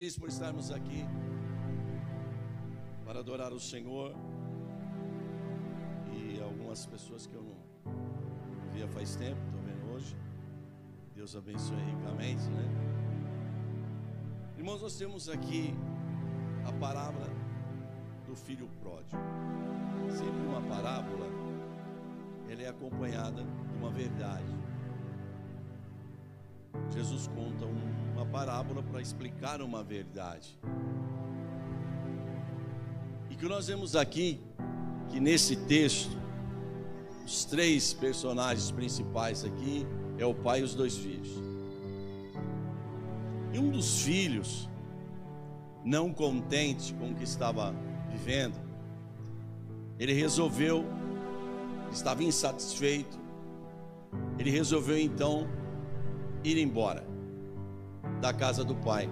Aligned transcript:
Feliz 0.00 0.16
por 0.16 0.30
estarmos 0.30 0.70
aqui 0.70 1.04
para 3.04 3.20
adorar 3.20 3.52
o 3.52 3.60
Senhor 3.60 4.14
e 6.10 6.40
algumas 6.40 6.86
pessoas 6.86 7.26
que 7.26 7.34
eu 7.34 7.42
não 7.42 8.70
via 8.72 8.88
faz 8.88 9.14
tempo, 9.16 9.38
estou 9.44 9.60
vendo 9.60 9.92
hoje. 9.92 10.16
Deus 11.14 11.36
abençoe 11.36 11.76
ricamente, 11.76 12.48
né? 12.48 12.64
Irmãos, 14.56 14.80
nós 14.80 14.96
temos 14.96 15.28
aqui 15.28 15.74
a 16.66 16.72
parábola 16.72 17.28
do 18.26 18.34
filho 18.34 18.70
pródigo. 18.80 19.22
Sempre 20.16 20.40
uma 20.46 20.62
parábola, 20.62 21.26
ela 22.48 22.62
é 22.62 22.68
acompanhada 22.68 23.42
de 23.42 23.76
uma 23.76 23.90
verdade. 23.90 24.59
Jesus 26.92 27.26
conta 27.28 27.66
uma 28.14 28.26
parábola 28.26 28.82
para 28.82 29.00
explicar 29.00 29.62
uma 29.62 29.82
verdade. 29.82 30.58
E 33.30 33.34
que 33.34 33.46
nós 33.46 33.66
vemos 33.68 33.94
aqui 33.94 34.40
que 35.08 35.20
nesse 35.20 35.56
texto 35.56 36.18
os 37.24 37.44
três 37.44 37.92
personagens 37.92 38.70
principais 38.70 39.44
aqui 39.44 39.86
é 40.18 40.26
o 40.26 40.34
pai 40.34 40.60
e 40.60 40.62
os 40.62 40.74
dois 40.74 40.96
filhos. 40.96 41.30
E 43.52 43.58
um 43.58 43.70
dos 43.70 44.02
filhos, 44.02 44.68
não 45.84 46.12
contente 46.12 46.92
com 46.94 47.10
o 47.10 47.14
que 47.14 47.24
estava 47.24 47.74
vivendo, 48.10 48.58
ele 49.98 50.12
resolveu, 50.12 50.84
estava 51.92 52.22
insatisfeito, 52.22 53.18
ele 54.38 54.50
resolveu 54.50 54.98
então 54.98 55.48
ir 56.44 56.58
embora 56.58 57.04
da 58.20 58.32
casa 58.32 58.64
do 58.64 58.74
pai. 58.74 59.08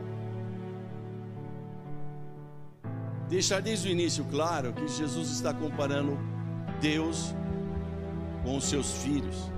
Deixar 3.28 3.60
desde 3.60 3.88
o 3.88 3.90
início 3.90 4.24
claro 4.24 4.72
que 4.72 4.88
Jesus 4.88 5.30
está 5.30 5.52
comparando 5.52 6.18
Deus 6.80 7.34
com 8.42 8.56
os 8.56 8.64
seus 8.64 9.02
filhos, 9.02 9.50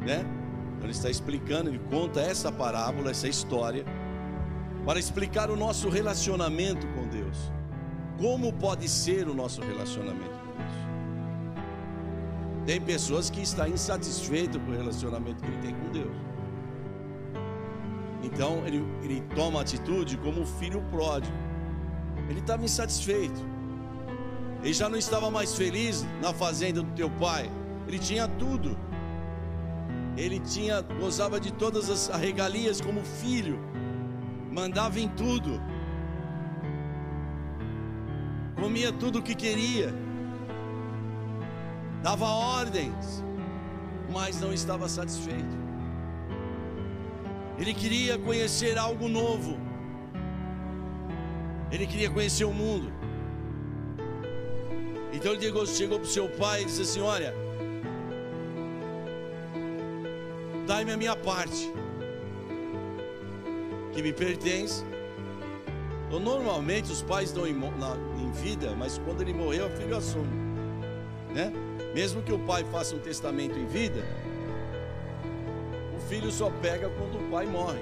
né? 0.00 0.24
Ele 0.82 0.90
está 0.90 1.10
explicando, 1.10 1.68
ele 1.68 1.80
conta 1.90 2.20
essa 2.20 2.50
parábola, 2.50 3.10
essa 3.10 3.28
história, 3.28 3.84
para 4.84 4.98
explicar 4.98 5.50
o 5.50 5.56
nosso 5.56 5.88
relacionamento 5.88 6.86
com 6.88 7.06
Deus. 7.06 7.52
Como 8.18 8.52
pode 8.52 8.88
ser 8.88 9.28
o 9.28 9.34
nosso 9.34 9.60
relacionamento 9.60 10.30
com 10.30 10.52
Deus? 10.56 10.72
Tem 12.66 12.80
pessoas 12.80 13.30
que 13.30 13.42
estão 13.42 13.66
insatisfeitas 13.68 14.60
com 14.62 14.70
o 14.70 14.74
relacionamento 14.74 15.42
que 15.42 15.50
ele 15.50 15.58
tem 15.58 15.74
com 15.74 15.90
Deus. 15.90 16.31
Então 18.22 18.64
ele, 18.66 18.84
ele 19.02 19.20
toma 19.34 19.60
atitude 19.60 20.16
como 20.16 20.42
o 20.42 20.46
filho 20.46 20.82
pródigo. 20.90 21.36
Ele 22.28 22.40
estava 22.40 22.64
insatisfeito. 22.64 23.40
Ele 24.62 24.72
já 24.72 24.88
não 24.88 24.96
estava 24.96 25.30
mais 25.30 25.54
feliz 25.54 26.06
na 26.20 26.32
fazenda 26.32 26.82
do 26.82 26.90
teu 26.92 27.10
pai. 27.10 27.50
Ele 27.86 27.98
tinha 27.98 28.28
tudo. 28.28 28.78
Ele 30.16 30.38
tinha 30.38 30.80
gozava 30.80 31.40
de 31.40 31.52
todas 31.52 31.90
as 31.90 32.08
regalias 32.08 32.80
como 32.80 33.02
filho. 33.02 33.58
Mandava 34.52 35.00
em 35.00 35.08
tudo. 35.08 35.60
Comia 38.60 38.92
tudo 38.92 39.18
o 39.18 39.22
que 39.22 39.34
queria. 39.34 39.92
Dava 42.02 42.26
ordens, 42.26 43.24
mas 44.12 44.40
não 44.40 44.52
estava 44.52 44.88
satisfeito. 44.88 45.61
Ele 47.58 47.74
queria 47.74 48.18
conhecer 48.18 48.78
algo 48.78 49.08
novo. 49.08 49.58
Ele 51.70 51.86
queria 51.86 52.10
conhecer 52.10 52.44
o 52.44 52.52
mundo. 52.52 52.92
Então 55.12 55.34
ele 55.34 55.66
chegou 55.66 55.98
para 55.98 56.06
o 56.06 56.10
seu 56.10 56.28
pai 56.28 56.62
e 56.62 56.64
disse 56.64 56.82
assim: 56.82 57.00
Olha, 57.00 57.34
dai-me 60.66 60.92
a 60.92 60.96
minha 60.96 61.14
parte, 61.14 61.72
que 63.92 64.02
me 64.02 64.12
pertence. 64.12 64.84
Então, 66.06 66.20
normalmente 66.20 66.92
os 66.92 67.02
pais 67.02 67.32
dão 67.32 67.46
em, 67.46 67.54
na, 67.54 67.96
em 68.20 68.30
vida, 68.32 68.74
mas 68.76 68.98
quando 68.98 69.22
ele 69.22 69.32
morreu, 69.32 69.66
o 69.66 69.70
filho 69.70 69.96
assume, 69.96 70.28
né? 71.32 71.50
Mesmo 71.94 72.22
que 72.22 72.32
o 72.32 72.38
pai 72.38 72.64
faça 72.64 72.94
um 72.94 72.98
testamento 72.98 73.58
em 73.58 73.66
vida, 73.66 74.04
filho 76.12 76.30
só 76.30 76.50
pega 76.60 76.90
quando 76.90 77.16
o 77.24 77.30
pai 77.30 77.46
morre, 77.46 77.80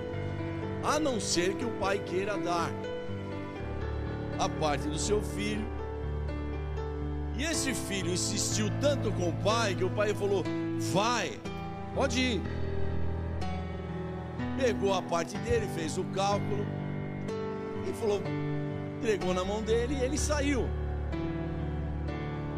a 0.85 1.01
não 1.01 1.19
ser 1.19 1.57
que 1.57 1.65
o 1.65 1.71
pai 1.81 1.99
queira 1.99 2.39
dar 2.39 2.71
a 4.39 4.49
parte 4.49 4.87
do 4.87 4.97
seu 4.97 5.21
filho. 5.21 5.67
E 7.37 7.43
esse 7.43 7.75
filho 7.75 8.13
insistiu 8.13 8.71
tanto 8.81 9.11
com 9.11 9.31
o 9.31 9.33
pai 9.33 9.75
que 9.75 9.83
o 9.83 9.91
pai 9.91 10.15
falou: 10.15 10.45
Vai, 10.93 11.41
pode 11.93 12.21
ir. 12.21 12.43
Pegou 14.57 14.95
a 14.95 15.03
parte 15.03 15.37
dele, 15.39 15.67
fez 15.75 15.99
o 15.99 16.05
cálculo 16.05 16.65
e 17.89 17.93
falou: 17.95 18.23
entregou 18.99 19.35
na 19.35 19.45
mão 19.45 19.61
dele 19.61 19.97
e 19.99 20.05
ele 20.05 20.17
saiu. 20.17 20.69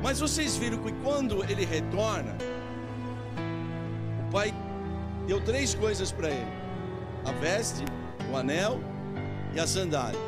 Mas 0.02 0.20
vocês 0.20 0.54
viram 0.54 0.76
que 0.82 0.92
quando 1.02 1.42
ele 1.50 1.64
retorna, 1.64 2.36
o 4.20 4.30
pai 4.30 4.52
deu 5.26 5.40
três 5.40 5.74
coisas 5.74 6.12
para 6.12 6.30
ele: 6.30 6.52
a 7.24 7.32
veste, 7.32 7.84
o 8.30 8.36
anel 8.36 8.80
e 9.54 9.60
a 9.60 9.66
sandália. 9.66 10.20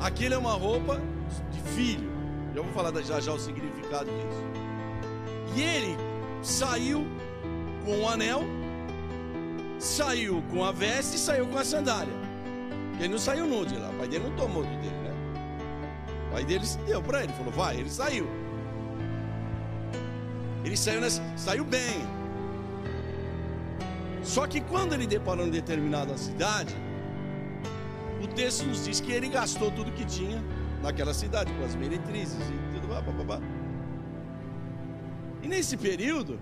Aquilo 0.00 0.34
é 0.34 0.38
uma 0.38 0.54
roupa 0.54 1.00
de 1.50 1.60
filho. 1.70 2.10
Eu 2.54 2.64
vou 2.64 2.72
falar 2.72 2.92
já 3.02 3.20
já 3.20 3.32
o 3.32 3.38
significado 3.38 4.06
disso. 4.06 5.56
E 5.56 5.62
ele 5.62 5.96
saiu 6.42 7.06
com 7.84 8.02
o 8.02 8.08
anel, 8.08 8.42
saiu 9.78 10.42
com 10.50 10.64
a 10.64 10.72
veste 10.72 11.16
e 11.16 11.18
saiu 11.18 11.46
com 11.46 11.58
a 11.58 11.64
sandália. 11.64 12.12
Ele 12.98 13.08
não 13.08 13.18
saiu 13.18 13.46
nude 13.46 13.76
lá, 13.76 13.90
o 13.90 13.94
pai 13.94 14.08
dele 14.08 14.28
não 14.28 14.36
tomou 14.36 14.62
do 14.62 14.68
dele, 14.68 14.96
né? 15.02 15.14
O 16.28 16.32
pai 16.32 16.44
dele 16.44 16.64
deu 16.86 17.02
para 17.02 17.24
ele, 17.24 17.32
falou: 17.32 17.52
vai, 17.52 17.76
ele 17.76 17.90
saiu. 17.90 18.41
Ele 20.64 20.76
saiu, 20.76 21.00
saiu 21.36 21.64
bem. 21.64 22.00
Só 24.22 24.46
que 24.46 24.60
quando 24.60 24.92
ele 24.94 25.06
deparou 25.06 25.46
em 25.46 25.50
determinada 25.50 26.16
cidade, 26.16 26.74
o 28.22 28.26
texto 28.28 28.64
nos 28.64 28.84
diz 28.84 29.00
que 29.00 29.10
ele 29.12 29.28
gastou 29.28 29.70
tudo 29.70 29.90
que 29.92 30.04
tinha 30.04 30.42
naquela 30.80 31.12
cidade, 31.12 31.52
com 31.52 31.64
as 31.64 31.74
meretrizes 31.74 32.38
e 32.40 32.74
tudo. 32.74 32.86
Blá, 32.86 33.00
blá, 33.00 33.24
blá. 33.24 33.40
E 35.42 35.48
nesse 35.48 35.76
período, 35.76 36.40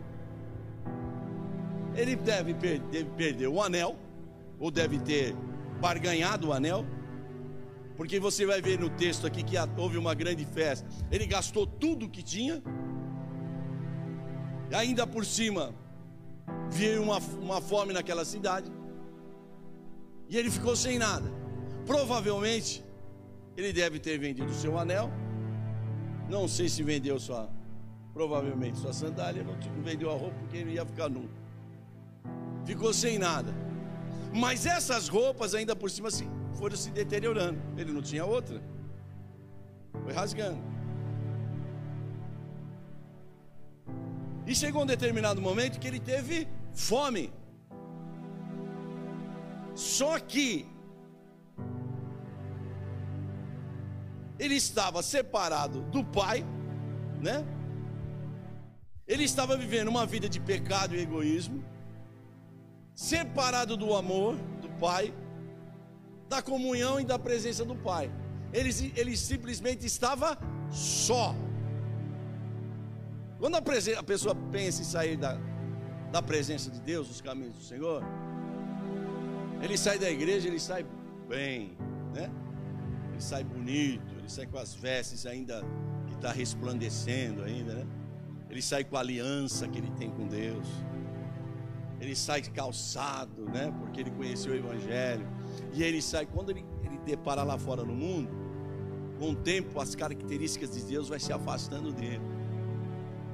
ele 1.95 2.17
deve, 2.17 2.55
per 2.55 2.81
deve 2.81 3.11
perder 3.11 3.49
o 3.49 3.63
anel, 3.63 3.97
ou 4.59 4.71
deve 4.71 4.99
ter 4.99 5.35
barganhado 5.81 6.49
o 6.49 6.53
anel, 6.53 6.85
porque 7.97 8.21
você 8.21 8.45
vai 8.45 8.61
ver 8.61 8.79
no 8.79 8.91
texto 8.91 9.27
aqui 9.27 9.43
que 9.43 9.57
houve 9.77 9.97
uma 9.97 10.15
grande 10.15 10.45
festa. 10.45 10.87
Ele 11.11 11.27
gastou 11.27 11.67
tudo 11.67 12.09
que 12.09 12.23
tinha 12.23 12.63
ainda 14.75 15.07
por 15.07 15.25
cima, 15.25 15.75
veio 16.71 17.03
uma, 17.03 17.19
uma 17.19 17.61
fome 17.61 17.93
naquela 17.93 18.25
cidade. 18.25 18.71
E 20.29 20.37
ele 20.37 20.51
ficou 20.51 20.77
sem 20.77 20.99
nada. 20.99 21.29
Provavelmente, 21.87 22.85
ele 23.57 23.73
deve 23.73 23.99
ter 23.99 24.19
vendido 24.19 24.53
seu 24.55 24.79
anel. 24.79 25.11
Não 26.29 26.47
sei 26.47 26.69
se 26.69 26.83
vendeu 26.83 27.19
sua, 27.19 27.51
provavelmente 28.15 28.79
sua 28.79 28.93
sandália. 28.93 29.43
Não, 29.43 29.55
não 29.55 29.83
vendeu 29.83 30.11
a 30.11 30.15
roupa 30.15 30.37
porque 30.39 30.59
ele 30.59 30.73
ia 30.75 30.87
ficar 30.87 31.09
nu. 31.09 31.29
Ficou 32.65 32.93
sem 32.93 33.19
nada. 33.19 33.53
Mas 34.33 34.67
essas 34.67 35.09
roupas, 35.09 35.55
ainda 35.55 35.75
por 35.75 35.91
cima, 35.91 36.09
assim, 36.09 36.31
foram 36.55 36.77
se 36.77 36.91
deteriorando. 36.91 37.59
Ele 37.77 37.93
não 37.93 38.01
tinha 38.01 38.25
outra. 38.25 38.63
Foi 40.05 40.13
rasgando. 40.13 40.63
E 44.51 44.55
chegou 44.57 44.83
um 44.83 44.87
determinado 44.87 45.41
momento 45.41 45.79
que 45.79 45.87
ele 45.87 46.01
teve 46.01 46.49
fome. 46.75 47.33
Só 49.77 50.19
que 50.19 50.67
ele 54.41 54.57
estava 54.57 55.05
separado 55.05 55.83
do 55.83 56.03
pai, 56.03 56.45
né? 57.21 57.47
Ele 59.07 59.23
estava 59.23 59.57
vivendo 59.57 59.87
uma 59.87 60.05
vida 60.05 60.29
de 60.29 60.41
pecado 60.41 60.97
e 60.97 61.01
egoísmo, 61.01 61.65
separado 62.93 63.77
do 63.77 63.95
amor 63.95 64.35
do 64.61 64.69
pai, 64.81 65.15
da 66.29 66.43
comunhão 66.43 66.99
e 66.99 67.05
da 67.05 67.21
presença 67.21 67.65
do 67.65 67.77
pai. 67.77 68.11
Ele, 68.53 68.71
ele 68.97 69.17
simplesmente 69.17 69.87
estava 69.87 70.37
só. 70.73 71.37
Quando 73.41 73.55
a, 73.55 73.63
a 73.99 74.03
pessoa 74.03 74.35
pensa 74.53 74.83
em 74.83 74.85
sair 74.85 75.17
da, 75.17 75.39
da 76.13 76.21
presença 76.21 76.71
de 76.71 76.79
Deus, 76.81 77.09
dos 77.09 77.23
caminhos 77.23 77.55
do 77.55 77.63
Senhor, 77.63 78.05
Ele 79.63 79.79
sai 79.79 79.99
da 79.99 80.11
igreja, 80.11 80.47
ele 80.47 80.61
sai 80.61 80.85
bem, 81.27 81.75
né? 82.15 82.31
Ele 83.11 83.21
sai 83.21 83.43
bonito, 83.43 84.15
ele 84.19 84.29
sai 84.29 84.47
com 84.47 84.59
as 84.59 84.75
vestes 84.75 85.25
ainda 85.25 85.63
que 86.07 86.15
está 86.15 86.31
resplandecendo 86.31 87.43
ainda, 87.43 87.75
né? 87.75 87.87
Ele 88.51 88.61
sai 88.61 88.85
com 88.85 88.97
a 88.97 89.01
aliança 89.01 89.67
que 89.69 89.79
ele 89.79 89.91
tem 89.93 90.11
com 90.11 90.27
Deus. 90.27 90.67
Ele 91.99 92.17
sai 92.17 92.43
calçado, 92.43 93.45
né? 93.45 93.73
Porque 93.79 94.01
ele 94.01 94.11
conheceu 94.11 94.53
o 94.53 94.57
Evangelho. 94.57 95.27
E 95.73 95.83
ele 95.83 96.03
sai, 96.03 96.27
quando 96.27 96.51
ele, 96.51 96.65
ele 96.83 96.99
depara 97.07 97.43
lá 97.43 97.57
fora 97.57 97.85
no 97.85 97.95
mundo, 97.95 98.31
com 99.19 99.31
o 99.31 99.37
tempo 99.37 99.81
as 99.81 99.95
características 99.95 100.73
de 100.73 100.83
Deus 100.83 101.09
vai 101.09 101.21
se 101.21 101.33
afastando 101.33 101.93
dele. 101.93 102.40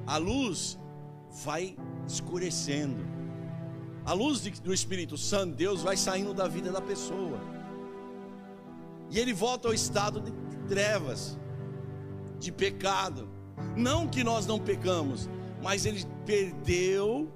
A 0.06 0.16
luz 0.16 0.78
vai 1.44 1.76
escurecendo. 2.06 3.04
A 4.04 4.12
luz 4.12 4.40
do 4.40 4.72
Espírito 4.72 5.18
Santo, 5.18 5.56
Deus 5.56 5.82
vai 5.82 5.96
saindo 5.96 6.32
da 6.32 6.46
vida 6.46 6.70
da 6.70 6.80
pessoa. 6.80 7.40
E 9.10 9.18
ele 9.18 9.32
volta 9.32 9.68
ao 9.68 9.74
estado 9.74 10.20
de 10.20 10.32
trevas, 10.68 11.38
de 12.38 12.52
pecado. 12.52 13.28
Não 13.76 14.06
que 14.06 14.22
nós 14.22 14.46
não 14.46 14.58
pecamos, 14.60 15.28
mas 15.62 15.86
ele 15.86 16.04
perdeu 16.24 17.32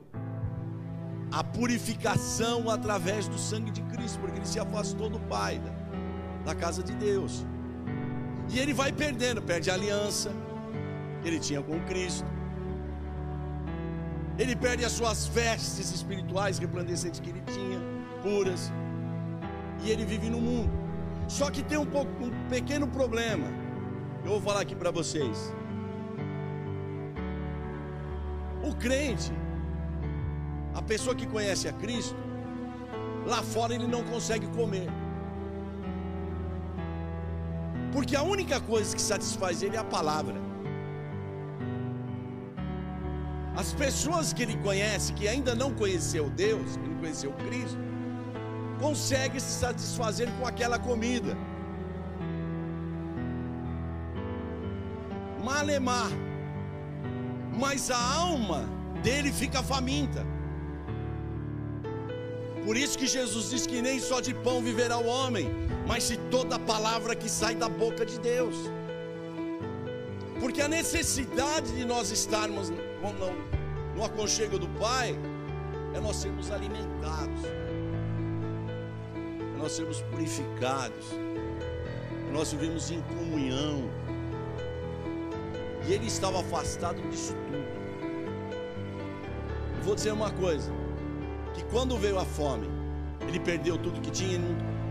a 1.33 1.43
purificação 1.43 2.69
através 2.69 3.29
do 3.29 3.39
sangue 3.39 3.71
de 3.71 3.83
Cristo, 3.83 4.19
porque 4.21 4.39
ele 4.39 4.47
se 4.47 4.59
afastou 4.59 5.09
do 5.09 5.21
Pai, 5.21 5.59
da, 5.59 6.53
da 6.53 6.55
casa 6.55 6.83
de 6.83 6.93
Deus. 6.95 7.45
E 8.49 8.59
ele 8.59 8.75
vai 8.75 8.93
perdendo, 8.93 9.41
perde 9.41 9.71
a 9.71 9.75
aliança 9.75 10.33
que 11.23 11.29
ele 11.29 11.39
tinha 11.39 11.63
com 11.63 11.81
Cristo. 11.85 12.27
Ele 14.41 14.57
perde 14.57 14.87
as 14.87 14.93
suas 14.93 15.27
vestes 15.27 15.93
espirituais 15.93 16.59
resplandecentes 16.59 17.21
que 17.21 17.29
ele 17.29 17.43
tinha, 17.43 17.79
puras. 18.23 18.73
E 19.83 19.91
ele 19.91 20.05
vive 20.13 20.31
no 20.31 20.41
mundo. 20.41 20.73
Só 21.29 21.51
que 21.51 21.63
tem 21.63 21.77
um, 21.77 21.85
pouco, 21.85 22.11
um 22.25 22.49
pequeno 22.49 22.89
problema. 22.89 23.47
Eu 24.25 24.31
vou 24.31 24.41
falar 24.41 24.63
aqui 24.63 24.75
para 24.75 24.91
vocês. 24.91 25.53
O 28.65 28.75
crente, 28.75 29.31
a 30.75 30.81
pessoa 30.81 31.15
que 31.15 31.27
conhece 31.27 31.69
a 31.69 31.73
Cristo, 31.75 32.17
lá 33.27 33.43
fora 33.43 33.75
ele 33.75 33.87
não 33.87 34.03
consegue 34.05 34.47
comer. 34.47 34.89
Porque 37.93 38.17
a 38.17 38.23
única 38.23 38.59
coisa 38.59 38.97
que 38.97 39.03
satisfaz 39.03 39.63
ele 39.63 39.77
é 39.77 39.81
a 39.81 39.85
palavra. 39.85 40.50
As 43.57 43.73
pessoas 43.73 44.33
que 44.33 44.43
ele 44.43 44.57
conhece, 44.57 45.13
que 45.13 45.27
ainda 45.27 45.55
não 45.55 45.73
conheceu 45.75 46.31
Deus, 46.31 46.77
que 46.77 46.89
não 46.89 46.99
conheceu 46.99 47.33
Cristo, 47.33 47.79
conseguem 48.79 49.41
se 49.41 49.59
satisfazer 49.59 50.31
com 50.39 50.47
aquela 50.47 50.79
comida. 50.79 51.37
Malemar. 55.45 56.11
Mas 57.53 57.91
a 57.91 57.99
alma 57.99 58.65
dele 59.03 59.33
fica 59.33 59.63
faminta. 59.63 60.25
Por 62.65 62.77
isso 62.77 62.97
que 62.97 63.07
Jesus 63.07 63.51
diz 63.51 63.67
que 63.67 63.83
nem 63.83 63.99
só 63.99 64.21
de 64.21 64.33
pão 64.33 64.63
viverá 64.63 64.99
o 64.99 65.07
homem, 65.07 65.51
mas 65.87 66.09
de 66.09 66.17
toda 66.35 66.59
palavra 66.59 67.15
que 67.17 67.29
sai 67.29 67.55
da 67.55 67.69
boca 67.69 68.07
de 68.07 68.19
Deus. 68.21 68.55
Porque 70.39 70.63
a 70.63 70.69
necessidade 70.69 71.73
de 71.73 71.85
nós 71.85 72.11
estarmos 72.11 72.71
no, 73.03 73.97
no 73.97 74.05
aconchego 74.05 74.59
do 74.59 74.69
Pai 74.79 75.17
é 75.95 76.01
nós 76.01 76.17
sermos 76.17 76.51
alimentados, 76.51 77.45
é 79.55 79.59
nós 79.59 79.73
sermos 79.73 80.01
purificados, 80.03 81.07
é 81.13 82.33
nós 82.33 82.53
vivemos 82.53 82.91
em 82.91 83.01
comunhão. 83.03 83.91
E 85.89 85.93
ele 85.93 86.07
estava 86.07 86.41
afastado 86.41 87.01
disso 87.11 87.35
tudo. 87.35 87.57
Eu 89.79 89.83
vou 89.83 89.95
dizer 89.95 90.13
uma 90.13 90.31
coisa: 90.31 90.71
que 91.55 91.65
quando 91.65 91.97
veio 91.97 92.19
a 92.19 92.25
fome, 92.25 92.69
ele 93.27 93.41
perdeu 93.41 93.79
tudo 93.79 94.01
que 94.01 94.11
tinha, 94.11 94.39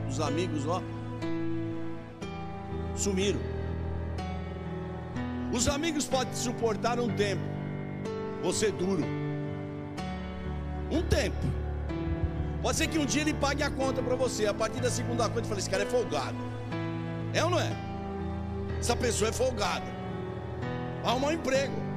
os 0.10 0.20
amigos 0.20 0.68
ó, 0.68 0.82
sumiram. 2.96 3.40
Os 5.54 5.68
amigos 5.68 6.06
podem 6.06 6.34
suportar 6.34 7.00
um 7.00 7.10
tempo, 7.16 7.42
você 8.42 8.68
é 8.68 8.72
duro. 8.72 9.04
Um 10.92 11.02
tempo. 11.04 11.38
Pode 12.62 12.78
ser 12.78 12.88
que 12.88 12.98
um 12.98 13.06
dia 13.06 13.22
ele 13.22 13.34
pague 13.34 13.64
a 13.64 13.70
conta 13.70 14.02
para 14.02 14.16
você. 14.16 14.46
A 14.46 14.54
partir 14.54 14.82
da 14.82 14.90
segunda 14.90 15.24
conta, 15.24 15.40
ele 15.40 15.48
fala: 15.48 15.60
Esse 15.60 15.70
cara 15.70 15.84
é 15.84 15.86
folgado. 15.86 16.38
É 17.34 17.44
ou 17.44 17.50
não 17.50 17.60
é? 17.60 17.72
Essa 18.80 18.96
pessoa 18.96 19.30
é 19.30 19.34
folgada. 19.34 19.86
Arruma 21.04 21.28
um 21.28 21.32
emprego. 21.32 21.90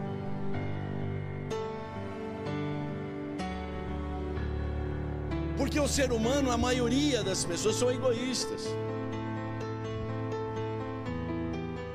Porque 5.56 5.78
o 5.78 5.88
ser 5.88 6.12
humano, 6.12 6.50
a 6.50 6.56
maioria 6.56 7.22
das 7.22 7.44
pessoas 7.44 7.76
são 7.76 7.90
egoístas. 7.90 8.66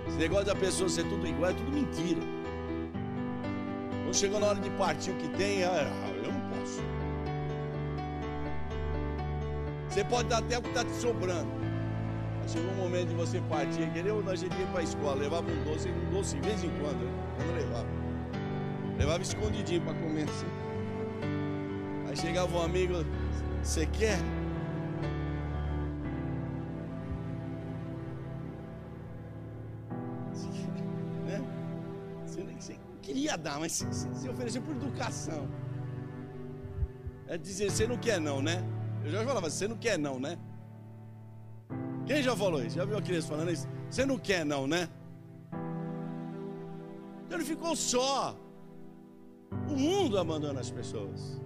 Esse 0.08 0.18
negócio 0.18 0.46
da 0.46 0.56
pessoa 0.56 0.90
ser 0.90 1.04
tudo 1.04 1.28
igual 1.28 1.52
é 1.52 1.54
tudo 1.54 1.72
mentira. 1.72 2.37
Quando 4.08 4.16
chegou 4.16 4.40
na 4.40 4.48
hora 4.48 4.60
de 4.62 4.70
partir 4.70 5.12
o 5.12 5.16
que 5.16 5.28
tem, 5.28 5.66
ah, 5.66 5.92
eu 6.24 6.32
não 6.32 6.40
posso. 6.50 6.82
Você 9.90 10.02
pode 10.06 10.30
dar 10.30 10.38
até 10.38 10.58
o 10.58 10.62
que 10.62 10.70
está 10.70 10.86
te 10.86 10.94
sobrando. 10.94 11.52
Mas 12.42 12.54
chegou 12.54 12.72
um 12.72 12.76
momento 12.76 13.10
de 13.10 13.16
você 13.16 13.42
partir. 13.50 13.92
Querer 13.92 14.12
ou 14.12 14.24
nós 14.24 14.42
ia 14.42 14.50
para 14.72 14.80
a 14.80 14.84
escola, 14.84 15.16
levava 15.16 15.52
um 15.52 15.64
doce, 15.66 15.90
um 15.90 16.10
doce 16.10 16.38
de 16.38 16.48
vez 16.48 16.64
em 16.64 16.70
quando, 16.80 17.04
né? 17.04 17.12
Quando 17.36 17.58
levava. 17.58 17.88
Levava 18.98 19.22
escondidinho 19.22 19.82
para 19.82 19.94
comer 19.96 20.24
assim. 20.24 20.48
Aí 22.08 22.16
chegava 22.16 22.58
um 22.58 22.62
amigo, 22.62 23.06
você 23.62 23.86
quer? 23.88 24.20
Dar, 33.38 33.60
mas 33.60 33.72
se, 33.72 33.92
se, 33.94 34.14
se 34.14 34.30
ofereceu 34.30 34.62
por 34.62 34.76
educação. 34.76 35.48
É 37.28 37.38
dizer, 37.38 37.70
você 37.70 37.86
não 37.86 37.98
quer 37.98 38.20
não, 38.20 38.42
né? 38.42 38.64
Eu 39.04 39.12
já 39.12 39.26
falava, 39.26 39.50
você 39.50 39.68
não 39.68 39.78
quer 39.78 39.98
não, 39.98 40.20
né? 40.20 40.38
Quem 42.06 42.24
já 42.24 42.36
falou 42.36 42.64
isso? 42.64 42.78
Já 42.78 42.86
viu 42.86 42.98
a 42.98 43.02
criança 43.02 43.28
falando 43.28 43.52
isso? 43.52 43.68
Você 43.90 44.06
não 44.06 44.18
quer 44.18 44.46
não, 44.46 44.66
né? 44.66 44.90
Então 47.26 47.38
ele 47.38 47.46
ficou 47.46 47.76
só. 47.76 48.38
O 49.70 49.76
mundo 49.76 50.18
abandona 50.18 50.62
as 50.62 50.72
pessoas. 50.72 51.42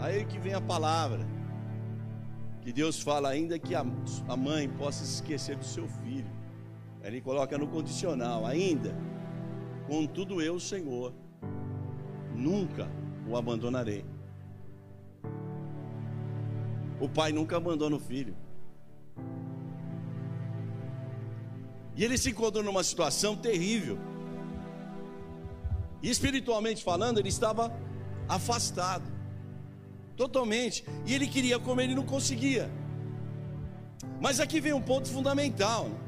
Aí 0.00 0.24
que 0.24 0.38
vem 0.38 0.54
a 0.54 0.60
palavra. 0.60 1.26
Que 2.62 2.72
Deus 2.72 3.02
fala 3.02 3.28
ainda 3.28 3.58
que 3.58 3.74
a, 3.74 3.84
a 4.28 4.36
mãe 4.36 4.68
possa 4.68 5.04
se 5.04 5.14
esquecer 5.14 5.56
do 5.56 5.64
seu 5.64 5.86
filho. 5.86 6.30
Ele 7.02 7.20
coloca 7.20 7.58
no 7.58 7.66
condicional, 7.66 8.46
ainda 8.46 8.94
Contudo, 9.92 10.40
eu, 10.40 10.58
Senhor, 10.58 11.12
nunca 12.34 12.90
o 13.28 13.36
abandonarei. 13.36 14.06
O 16.98 17.06
pai 17.06 17.30
nunca 17.30 17.58
abandona 17.58 17.96
o 17.96 18.00
filho. 18.00 18.34
E 21.94 22.02
ele 22.02 22.16
se 22.16 22.30
encontrou 22.30 22.64
numa 22.64 22.82
situação 22.82 23.36
terrível. 23.36 23.98
E 26.02 26.08
espiritualmente 26.08 26.82
falando, 26.82 27.18
ele 27.18 27.28
estava 27.28 27.70
afastado. 28.26 29.04
Totalmente. 30.16 30.86
E 31.04 31.12
ele 31.12 31.26
queria 31.26 31.58
comer 31.58 31.90
e 31.90 31.94
não 31.94 32.06
conseguia. 32.06 32.70
Mas 34.22 34.40
aqui 34.40 34.58
vem 34.58 34.72
um 34.72 34.80
ponto 34.80 35.06
fundamental. 35.06 35.90
Né? 35.90 36.01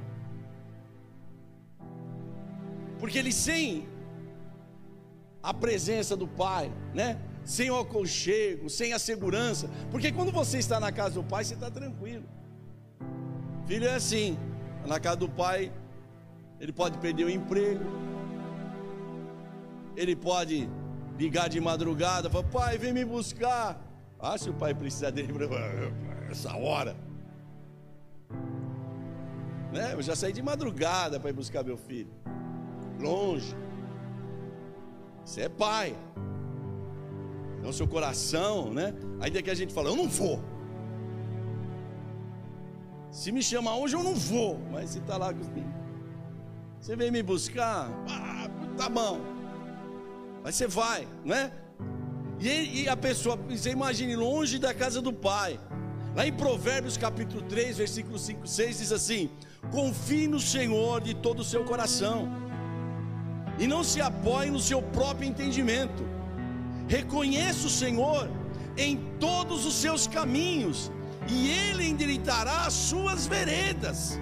Porque 2.99 3.19
ele 3.19 3.33
sem 3.33 3.87
a 5.43 5.53
presença 5.53 6.17
do 6.17 6.27
Pai, 6.27 6.73
né? 6.95 7.19
Sem 7.45 7.71
o 7.71 7.79
aconchego, 7.79 8.71
sem 8.71 8.93
a 8.95 8.99
segurança. 8.99 9.69
Porque 9.91 10.11
quando 10.11 10.33
você 10.33 10.59
está 10.59 10.81
na 10.81 10.91
casa 10.91 11.17
do 11.17 11.25
Pai, 11.25 11.45
você 11.45 11.55
está 11.55 11.71
tranquilo. 11.71 12.25
Filho 13.67 13.87
é 13.87 13.95
assim, 13.95 14.39
na 14.87 14.99
casa 14.99 15.17
do 15.17 15.29
Pai, 15.29 15.71
ele 16.59 16.73
pode 16.73 16.97
perder 16.99 17.25
o 17.25 17.31
emprego, 17.31 17.85
ele 19.97 20.17
pode 20.17 20.69
ligar 21.19 21.49
de 21.49 21.61
madrugada, 21.61 22.31
falar, 22.31 22.45
pai, 22.45 22.79
vem 22.79 22.93
me 22.93 23.05
buscar. 23.05 23.81
Ah, 24.19 24.39
se 24.39 24.49
o 24.49 24.55
pai 24.55 24.75
precisar 24.75 25.11
dele 25.11 25.33
essa 26.31 26.57
hora. 26.57 26.97
Né? 29.73 29.93
Eu 29.93 30.03
já 30.03 30.17
saí 30.17 30.33
de 30.33 30.43
madrugada 30.43 31.21
para 31.21 31.31
ir 31.31 31.35
buscar 31.35 31.63
meu 31.63 31.77
filho 31.77 32.11
longe. 33.01 33.55
Você 35.25 35.43
é 35.43 35.49
pai. 35.49 35.97
Então, 37.59 37.73
seu 37.73 37.89
coração, 37.89 38.73
né? 38.73 38.95
Ainda 39.21 39.43
que 39.43 39.51
a 39.51 39.55
gente 39.55 39.73
fala, 39.73 39.89
eu 39.89 39.97
não 39.97 40.09
vou. 40.09 40.43
Se 43.11 43.33
me 43.33 43.43
chamar 43.43 43.77
hoje, 43.77 43.97
eu 43.97 44.03
não 44.03 44.15
vou. 44.15 44.59
Mas 44.71 44.91
se 44.91 44.99
está 44.99 45.17
lá, 45.17 45.33
você 46.81 46.95
vem 46.95 47.11
me 47.11 47.23
buscar, 47.23 47.89
ah, 48.09 48.51
tá 48.77 48.89
bom. 48.89 49.21
Mas 50.43 50.57
você 50.57 50.67
vai, 50.67 51.09
não 51.25 51.35
é? 51.35 51.51
E, 52.39 52.83
e 52.83 52.89
a 52.89 52.97
pessoa, 52.97 53.37
você 53.37 53.71
imagine, 53.71 54.15
longe 54.15 54.59
da 54.59 54.75
casa 54.75 55.01
do 55.01 55.13
pai. 55.13 55.59
Lá 56.15 56.27
em 56.27 56.33
Provérbios 56.33 56.97
capítulo 56.97 57.43
3, 57.43 57.79
versículo 57.79 58.19
5, 58.19 58.47
6 58.47 58.79
diz 58.79 58.93
assim: 58.93 59.31
Confie 59.71 60.29
no 60.29 60.39
Senhor 60.39 61.01
de 61.01 61.15
todo 61.15 61.41
o 61.41 61.45
seu 61.45 61.65
coração, 61.65 62.29
e 63.59 63.67
não 63.67 63.83
se 63.85 64.01
apoie 64.01 64.51
no 64.51 64.59
seu 64.59 64.83
próprio 64.83 65.29
entendimento. 65.29 66.03
Reconheça 66.89 67.67
o 67.67 67.71
Senhor 67.71 68.29
em 68.77 68.97
todos 69.19 69.65
os 69.65 69.75
seus 69.75 70.07
caminhos, 70.07 70.91
e 71.29 71.51
Ele 71.51 71.87
endireitará 71.87 72.67
as 72.67 72.73
suas 72.75 73.27
veredas. 73.27 74.21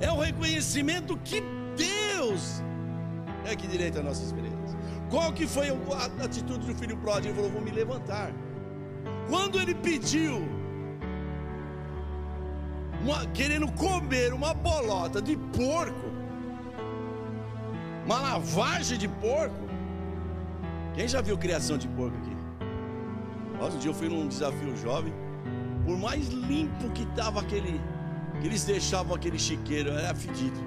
É 0.00 0.10
o 0.10 0.18
reconhecimento 0.18 1.16
que 1.18 1.42
Deus 1.76 2.62
é 3.44 3.54
que 3.54 3.66
direita 3.66 3.98
as 3.98 4.04
nossas 4.04 4.32
veredas. 4.32 4.76
Qual 5.10 5.32
que 5.32 5.46
foi 5.46 5.68
a 5.68 6.24
atitude 6.24 6.66
do 6.66 6.74
filho 6.74 6.96
pródigo? 6.96 7.28
Ele 7.28 7.34
falou: 7.34 7.50
Vou 7.50 7.60
me 7.60 7.70
levantar. 7.70 8.32
Quando 9.28 9.60
ele 9.60 9.74
pediu, 9.74 10.42
uma, 13.02 13.26
querendo 13.26 13.70
comer 13.72 14.32
uma 14.32 14.54
bolota 14.54 15.20
de 15.20 15.36
porco, 15.36 16.09
uma 18.04 18.20
lavagem 18.20 18.98
de 18.98 19.08
porco. 19.08 19.68
Quem 20.94 21.06
já 21.06 21.20
viu 21.20 21.38
criação 21.38 21.78
de 21.78 21.88
porco 21.88 22.16
aqui? 22.16 22.36
Nossa, 23.58 23.76
um 23.76 23.78
dia 23.78 23.90
eu 23.90 23.94
fui 23.94 24.08
num 24.08 24.26
desafio 24.26 24.76
jovem. 24.76 25.12
Por 25.84 25.96
mais 25.98 26.28
limpo 26.28 26.90
que 26.90 27.02
estava 27.02 27.40
aquele, 27.40 27.80
que 28.40 28.46
eles 28.46 28.64
deixavam 28.64 29.14
aquele 29.14 29.38
chiqueiro, 29.38 29.90
era 29.90 30.14
fedido. 30.14 30.58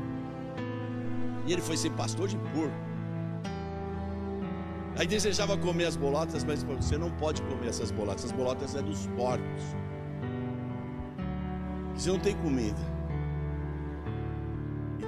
E 1.45 1.51
ele 1.51 1.61
foi 1.61 1.75
ser 1.75 1.91
pastor 1.91 2.27
de 2.27 2.37
porco. 2.37 2.93
Aí 4.95 5.07
desejava 5.07 5.57
comer 5.57 5.85
as 5.85 5.95
bolotas, 5.95 6.43
mas 6.43 6.63
você 6.63 6.97
não 6.97 7.09
pode 7.11 7.41
comer 7.43 7.67
essas 7.67 7.91
bolotas. 7.91 8.25
Essas 8.25 8.31
bolotas 8.31 8.75
é 8.75 8.81
dos 8.81 9.07
porcos. 9.07 9.63
Você 11.95 12.09
não 12.11 12.19
tem 12.19 12.35
comida. 12.35 12.79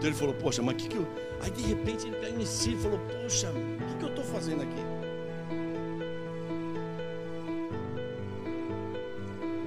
Então 0.06 0.12
ele 0.14 0.20
falou, 0.20 0.36
poxa, 0.36 0.62
mas 0.62 0.76
o 0.76 0.78
que, 0.78 0.88
que 0.88 0.98
eu. 0.98 1.08
Aí 1.42 1.50
de 1.50 1.64
repente 1.64 2.06
ele 2.06 2.16
caiu 2.18 2.40
em 2.40 2.46
si 2.46 2.74
e 2.74 2.78
falou, 2.78 3.00
poxa, 3.00 3.50
o 3.50 3.88
que, 3.88 3.96
que 3.98 4.04
eu 4.04 4.10
estou 4.10 4.24
fazendo 4.24 4.62
aqui? 4.62 4.82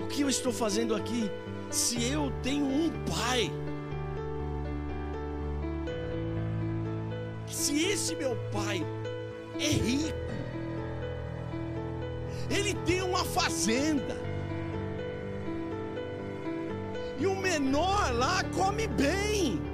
O 0.01 0.07
que 0.07 0.23
eu 0.23 0.29
estou 0.29 0.53
fazendo 0.53 0.95
aqui? 0.95 1.29
Se 1.73 2.09
eu 2.09 2.33
tenho 2.41 2.65
um 2.65 2.89
pai. 3.11 3.51
Se 7.49 7.83
esse 7.87 8.15
meu 8.15 8.37
pai 8.53 8.87
é 9.59 9.67
rico. 9.67 10.17
Ele 12.49 12.75
tem 12.87 13.03
uma 13.03 13.25
fazenda. 13.25 14.17
E 17.19 17.27
o 17.27 17.35
menor 17.35 18.13
lá 18.15 18.45
come 18.55 18.87
bem. 18.87 19.68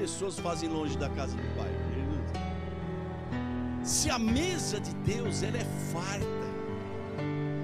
Pessoas 0.00 0.38
fazem 0.38 0.68
longe 0.68 0.96
da 0.96 1.10
casa 1.10 1.36
do 1.36 1.48
Pai? 1.56 1.70
Se 3.82 4.08
a 4.08 4.18
mesa 4.18 4.80
de 4.80 4.94
Deus 4.94 5.42
ela 5.42 5.58
é 5.58 5.66
farta. 5.92 6.46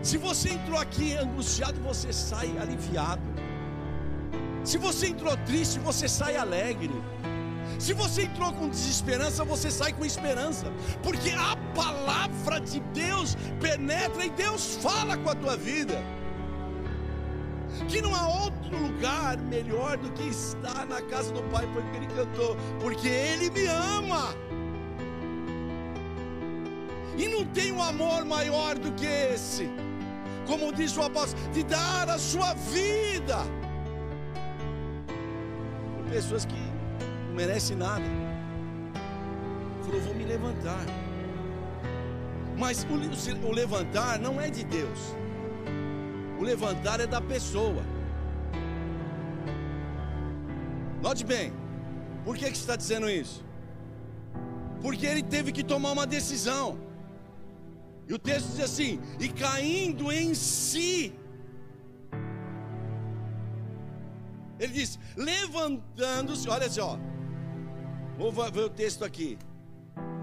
Se 0.02 0.18
você 0.18 0.50
entrou 0.50 0.78
aqui 0.78 1.14
angustiado, 1.16 1.80
você 1.80 2.12
sai 2.12 2.56
aliviado. 2.58 3.22
Se 4.64 4.76
você 4.76 5.08
entrou 5.08 5.34
triste, 5.46 5.78
você 5.78 6.06
sai 6.08 6.36
alegre. 6.36 6.94
Se 7.78 7.94
você 7.94 8.22
entrou 8.24 8.52
com 8.52 8.68
desesperança, 8.68 9.42
você 9.44 9.70
sai 9.70 9.92
com 9.94 10.04
esperança, 10.04 10.66
porque 11.02 11.30
a 11.30 11.56
palavra 11.74 12.60
de 12.60 12.80
Deus 12.92 13.36
penetra 13.60 14.24
e 14.24 14.30
Deus 14.30 14.76
fala 14.82 15.16
com 15.16 15.30
a 15.30 15.34
tua 15.34 15.56
vida. 15.56 16.02
Que 17.88 18.00
não 18.00 18.14
há 18.14 18.28
outro 18.66 18.82
lugar 18.82 19.38
melhor 19.38 19.96
do 19.96 20.11
que 20.11 20.28
estar 20.28 20.87
na 20.87 21.00
casa 21.02 21.32
do 21.32 21.42
Pai, 21.44 21.66
porque 21.73 21.96
Ele 21.96 22.06
cantou, 22.06 22.56
porque 22.80 23.08
Ele 23.08 23.50
me 23.50 23.66
ama. 23.66 24.35
E 27.16 27.28
não 27.28 27.44
tem 27.46 27.73
um 27.73 27.82
amor 27.82 28.25
maior 28.25 28.76
do 28.78 28.92
que 28.92 29.06
esse, 29.06 29.70
como 30.46 30.73
diz 30.73 30.96
o 30.96 31.02
apóstolo, 31.02 31.50
de 31.52 31.62
dar 31.64 32.08
a 32.08 32.18
sua 32.18 32.52
vida 32.54 33.38
pessoas 36.11 36.44
que 36.44 36.54
não 37.28 37.35
merecem 37.35 37.76
nada. 37.76 38.04
Falou, 39.85 40.00
vou 40.02 40.14
me 40.14 40.25
levantar. 40.25 40.85
Mas 42.56 42.85
o, 42.85 43.46
o 43.46 43.52
levantar 43.52 44.18
não 44.18 44.40
é 44.40 44.49
de 44.49 44.64
Deus. 44.64 45.14
O 46.38 46.44
levantar 46.44 47.00
é 47.00 47.06
da 47.06 47.20
pessoa. 47.20 47.82
Note 51.06 51.25
bem, 51.25 51.52
por 52.25 52.36
que, 52.36 52.46
que 52.52 52.56
está 52.56 52.75
dizendo 52.75 53.08
isso? 53.08 53.44
Porque 54.82 55.06
ele 55.06 55.22
teve 55.22 55.52
que 55.56 55.62
tomar 55.72 55.92
uma 55.92 56.04
decisão. 56.04 56.80
E 58.08 58.12
o 58.12 58.18
texto 58.18 58.48
diz 58.48 58.60
assim: 58.68 58.98
e 59.20 59.28
caindo 59.28 60.10
em 60.10 60.34
si, 60.34 61.14
Ele 64.58 64.72
diz: 64.72 64.98
levantando-se, 65.16 66.48
olha 66.48 66.68
só, 66.68 66.98
vou 68.18 68.32
ver 68.32 68.64
o 68.64 68.70
texto 68.70 69.04
aqui, 69.04 69.38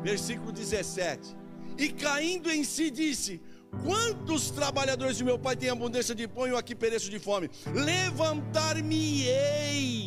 versículo 0.02 0.52
17. 0.52 1.34
E 1.78 1.88
caindo 2.06 2.52
em 2.52 2.64
si, 2.64 2.92
disse: 2.92 3.42
Quantos 3.82 4.52
trabalhadores 4.52 5.18
de 5.18 5.24
meu 5.24 5.40
pai 5.40 5.56
têm 5.56 5.70
abundância 5.70 6.14
de 6.14 6.28
pão 6.28 6.46
e 6.46 6.52
eu 6.52 6.58
aqui 6.58 6.76
pereço 6.76 7.10
de 7.10 7.18
fome? 7.20 7.50
Levantar-me-ei, 7.74 10.03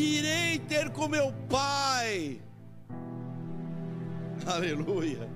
irei 0.00 0.58
ter 0.58 0.90
com 0.90 1.08
meu 1.08 1.32
pai. 1.48 2.40
Aleluia. 4.46 5.28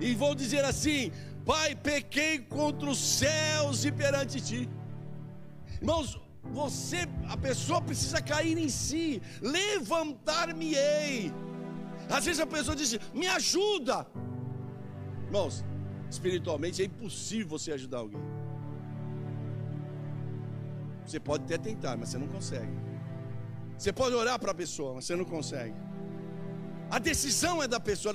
E 0.00 0.14
vou 0.14 0.34
dizer 0.34 0.64
assim: 0.64 1.12
Pai, 1.44 1.74
pequei 1.74 2.38
contra 2.38 2.88
os 2.88 2.98
céus 2.98 3.84
e 3.84 3.92
perante 3.92 4.40
ti. 4.40 4.68
Irmãos, 5.80 6.20
você, 6.42 7.08
a 7.28 7.36
pessoa 7.36 7.80
precisa 7.80 8.20
cair 8.20 8.56
em 8.58 8.68
si, 8.68 9.20
levantar-me-ei. 9.40 11.32
Às 12.08 12.24
vezes 12.24 12.40
a 12.40 12.46
pessoa 12.46 12.76
diz: 12.76 12.98
Me 13.12 13.26
ajuda. 13.26 14.06
Irmãos, 15.26 15.64
espiritualmente 16.10 16.82
é 16.82 16.86
impossível 16.86 17.48
você 17.48 17.72
ajudar 17.72 17.98
alguém. 17.98 18.20
Você 21.06 21.20
pode 21.20 21.44
até 21.44 21.58
tentar, 21.58 21.96
mas 21.96 22.08
você 22.10 22.18
não 22.18 22.28
consegue. 22.28 22.72
Você 23.76 23.92
pode 23.92 24.14
orar 24.14 24.38
para 24.38 24.52
a 24.52 24.54
pessoa, 24.54 24.94
mas 24.94 25.04
você 25.04 25.16
não 25.16 25.24
consegue. 25.24 25.74
A 26.90 26.98
decisão 26.98 27.62
é 27.62 27.68
da 27.68 27.80
pessoa. 27.80 28.14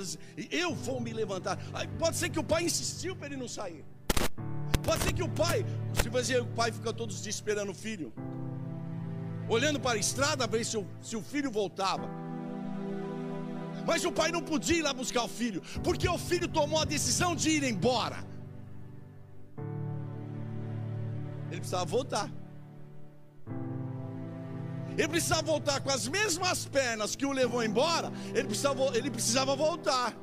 Eu 0.52 0.74
vou 0.74 1.00
me 1.00 1.12
levantar. 1.12 1.58
Pode 1.98 2.18
ser 2.18 2.30
que 2.30 2.40
o 2.40 2.44
pai 2.44 2.64
insistiu 2.64 3.16
para 3.16 3.28
ele 3.28 3.38
não 3.38 3.48
sair. 3.48 3.84
Pode 4.84 5.04
ser 5.04 5.14
que 5.14 5.24
o 5.24 5.30
pai, 5.30 5.66
se 6.02 6.10
você 6.10 6.40
o 6.40 6.48
pai 6.48 6.72
fica 6.72 6.92
todos 6.94 7.18
os 7.18 7.22
dias 7.22 7.36
esperando 7.36 7.72
o 7.72 7.76
filho, 7.76 8.14
olhando 9.48 9.80
para 9.80 9.98
a 9.98 10.00
estrada 10.00 10.48
ver 10.48 10.66
se 10.66 10.78
o, 10.78 10.88
se 11.02 11.16
o 11.16 11.22
filho 11.22 11.52
voltava. 11.52 12.10
Mas 13.86 14.06
o 14.06 14.12
pai 14.12 14.32
não 14.32 14.42
podia 14.42 14.78
ir 14.78 14.82
lá 14.82 14.94
buscar 14.94 15.24
o 15.24 15.28
filho, 15.28 15.62
porque 15.84 16.08
o 16.08 16.18
filho 16.18 16.48
tomou 16.48 16.80
a 16.80 16.86
decisão 16.86 17.36
de 17.36 17.50
ir 17.50 17.64
embora. 17.64 18.24
Ele 21.50 21.60
precisava 21.60 21.86
voltar. 21.86 22.30
Ele 25.00 25.08
precisava 25.08 25.44
voltar 25.44 25.80
com 25.80 25.90
as 25.90 26.10
mesmas 26.10 26.66
pernas 26.66 27.16
que 27.16 27.26
o 27.26 27.32
levou 27.32 27.64
embora. 27.64 28.12
Ele 28.36 28.50
precisava, 28.50 28.98
ele 28.98 29.10
precisava 29.10 29.56
voltar. 29.56 30.14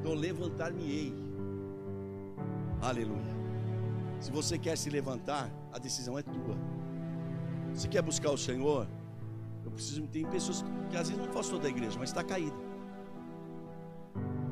Então 0.00 0.14
levantar-me-ei. 0.14 1.14
Aleluia. 2.82 3.38
Se 4.18 4.32
você 4.32 4.58
quer 4.58 4.76
se 4.76 4.90
levantar, 4.90 5.48
a 5.72 5.78
decisão 5.78 6.18
é 6.18 6.22
tua. 6.22 6.56
Se 7.72 7.86
quer 7.86 8.02
buscar 8.02 8.32
o 8.32 8.36
Senhor, 8.36 8.88
eu 9.64 9.70
preciso. 9.70 10.04
Tem 10.08 10.26
pessoas 10.26 10.64
que 10.90 10.96
às 10.96 11.08
vezes 11.08 11.22
não 11.22 11.30
afastou 11.30 11.60
da 11.60 11.68
igreja, 11.68 11.96
mas 12.00 12.10
está 12.10 12.24
caída. 12.24 12.56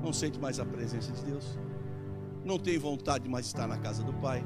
Não 0.01 0.13
sente 0.13 0.39
mais 0.39 0.61
a 0.61 0.65
presença 0.65 1.11
de 1.11 1.25
Deus. 1.25 1.59
Não 2.45 2.61
tem 2.61 2.79
vontade 2.79 3.25
de 3.25 3.31
mais 3.31 3.45
estar 3.45 3.67
na 3.67 3.77
casa 3.77 4.05
do 4.05 4.15
Pai. 4.15 4.45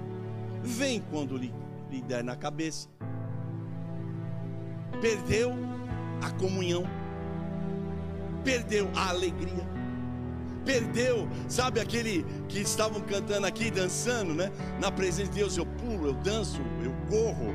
Vem 0.63 1.03
quando 1.03 1.37
lhe 1.37 1.53
lhe 1.91 2.01
der 2.01 2.23
na 2.23 2.37
cabeça. 2.37 2.89
Perdeu 5.01 5.53
a 6.23 6.31
comunhão, 6.31 6.85
perdeu 8.45 8.91
a 8.95 9.09
alegria, 9.09 9.67
perdeu, 10.65 11.29
sabe 11.49 11.81
aquele 11.81 12.25
que 12.49 12.61
estavam 12.61 13.01
cantando 13.01 13.47
aqui, 13.47 13.71
dançando, 13.71 14.35
né? 14.35 14.51
Na 14.79 14.91
presença 14.91 15.31
de 15.31 15.39
Deus 15.39 15.57
eu 15.57 15.65
pulo, 15.65 16.09
eu 16.09 16.15
danço, 16.15 16.61
eu 16.85 16.93
corro. 17.09 17.55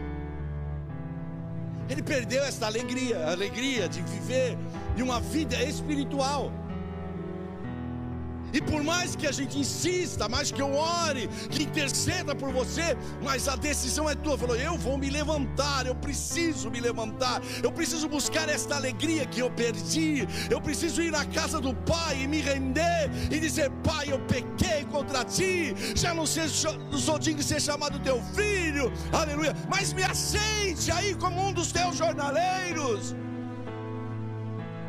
Ele 1.87 2.01
perdeu 2.01 2.43
essa 2.43 2.65
alegria, 2.65 3.19
a 3.27 3.31
alegria 3.31 3.87
de 3.87 4.01
viver 4.01 4.57
de 4.95 5.03
uma 5.03 5.19
vida 5.19 5.61
espiritual. 5.63 6.51
E 8.55 8.61
por 8.61 8.81
mais 8.81 9.17
que 9.17 9.27
a 9.27 9.33
gente 9.33 9.59
insista, 9.59 10.29
mais 10.29 10.49
que 10.49 10.61
eu 10.61 10.73
ore, 10.75 11.27
que 11.49 11.63
interceda 11.63 12.33
por 12.33 12.53
você, 12.53 12.95
mas 13.21 13.49
a 13.49 13.55
decisão 13.57 14.09
é 14.09 14.15
tua. 14.15 14.37
Falou, 14.37 14.55
eu 14.55 14.77
vou 14.77 14.97
me 14.97 15.09
levantar, 15.09 15.85
eu 15.85 15.93
preciso 15.93 16.71
me 16.71 16.79
levantar, 16.79 17.41
eu 17.61 17.69
preciso 17.69 18.07
buscar 18.07 18.47
esta 18.47 18.77
alegria 18.77 19.25
que 19.25 19.41
eu 19.41 19.51
perdi, 19.51 20.25
eu 20.49 20.61
preciso 20.61 21.01
ir 21.01 21.11
na 21.11 21.25
casa 21.25 21.59
do 21.59 21.73
Pai 21.73 22.21
e 22.21 22.27
me 22.29 22.39
render 22.39 23.11
e 23.29 23.37
dizer: 23.41 23.69
Pai, 23.83 24.05
eu 24.09 24.19
pequei 24.19 24.85
contra 24.85 25.25
ti, 25.25 25.75
já 25.93 26.13
não, 26.13 26.25
sei, 26.25 26.47
sou 26.47 27.19
digno 27.19 27.41
de 27.41 27.45
ser 27.45 27.61
chamado 27.61 27.99
teu 27.99 28.23
filho, 28.33 28.89
aleluia, 29.11 29.53
mas 29.67 29.91
me 29.91 30.03
aceite 30.03 30.93
aí 30.93 31.13
como 31.15 31.45
um 31.45 31.51
dos 31.51 31.73
teus 31.73 31.97
jornaleiros. 31.97 33.13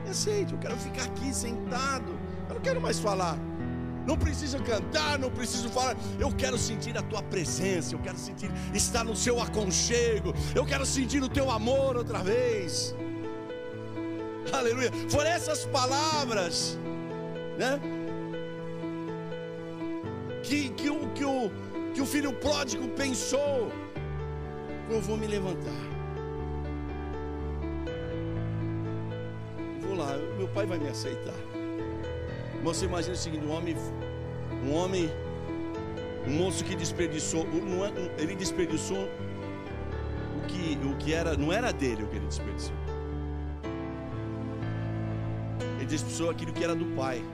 Me 0.04 0.10
aceite, 0.10 0.52
eu 0.52 0.58
quero 0.60 0.76
ficar 0.76 1.02
aqui 1.02 1.34
sentado, 1.34 2.16
eu 2.48 2.54
não 2.54 2.60
quero 2.60 2.80
mais 2.80 3.00
falar 3.00 3.36
não 4.06 4.16
preciso 4.16 4.58
cantar, 4.62 5.18
não 5.18 5.30
preciso 5.30 5.68
falar. 5.68 5.96
Eu 6.18 6.30
quero 6.32 6.56
sentir 6.56 6.96
a 6.96 7.02
tua 7.02 7.22
presença, 7.22 7.94
eu 7.94 7.98
quero 7.98 8.16
sentir 8.16 8.50
estar 8.72 9.04
no 9.04 9.16
seu 9.16 9.40
aconchego, 9.40 10.32
eu 10.54 10.64
quero 10.64 10.86
sentir 10.86 11.22
o 11.22 11.28
teu 11.28 11.50
amor 11.50 11.96
outra 11.96 12.22
vez. 12.22 12.94
Aleluia. 14.52 14.92
Foram 15.08 15.30
essas 15.30 15.64
palavras, 15.66 16.78
né? 17.58 17.80
Que, 20.42 20.70
que, 20.70 20.88
o, 20.88 21.08
que, 21.08 21.24
o, 21.24 21.50
que 21.92 22.00
o 22.00 22.06
filho 22.06 22.32
pródigo 22.32 22.86
pensou. 22.88 23.72
Eu 24.88 25.00
vou 25.00 25.16
me 25.16 25.26
levantar. 25.26 25.82
Vou 29.80 29.96
lá, 29.96 30.16
meu 30.38 30.46
pai 30.48 30.64
vai 30.64 30.78
me 30.78 30.88
aceitar. 30.88 31.34
Você 32.66 32.84
imagina 32.84 33.14
o 33.14 33.16
seguinte: 33.16 33.46
um 33.46 33.52
homem, 33.52 33.76
um 34.64 34.74
homem, 34.74 35.08
um 36.26 36.32
moço 36.32 36.64
que 36.64 36.74
desperdiçou, 36.74 37.46
é, 37.46 38.20
ele 38.20 38.34
desperdiçou 38.34 39.08
o 40.36 40.46
que, 40.48 40.76
o 40.84 40.96
que 40.96 41.14
era, 41.14 41.36
não 41.36 41.52
era 41.52 41.72
dele 41.72 42.02
o 42.02 42.08
que 42.08 42.16
ele 42.16 42.26
desperdiçou. 42.26 42.74
Ele 45.76 45.86
desperdiçou 45.86 46.28
aquilo 46.28 46.52
que 46.52 46.64
era 46.64 46.74
do 46.74 46.86
pai, 46.86 47.24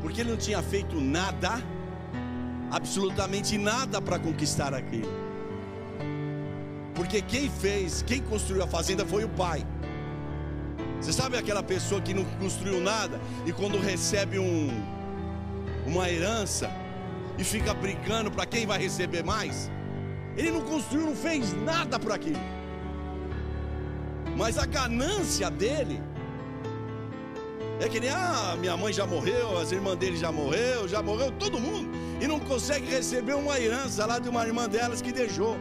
porque 0.00 0.20
ele 0.20 0.30
não 0.30 0.36
tinha 0.36 0.62
feito 0.62 1.00
nada, 1.00 1.60
absolutamente 2.70 3.58
nada 3.58 4.00
para 4.00 4.16
conquistar 4.20 4.72
aquilo. 4.72 5.10
Porque 6.94 7.20
quem 7.20 7.50
fez, 7.50 8.00
quem 8.02 8.22
construiu 8.22 8.62
a 8.62 8.68
fazenda 8.68 9.04
foi 9.04 9.24
o 9.24 9.28
pai. 9.28 9.66
Você 11.00 11.12
sabe 11.12 11.36
aquela 11.36 11.62
pessoa 11.62 12.00
que 12.00 12.12
não 12.12 12.24
construiu 12.38 12.80
nada 12.80 13.18
e 13.46 13.52
quando 13.52 13.78
recebe 13.78 14.38
um, 14.38 14.68
uma 15.86 16.10
herança 16.10 16.70
e 17.38 17.44
fica 17.44 17.72
brigando 17.72 18.30
para 18.30 18.44
quem 18.44 18.66
vai 18.66 18.78
receber 18.78 19.24
mais? 19.24 19.70
Ele 20.36 20.50
não 20.50 20.60
construiu, 20.60 21.06
não 21.06 21.16
fez 21.16 21.54
nada 21.54 21.98
para 21.98 22.14
aquilo. 22.16 22.40
Mas 24.36 24.58
a 24.58 24.66
ganância 24.66 25.50
dele 25.50 26.02
é 27.80 27.88
que 27.88 27.98
nem 27.98 28.10
ah, 28.10 28.56
minha 28.60 28.76
mãe 28.76 28.92
já 28.92 29.06
morreu, 29.06 29.58
as 29.58 29.72
irmãs 29.72 29.96
dele 29.96 30.16
já 30.18 30.30
morreu, 30.30 30.86
já 30.86 31.02
morreu 31.02 31.32
todo 31.32 31.58
mundo 31.58 31.90
e 32.20 32.26
não 32.26 32.38
consegue 32.38 32.86
receber 32.90 33.34
uma 33.34 33.58
herança 33.58 34.04
lá 34.04 34.18
de 34.18 34.28
uma 34.28 34.46
irmã 34.46 34.68
delas 34.68 35.00
que 35.00 35.12
deixou. 35.12 35.56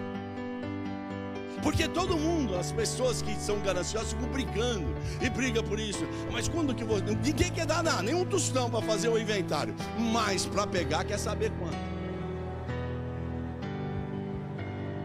Porque 1.61 1.87
todo 1.87 2.17
mundo, 2.17 2.55
as 2.55 2.71
pessoas 2.71 3.21
que 3.21 3.35
são 3.35 3.59
gananciosas, 3.59 4.13
ficam 4.13 4.29
brigando 4.29 4.87
e 5.21 5.29
briga 5.29 5.61
por 5.61 5.79
isso. 5.79 6.07
Mas 6.31 6.47
quando 6.47 6.73
que 6.73 6.83
você. 6.83 7.03
Ninguém 7.03 7.51
quer 7.51 7.65
dar 7.65 7.83
nada, 7.83 8.01
nenhum 8.01 8.25
tostão 8.25 8.69
para 8.69 8.81
fazer 8.81 9.09
o 9.09 9.17
inventário. 9.17 9.75
Mas 9.97 10.45
para 10.45 10.65
pegar, 10.65 11.03
quer 11.03 11.17
saber 11.19 11.51
quanto. 11.59 11.77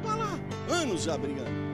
Vai 0.02 0.18
lá, 0.18 0.38
anos 0.68 1.02
já 1.02 1.18
brigando. 1.18 1.64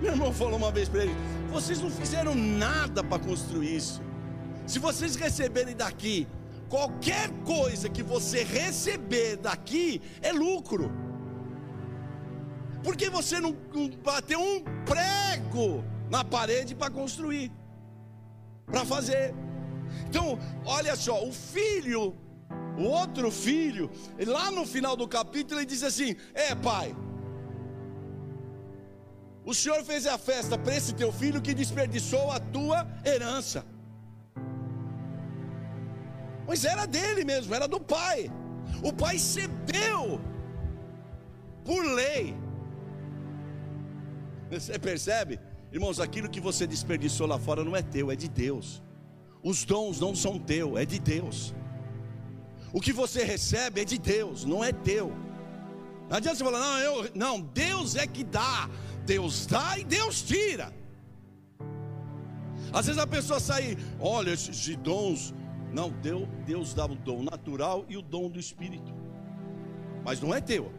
Meu 0.00 0.12
irmão 0.12 0.32
falou 0.32 0.56
uma 0.56 0.70
vez 0.70 0.88
para 0.88 1.04
ele: 1.04 1.14
vocês 1.50 1.80
não 1.80 1.90
fizeram 1.90 2.34
nada 2.34 3.02
para 3.04 3.18
construir 3.18 3.76
isso. 3.76 4.00
Se 4.66 4.78
vocês 4.78 5.16
receberem 5.16 5.74
daqui, 5.74 6.26
qualquer 6.68 7.30
coisa 7.44 7.88
que 7.88 8.02
você 8.02 8.42
receber 8.42 9.36
daqui 9.36 10.00
é 10.22 10.32
lucro. 10.32 11.07
Por 12.82 12.96
que 12.96 13.10
você 13.10 13.40
não 13.40 13.52
bateu 14.04 14.40
um 14.40 14.62
prego 14.84 15.84
na 16.10 16.24
parede 16.24 16.74
para 16.74 16.90
construir? 16.90 17.50
Para 18.66 18.84
fazer. 18.84 19.34
Então, 20.06 20.38
olha 20.64 20.94
só, 20.94 21.24
o 21.24 21.32
filho, 21.32 22.14
o 22.78 22.82
outro 22.82 23.30
filho, 23.30 23.90
lá 24.26 24.50
no 24.50 24.64
final 24.64 24.96
do 24.96 25.08
capítulo, 25.08 25.60
ele 25.60 25.66
diz 25.66 25.82
assim: 25.82 26.14
É, 26.34 26.54
pai, 26.54 26.94
o 29.44 29.54
senhor 29.54 29.82
fez 29.82 30.06
a 30.06 30.18
festa 30.18 30.58
para 30.58 30.76
esse 30.76 30.94
teu 30.94 31.10
filho 31.10 31.40
que 31.40 31.54
desperdiçou 31.54 32.30
a 32.30 32.38
tua 32.38 32.86
herança. 33.04 33.64
Mas 36.46 36.64
era 36.64 36.86
dele 36.86 37.24
mesmo, 37.24 37.54
era 37.54 37.66
do 37.66 37.80
pai. 37.80 38.30
O 38.82 38.92
pai 38.92 39.18
cedeu 39.18 40.20
por 41.64 41.84
lei 41.84 42.36
você 44.50 44.78
percebe? 44.78 45.38
Irmãos, 45.72 46.00
aquilo 46.00 46.28
que 46.28 46.40
você 46.40 46.66
desperdiçou 46.66 47.26
lá 47.26 47.38
fora 47.38 47.62
não 47.62 47.76
é 47.76 47.82
teu, 47.82 48.10
é 48.10 48.16
de 48.16 48.28
Deus. 48.28 48.82
Os 49.42 49.64
dons 49.64 50.00
não 50.00 50.14
são 50.14 50.38
teu, 50.38 50.78
é 50.78 50.84
de 50.84 50.98
Deus. 50.98 51.54
O 52.72 52.80
que 52.80 52.92
você 52.92 53.24
recebe 53.24 53.80
é 53.80 53.84
de 53.84 53.98
Deus, 53.98 54.44
não 54.44 54.64
é 54.64 54.72
teu. 54.72 55.12
Não 56.08 56.16
adianta 56.16 56.38
você 56.38 56.44
falar, 56.44 56.58
não, 56.58 56.78
eu, 56.78 57.10
não, 57.14 57.40
Deus 57.40 57.96
é 57.96 58.06
que 58.06 58.24
dá. 58.24 58.68
Deus 59.04 59.46
dá 59.46 59.78
e 59.78 59.84
Deus 59.84 60.22
tira. 60.22 60.72
Às 62.72 62.86
vezes 62.86 63.00
a 63.00 63.06
pessoa 63.06 63.40
sai, 63.40 63.76
olha, 64.00 64.30
esses 64.30 64.76
dons. 64.76 65.34
Não, 65.72 65.90
Deus, 65.90 66.26
Deus 66.46 66.72
dá 66.72 66.86
o 66.86 66.94
dom 66.94 67.22
natural 67.22 67.84
e 67.88 67.96
o 67.96 68.02
dom 68.02 68.30
do 68.30 68.40
Espírito. 68.40 68.94
Mas 70.02 70.20
não 70.20 70.34
é 70.34 70.40
teu 70.40 70.72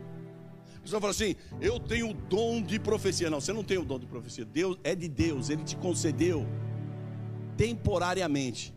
pessoa 0.90 1.00
fala 1.00 1.12
assim: 1.12 1.36
eu 1.62 1.80
tenho 1.80 2.10
o 2.10 2.14
dom 2.14 2.62
de 2.62 2.80
profecia. 2.80 3.30
Não, 3.30 3.40
você 3.40 3.54
não 3.54 3.64
tem 3.64 3.78
o 3.78 3.86
dom 3.86 4.00
de 4.00 4.08
profecia. 4.08 4.44
Deus 4.44 4.78
é 4.84 4.96
de 4.96 5.08
Deus, 5.08 5.50
Ele 5.50 5.64
te 5.64 5.76
concedeu 5.76 6.46
temporariamente. 7.56 8.74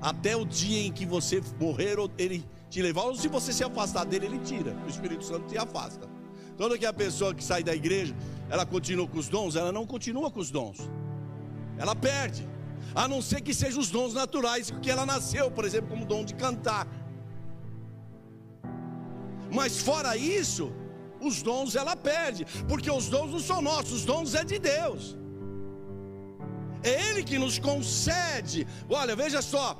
Até 0.00 0.36
o 0.36 0.44
dia 0.44 0.86
em 0.86 0.92
que 0.92 1.04
você 1.04 1.42
morrer, 1.60 1.96
Ele 2.16 2.44
te 2.70 2.80
levar, 2.80 3.02
ou 3.02 3.16
se 3.16 3.28
você 3.28 3.52
se 3.52 3.64
afastar 3.64 4.04
dele, 4.04 4.26
Ele 4.26 4.38
tira. 4.38 4.74
O 4.86 4.88
Espírito 4.88 5.24
Santo 5.24 5.46
te 5.46 5.58
afasta. 5.58 6.08
Toda 6.56 6.78
que 6.78 6.86
a 6.86 6.92
pessoa 6.92 7.34
que 7.34 7.44
sai 7.44 7.62
da 7.62 7.74
igreja, 7.74 8.14
ela 8.48 8.64
continua 8.64 9.06
com 9.06 9.18
os 9.18 9.28
dons, 9.28 9.54
ela 9.54 9.70
não 9.70 9.86
continua 9.86 10.30
com 10.30 10.40
os 10.40 10.50
dons. 10.50 10.78
Ela 11.76 11.94
perde. 11.94 12.48
A 12.94 13.06
não 13.06 13.20
ser 13.20 13.40
que 13.42 13.52
sejam 13.52 13.80
os 13.80 13.90
dons 13.90 14.14
naturais 14.14 14.72
que 14.82 14.90
ela 14.90 15.04
nasceu, 15.04 15.50
por 15.50 15.64
exemplo, 15.64 15.90
como 15.90 16.06
dom 16.06 16.24
de 16.24 16.34
cantar. 16.34 16.86
Mas 19.52 19.80
fora 19.80 20.16
isso, 20.16 20.72
os 21.20 21.42
dons 21.42 21.76
ela 21.76 21.96
perde, 21.96 22.44
porque 22.68 22.90
os 22.90 23.08
dons 23.08 23.30
não 23.32 23.40
são 23.40 23.60
nossos, 23.62 23.92
os 23.92 24.04
dons 24.04 24.34
é 24.34 24.44
de 24.44 24.58
Deus. 24.58 25.16
É 26.82 27.08
Ele 27.08 27.22
que 27.24 27.38
nos 27.38 27.58
concede. 27.58 28.66
Olha, 28.88 29.16
veja 29.16 29.42
só, 29.42 29.76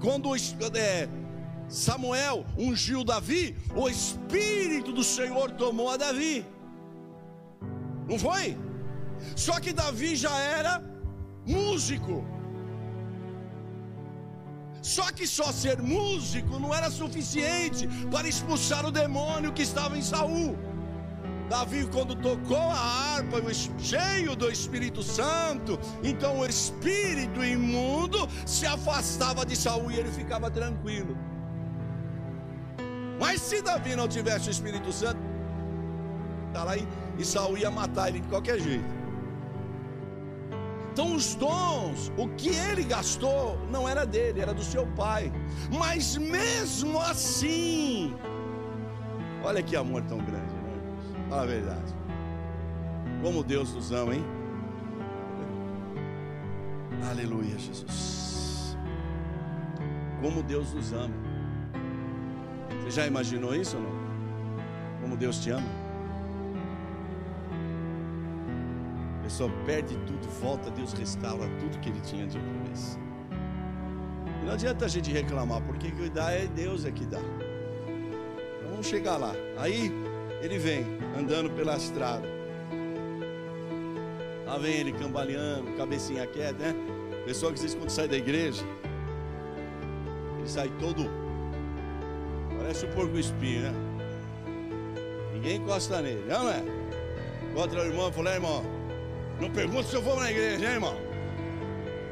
quando 0.00 0.34
é, 0.76 1.08
Samuel 1.68 2.44
ungiu 2.56 3.02
Davi, 3.02 3.56
o 3.74 3.88
Espírito 3.88 4.92
do 4.92 5.02
Senhor 5.02 5.50
tomou 5.52 5.90
a 5.90 5.96
Davi. 5.96 6.44
Não 8.08 8.18
foi? 8.18 8.56
Só 9.36 9.58
que 9.60 9.72
Davi 9.72 10.14
já 10.16 10.36
era 10.38 10.82
músico. 11.46 12.24
Só 14.82 15.10
que 15.12 15.26
só 15.26 15.52
ser 15.52 15.80
músico 15.80 16.58
não 16.58 16.74
era 16.74 16.90
suficiente 16.90 17.88
para 18.10 18.28
expulsar 18.28 18.84
o 18.84 18.90
demônio 18.90 19.52
que 19.52 19.62
estava 19.62 19.96
em 19.96 20.02
Saul. 20.02 20.58
Davi, 21.48 21.86
quando 21.86 22.16
tocou 22.16 22.56
a 22.56 22.78
harpa, 23.14 23.40
cheio 23.78 24.34
do 24.34 24.50
Espírito 24.50 25.02
Santo, 25.02 25.78
então 26.02 26.40
o 26.40 26.46
espírito 26.46 27.44
imundo 27.44 28.28
se 28.44 28.66
afastava 28.66 29.44
de 29.46 29.54
Saul 29.54 29.90
e 29.90 29.98
ele 29.98 30.10
ficava 30.10 30.50
tranquilo. 30.50 31.16
Mas 33.20 33.40
se 33.40 33.62
Davi 33.62 33.94
não 33.94 34.08
tivesse 34.08 34.48
o 34.48 34.50
Espírito 34.50 34.92
Santo, 34.92 35.32
Tá 36.52 36.64
lá 36.64 36.76
e, 36.76 36.86
e 37.18 37.24
Saul 37.24 37.56
ia 37.56 37.70
matar 37.70 38.08
ele 38.08 38.20
de 38.20 38.28
qualquer 38.28 38.60
jeito. 38.60 39.01
Então 40.92 41.14
os 41.14 41.34
dons, 41.34 42.12
o 42.18 42.28
que 42.28 42.50
ele 42.50 42.84
gastou 42.84 43.58
não 43.70 43.88
era 43.88 44.04
dele, 44.04 44.40
era 44.42 44.52
do 44.52 44.62
seu 44.62 44.86
pai. 44.88 45.32
Mas 45.72 46.18
mesmo 46.18 47.00
assim, 47.00 48.14
olha 49.42 49.62
que 49.62 49.74
amor 49.74 50.02
tão 50.02 50.18
grande, 50.18 50.54
né? 50.54 51.26
Fala 51.30 51.42
a 51.44 51.46
verdade. 51.46 51.94
Como 53.22 53.42
Deus 53.42 53.72
nos 53.72 53.90
ama, 53.90 54.14
hein? 54.14 54.24
Aleluia, 57.10 57.58
Jesus. 57.58 58.76
Como 60.20 60.42
Deus 60.42 60.74
nos 60.74 60.92
ama. 60.92 61.14
Você 62.82 62.90
já 62.90 63.06
imaginou 63.06 63.54
isso 63.54 63.78
ou 63.78 63.82
não? 63.82 63.92
Como 65.00 65.16
Deus 65.16 65.38
te 65.38 65.50
ama? 65.50 65.81
Pessoa 69.22 69.50
perde 69.64 69.96
tudo, 70.06 70.28
volta, 70.40 70.70
Deus 70.70 70.92
restaura 70.92 71.48
tudo 71.60 71.78
que 71.78 71.88
ele 71.88 72.00
tinha 72.00 72.26
de 72.26 72.38
vez. 72.38 72.98
E 74.42 74.44
não 74.44 74.54
adianta 74.54 74.84
a 74.84 74.88
gente 74.88 75.12
reclamar, 75.12 75.62
porque 75.62 75.90
que 75.90 76.10
dá 76.10 76.32
é 76.32 76.46
Deus 76.46 76.84
é 76.84 76.90
que 76.90 77.06
dá. 77.06 77.20
Então 77.20 78.70
vamos 78.70 78.86
chegar 78.86 79.16
lá. 79.16 79.32
Aí 79.58 79.92
ele 80.40 80.58
vem 80.58 80.84
andando 81.16 81.50
pela 81.50 81.76
estrada. 81.76 82.26
Lá 84.44 84.58
vem 84.58 84.74
ele 84.74 84.92
cambaleando, 84.92 85.72
cabecinha 85.76 86.26
quieta, 86.26 86.58
né? 86.58 86.74
Pessoal 87.24 87.52
que 87.52 87.60
vocês 87.60 87.74
quando 87.74 87.90
sai 87.90 88.08
da 88.08 88.16
igreja, 88.16 88.64
ele 90.38 90.48
sai 90.48 90.68
todo. 90.80 91.08
Parece 92.58 92.86
um 92.86 92.90
porco 92.90 93.16
espinho, 93.16 93.62
né? 93.62 93.72
Ninguém 95.32 95.56
encosta 95.56 96.02
nele, 96.02 96.24
não 96.28 96.48
é? 96.48 96.62
Encontra 97.50 97.82
o 97.82 97.84
irmão 97.84 98.08
e 98.08 98.12
falou, 98.12 98.32
irmão, 98.32 98.81
não 99.40 99.50
pergunta 99.50 99.84
se 99.84 99.94
eu 99.94 100.02
vou 100.02 100.16
na 100.16 100.30
igreja, 100.30 100.64
hein, 100.64 100.72
irmão? 100.72 100.96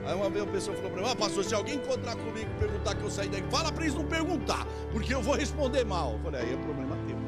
Aí 0.07 0.15
uma 0.15 0.31
vez 0.31 0.45
a 0.45 0.47
pessoa 0.47 0.77
falou 0.77 0.91
para 0.91 1.03
mim, 1.03 1.09
ah, 1.11 1.17
pastor, 1.17 1.45
se 1.45 1.55
alguém 1.55 1.77
encontrar 1.77 2.17
comigo 2.17 2.51
e 2.57 2.59
perguntar 2.59 2.95
que 2.95 3.03
eu 3.03 3.11
saí 3.11 3.29
daí, 3.29 3.45
fala 3.51 3.71
para 3.71 3.85
eles 3.85 3.95
não 3.95 4.05
perguntar, 4.05 4.67
porque 4.91 5.15
eu 5.15 5.23
vou 5.23 5.37
responder 5.37 5.85
mal. 5.85 6.15
Eu 6.15 6.19
falei, 6.21 6.41
aí 6.41 6.53
é 6.53 6.57
problema 6.57 6.97
teu. 7.07 7.21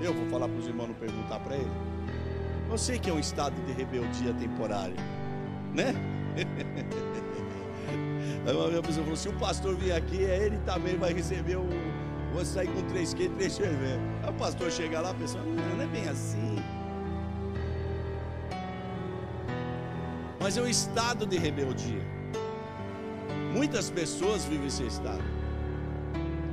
Eu 0.00 0.12
vou 0.12 0.28
falar 0.28 0.48
para 0.48 0.58
os 0.58 0.66
irmãos 0.66 0.88
não 0.88 0.94
perguntar 0.94 1.40
para 1.40 1.56
ele. 1.56 1.70
Eu 2.70 2.76
sei 2.76 2.98
que 2.98 3.08
é 3.08 3.12
um 3.12 3.18
estado 3.18 3.54
de 3.64 3.72
rebeldia 3.72 4.34
temporário 4.34 4.96
né? 5.76 5.94
Aí 8.46 8.54
uma 8.54 8.66
vez 8.66 8.78
a 8.78 8.82
pessoa 8.82 9.04
falou: 9.04 9.16
se 9.16 9.28
o 9.28 9.32
pastor 9.34 9.76
vir 9.76 9.92
aqui, 9.92 10.24
é 10.24 10.46
ele 10.46 10.58
também 10.58 10.96
vai 10.96 11.12
receber 11.12 11.56
o. 11.56 11.66
Vou 12.32 12.44
sair 12.44 12.68
com 12.68 12.82
três 12.88 13.14
quentes 13.14 13.32
e 13.32 13.36
três 13.36 13.52
cervejas. 13.52 14.00
Aí 14.22 14.30
o 14.30 14.32
pastor 14.34 14.70
chega 14.70 15.00
lá, 15.00 15.10
a 15.10 15.14
pessoa, 15.14 15.42
não, 15.44 15.76
não 15.76 15.82
é 15.82 15.86
bem 15.86 16.08
assim. 16.08 16.56
Mas 20.46 20.56
é 20.56 20.62
um 20.62 20.68
estado 20.68 21.26
de 21.26 21.36
rebeldia. 21.36 22.06
Muitas 23.52 23.90
pessoas 23.90 24.44
vivem 24.44 24.68
esse 24.68 24.86
estado. 24.86 25.24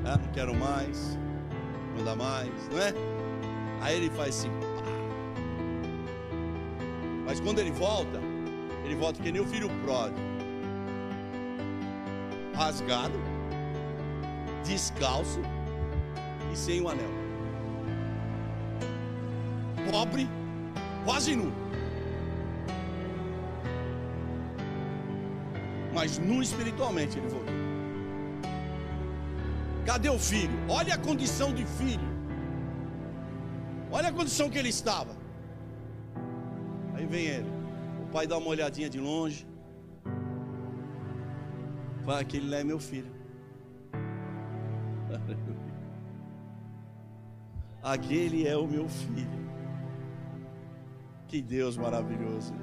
Ah, 0.04 0.18
não 0.18 0.32
quero 0.32 0.56
mais, 0.56 1.16
não 1.96 2.04
dá 2.04 2.16
mais, 2.16 2.50
não 2.72 2.80
é? 2.80 2.92
Aí 3.82 3.98
ele 3.98 4.10
faz 4.10 4.30
assim. 4.30 4.50
Pá. 4.50 4.84
Mas 7.24 7.40
quando 7.40 7.60
ele 7.60 7.70
volta, 7.70 8.20
ele 8.84 8.96
volta 8.96 9.22
que 9.22 9.32
nem 9.32 9.40
o 9.40 9.46
filho 9.46 9.70
pródigo. 9.84 10.18
Rasgado, 12.56 13.22
descalço 14.66 15.40
e 16.52 16.58
sem 16.58 16.82
o 16.82 16.90
anel. 16.90 17.12
Pobre, 19.92 20.28
quase 21.06 21.36
nu. 21.36 21.54
Mas 26.04 26.18
nu 26.20 26.44
espiritualmente 26.44 27.18
ele 27.18 27.30
voltou. 27.30 27.54
Cadê 29.86 30.10
o 30.10 30.20
filho? 30.20 30.54
Olha 30.68 30.96
a 30.96 30.98
condição 30.98 31.54
de 31.54 31.66
filho. 31.66 32.10
Olha 33.90 34.10
a 34.10 34.12
condição 34.12 34.50
que 34.50 34.58
ele 34.58 34.68
estava. 34.68 35.16
Aí 36.94 37.06
vem 37.06 37.28
ele 37.28 37.54
pai 38.14 38.28
dá 38.28 38.38
uma 38.38 38.50
olhadinha 38.50 38.90
de 38.90 39.00
longe. 39.00 39.48
Fala, 42.06 42.20
aquele 42.20 42.48
lá 42.50 42.58
é 42.58 42.64
meu 42.64 42.80
filho. 42.80 43.12
Aquele 47.82 48.48
é 48.48 48.56
o 48.56 48.68
meu 48.68 48.88
filho. 48.88 49.44
Que 51.28 51.42
Deus 51.42 51.76
maravilhoso. 51.76 52.54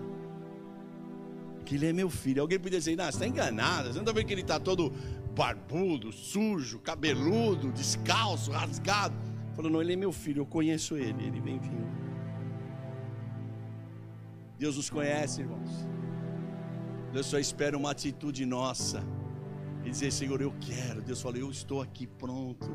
Aquele 1.70 1.86
é 1.86 1.92
meu 1.92 2.10
filho. 2.10 2.42
Alguém 2.42 2.58
podia 2.58 2.80
dizer, 2.80 2.96
não, 2.96 3.04
você 3.04 3.10
está 3.10 3.26
enganado. 3.28 3.86
Você 3.86 3.94
não 3.94 4.00
está 4.00 4.10
vendo 4.10 4.26
que 4.26 4.34
ele 4.34 4.40
está 4.40 4.58
todo 4.58 4.92
barbudo, 5.36 6.10
sujo, 6.10 6.80
cabeludo, 6.80 7.70
descalço, 7.70 8.50
rasgado. 8.50 9.14
Falou, 9.54 9.70
não, 9.70 9.80
ele 9.80 9.92
é 9.92 9.96
meu 9.96 10.10
filho, 10.10 10.40
eu 10.40 10.46
conheço 10.46 10.96
ele, 10.96 11.24
ele 11.24 11.40
vem 11.40 11.60
vindo. 11.60 11.88
Deus 14.58 14.76
nos 14.76 14.90
conhece, 14.90 15.42
irmãos. 15.42 15.86
Deus 17.12 17.26
só 17.26 17.38
espera 17.38 17.78
uma 17.78 17.92
atitude 17.92 18.44
nossa 18.44 19.04
e 19.84 19.90
dizer: 19.90 20.10
Senhor, 20.10 20.40
eu 20.40 20.52
quero. 20.60 21.00
Deus 21.00 21.22
fala: 21.22 21.38
Eu 21.38 21.52
estou 21.52 21.80
aqui 21.80 22.04
pronto. 22.04 22.68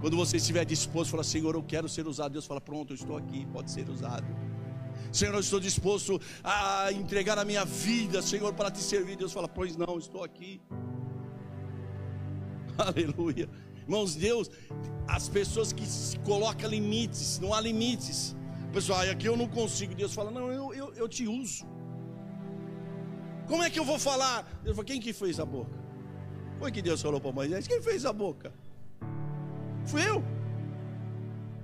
Quando 0.00 0.16
você 0.16 0.38
estiver 0.38 0.64
disposto, 0.64 1.10
fala: 1.10 1.22
Senhor, 1.22 1.54
eu 1.54 1.62
quero 1.62 1.86
ser 1.86 2.06
usado. 2.06 2.32
Deus 2.32 2.46
fala: 2.46 2.62
Pronto, 2.62 2.92
eu 2.92 2.96
estou 2.96 3.16
aqui, 3.16 3.46
pode 3.52 3.70
ser 3.70 3.90
usado. 3.90 4.26
Senhor, 5.12 5.34
eu 5.34 5.40
estou 5.40 5.58
disposto 5.58 6.20
a 6.42 6.92
entregar 6.92 7.38
a 7.38 7.44
minha 7.44 7.64
vida, 7.64 8.20
Senhor, 8.22 8.52
para 8.54 8.70
te 8.70 8.80
servir. 8.80 9.16
Deus 9.16 9.32
fala: 9.32 9.48
Pois 9.48 9.76
não, 9.76 9.98
estou 9.98 10.22
aqui. 10.22 10.60
Aleluia. 12.76 13.48
Irmãos, 13.76 14.14
Deus, 14.14 14.50
as 15.06 15.28
pessoas 15.28 15.72
que 15.72 15.84
colocam 16.24 16.68
limites, 16.68 17.38
não 17.38 17.54
há 17.54 17.60
limites. 17.60 18.36
Pessoal, 18.72 19.00
aqui 19.02 19.26
eu 19.26 19.36
não 19.36 19.48
consigo. 19.48 19.94
Deus 19.94 20.12
fala: 20.12 20.30
Não, 20.30 20.52
eu, 20.52 20.74
eu, 20.74 20.94
eu 20.94 21.08
te 21.08 21.26
uso. 21.26 21.64
Como 23.46 23.62
é 23.62 23.70
que 23.70 23.78
eu 23.78 23.84
vou 23.84 23.98
falar? 23.98 24.42
Deus 24.62 24.76
falou: 24.76 24.84
Quem 24.84 25.00
que 25.00 25.12
fez 25.12 25.38
a 25.38 25.44
boca? 25.44 25.78
Foi 26.58 26.72
que 26.72 26.82
Deus 26.82 27.00
falou 27.00 27.20
para 27.20 27.32
Moisés: 27.32 27.66
Quem 27.66 27.80
fez 27.80 28.04
a 28.04 28.12
boca? 28.12 28.52
Fui 29.86 30.06
eu. 30.06 30.22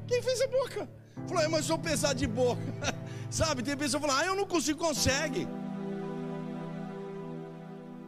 Quem 0.06 0.22
fez 0.22 0.40
a 0.42 0.48
boca? 0.48 0.88
Falou: 1.26 1.50
Mas 1.50 1.60
eu 1.60 1.68
sou 1.70 1.78
pesado 1.78 2.14
de 2.14 2.26
boca. 2.26 2.62
Sabe? 3.30 3.62
Tem 3.62 3.76
pessoa 3.76 4.00
falando: 4.00 4.18
Ah, 4.20 4.26
eu 4.26 4.36
não 4.36 4.46
consigo, 4.46 4.78
consegue. 4.78 5.46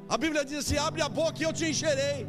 A 0.09 0.17
Bíblia 0.17 0.45
diz 0.45 0.59
assim: 0.59 0.77
Abre 0.77 1.03
a 1.03 1.09
boca 1.09 1.39
e 1.41 1.45
eu 1.45 1.53
te 1.53 1.65
encherei. 1.65 2.27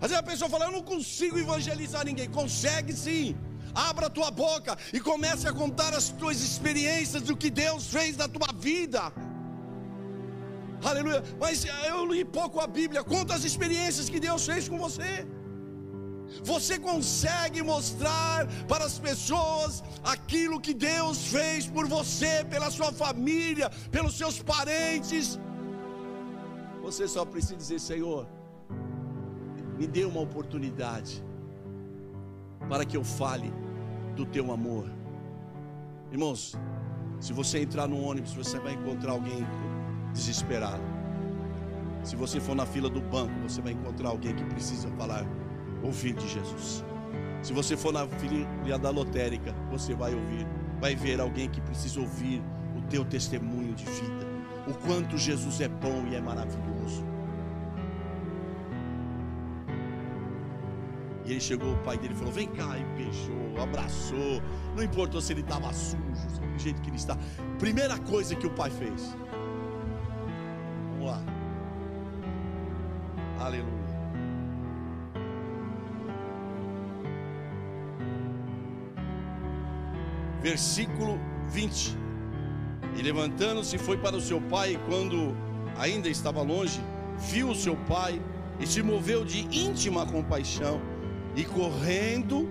Às 0.00 0.08
vezes 0.10 0.18
a 0.18 0.22
pessoa 0.22 0.50
fala: 0.50 0.66
Eu 0.66 0.72
não 0.72 0.82
consigo 0.82 1.38
evangelizar 1.38 2.04
ninguém. 2.04 2.28
Consegue 2.28 2.92
sim. 2.92 3.36
Abra 3.74 4.06
a 4.06 4.10
tua 4.10 4.30
boca 4.30 4.76
e 4.92 4.98
comece 5.00 5.46
a 5.46 5.52
contar 5.52 5.92
as 5.94 6.08
tuas 6.08 6.40
experiências 6.40 7.22
do 7.22 7.36
que 7.36 7.50
Deus 7.50 7.86
fez 7.88 8.16
na 8.16 8.28
tua 8.28 8.50
vida. 8.54 9.12
Aleluia. 10.82 11.22
Mas 11.38 11.64
eu 11.64 12.06
li 12.06 12.24
pouco 12.24 12.60
a 12.60 12.66
Bíblia. 12.66 13.02
Conta 13.02 13.34
as 13.34 13.44
experiências 13.44 14.08
que 14.08 14.20
Deus 14.20 14.46
fez 14.46 14.68
com 14.68 14.78
você. 14.78 15.26
Você 16.42 16.78
consegue 16.78 17.62
mostrar 17.62 18.46
para 18.68 18.84
as 18.84 18.98
pessoas 18.98 19.82
aquilo 20.02 20.60
que 20.60 20.74
Deus 20.74 21.26
fez 21.28 21.66
por 21.66 21.86
você, 21.86 22.44
pela 22.44 22.70
sua 22.70 22.92
família, 22.92 23.70
pelos 23.90 24.16
seus 24.16 24.42
parentes. 24.42 25.38
Você 26.82 27.06
só 27.08 27.24
precisa 27.24 27.56
dizer: 27.56 27.80
Senhor, 27.80 28.26
me 29.78 29.86
dê 29.86 30.04
uma 30.04 30.20
oportunidade 30.20 31.22
para 32.68 32.84
que 32.84 32.96
eu 32.96 33.04
fale 33.04 33.52
do 34.14 34.24
teu 34.24 34.52
amor. 34.52 34.90
Irmãos, 36.10 36.56
se 37.20 37.32
você 37.32 37.60
entrar 37.60 37.86
no 37.88 38.00
ônibus, 38.00 38.32
você 38.34 38.58
vai 38.58 38.74
encontrar 38.74 39.12
alguém 39.12 39.46
desesperado. 40.12 40.82
Se 42.02 42.14
você 42.14 42.40
for 42.40 42.54
na 42.54 42.64
fila 42.64 42.88
do 42.88 43.00
banco, 43.00 43.34
você 43.40 43.60
vai 43.60 43.72
encontrar 43.72 44.10
alguém 44.10 44.34
que 44.34 44.44
precisa 44.44 44.88
falar, 44.92 45.26
ouvir 45.82 46.14
de 46.14 46.28
Jesus. 46.28 46.84
Se 47.42 47.52
você 47.52 47.76
for 47.76 47.92
na 47.92 48.06
fila 48.06 48.78
da 48.78 48.90
lotérica, 48.90 49.54
você 49.70 49.94
vai 49.94 50.14
ouvir, 50.14 50.46
vai 50.80 50.94
ver 50.94 51.20
alguém 51.20 51.48
que 51.48 51.60
precisa 51.60 52.00
ouvir 52.00 52.42
o 52.76 52.82
teu 52.82 53.04
testemunho 53.04 53.74
de 53.74 53.84
vida. 53.84 54.26
O 54.66 54.74
quanto 54.74 55.16
Jesus 55.16 55.60
é 55.60 55.68
bom 55.68 56.06
e 56.10 56.16
é 56.16 56.20
maravilhoso. 56.20 57.04
E 61.24 61.32
ele 61.32 61.40
chegou, 61.40 61.72
o 61.72 61.78
pai 61.78 61.98
dele 61.98 62.14
falou: 62.14 62.32
Vem 62.32 62.48
cá, 62.48 62.78
e 62.78 62.84
beijou, 62.96 63.60
abraçou. 63.60 64.40
Não 64.76 64.82
importou 64.82 65.20
se 65.20 65.32
ele 65.32 65.40
estava 65.40 65.72
sujo, 65.72 65.96
do 66.52 66.58
jeito 66.58 66.80
que 66.80 66.88
ele 66.88 66.96
está. 66.96 67.16
Primeira 67.58 67.98
coisa 67.98 68.34
que 68.36 68.46
o 68.46 68.50
pai 68.50 68.70
fez. 68.70 69.16
Versículo 80.46 81.18
20. 81.50 81.96
E 82.96 83.02
levantando-se 83.02 83.76
foi 83.78 83.96
para 83.98 84.16
o 84.16 84.20
seu 84.20 84.40
pai, 84.40 84.74
e 84.74 84.78
quando 84.88 85.36
ainda 85.76 86.08
estava 86.08 86.40
longe, 86.40 86.80
viu 87.18 87.50
o 87.50 87.54
seu 87.54 87.74
pai 87.88 88.22
e 88.60 88.66
se 88.66 88.80
moveu 88.80 89.24
de 89.24 89.40
íntima 89.50 90.06
compaixão, 90.06 90.80
e 91.34 91.44
correndo, 91.44 92.48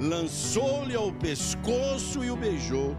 lançou-lhe 0.00 0.96
ao 0.96 1.12
pescoço 1.12 2.24
e 2.24 2.30
o 2.32 2.36
beijou. 2.36 2.96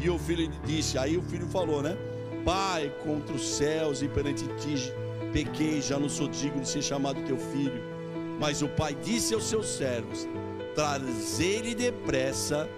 E 0.00 0.08
o 0.08 0.16
filho 0.16 0.48
disse: 0.64 0.96
Aí 0.96 1.16
o 1.16 1.22
filho 1.22 1.48
falou, 1.48 1.82
né? 1.82 1.96
Pai, 2.44 2.90
contra 3.04 3.34
os 3.34 3.46
céus 3.56 4.00
e 4.00 4.08
perante 4.08 4.46
ti 4.58 4.74
pequei, 5.32 5.82
já 5.82 5.98
não 5.98 6.08
sou 6.08 6.28
digno 6.28 6.62
de 6.62 6.68
ser 6.68 6.82
chamado 6.82 7.20
teu 7.22 7.36
filho. 7.36 7.82
Mas 8.38 8.62
o 8.62 8.68
pai 8.68 8.96
disse 9.02 9.34
aos 9.34 9.44
seus 9.44 9.66
servos: 9.66 10.28
Trazei-lhe 10.76 11.74
depressa 11.74 12.68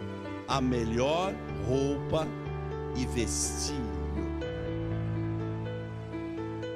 a 0.47 0.61
melhor 0.61 1.35
roupa 1.67 2.27
e 2.97 3.07
vestiu. 3.07 3.75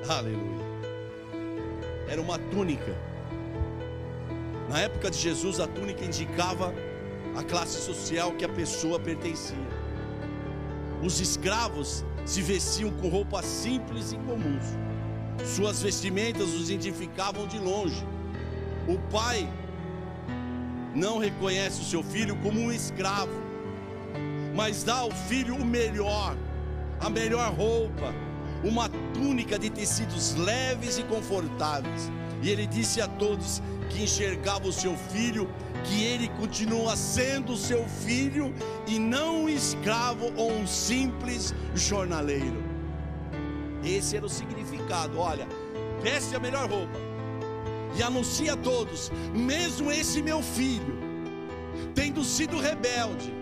Aleluia. 0.08 0.68
Era 2.08 2.20
uma 2.20 2.38
túnica. 2.38 2.96
Na 4.68 4.80
época 4.80 5.10
de 5.10 5.18
Jesus, 5.18 5.60
a 5.60 5.66
túnica 5.66 6.04
indicava 6.04 6.74
a 7.36 7.42
classe 7.42 7.80
social 7.80 8.32
que 8.32 8.44
a 8.44 8.48
pessoa 8.48 8.98
pertencia. 8.98 9.56
Os 11.02 11.20
escravos 11.20 12.04
se 12.24 12.42
vestiam 12.42 12.90
com 12.90 13.08
roupas 13.08 13.44
simples 13.44 14.12
e 14.12 14.16
comuns. 14.16 14.64
Suas 15.44 15.82
vestimentas 15.82 16.48
os 16.48 16.70
identificavam 16.70 17.46
de 17.46 17.58
longe. 17.58 18.04
O 18.88 18.98
pai 19.10 19.48
não 20.94 21.18
reconhece 21.18 21.82
o 21.82 21.84
seu 21.84 22.02
filho 22.02 22.34
como 22.36 22.60
um 22.60 22.72
escravo 22.72 23.47
mas 24.58 24.82
dá 24.82 24.96
ao 24.96 25.12
filho 25.12 25.54
o 25.54 25.64
melhor, 25.64 26.36
a 26.98 27.08
melhor 27.08 27.54
roupa, 27.54 28.12
uma 28.64 28.88
túnica 29.14 29.56
de 29.56 29.70
tecidos 29.70 30.34
leves 30.34 30.98
e 30.98 31.04
confortáveis. 31.04 32.10
E 32.42 32.50
ele 32.50 32.66
disse 32.66 33.00
a 33.00 33.06
todos 33.06 33.62
que 33.88 34.02
enxergavam 34.02 34.68
o 34.68 34.72
seu 34.72 34.96
filho 34.96 35.48
que 35.84 36.02
ele 36.02 36.26
continua 36.30 36.96
sendo 36.96 37.56
seu 37.56 37.84
filho 37.88 38.52
e 38.88 38.98
não 38.98 39.44
um 39.44 39.48
escravo 39.48 40.32
ou 40.36 40.50
um 40.50 40.66
simples 40.66 41.54
jornaleiro. 41.76 42.60
Esse 43.84 44.16
era 44.16 44.26
o 44.26 44.28
significado. 44.28 45.20
Olha, 45.20 45.46
veste 46.02 46.34
a 46.34 46.40
melhor 46.40 46.68
roupa 46.68 46.98
e 47.96 48.02
anuncia 48.02 48.54
a 48.54 48.56
todos, 48.56 49.12
mesmo 49.32 49.92
esse 49.92 50.20
meu 50.20 50.42
filho, 50.42 50.98
tendo 51.94 52.24
sido 52.24 52.58
rebelde, 52.58 53.37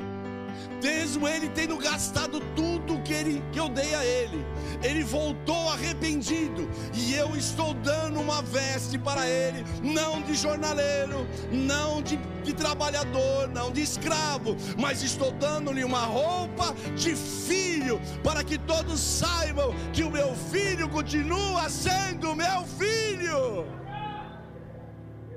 mesmo 0.83 1.27
ele 1.27 1.49
tendo 1.49 1.77
gastado 1.77 2.41
tudo 2.55 3.01
que, 3.03 3.13
ele, 3.13 3.43
que 3.53 3.59
eu 3.59 3.69
dei 3.69 3.95
a 3.95 4.05
ele, 4.05 4.45
ele 4.83 5.03
voltou 5.03 5.69
arrependido, 5.71 6.69
e 6.95 7.15
eu 7.15 7.37
estou 7.37 7.75
dando 7.75 8.21
uma 8.21 8.43
veste 8.43 8.99
para 8.99 9.29
ele, 9.29 9.65
não 9.83 10.23
de 10.23 10.35
jornaleiro, 10.35 11.27
não 11.51 12.03
de, 12.03 12.17
de 12.43 12.53
trabalhador, 12.53 13.49
não 13.49 13.71
de 13.71 13.83
escravo, 13.83 14.57
mas 14.79 15.03
estou 15.03 15.33
dando-lhe 15.33 15.85
uma 15.85 16.05
roupa 16.05 16.75
de 16.95 17.15
filho, 17.15 18.01
para 18.23 18.45
que 18.45 18.59
todos 18.59 19.01
saibam 19.01 19.75
que 19.93 20.03
o 20.03 20.11
meu 20.11 20.35
filho 20.35 20.89
continua 20.89 21.69
sendo 21.69 22.35
meu 22.35 22.65
filho. 22.65 23.67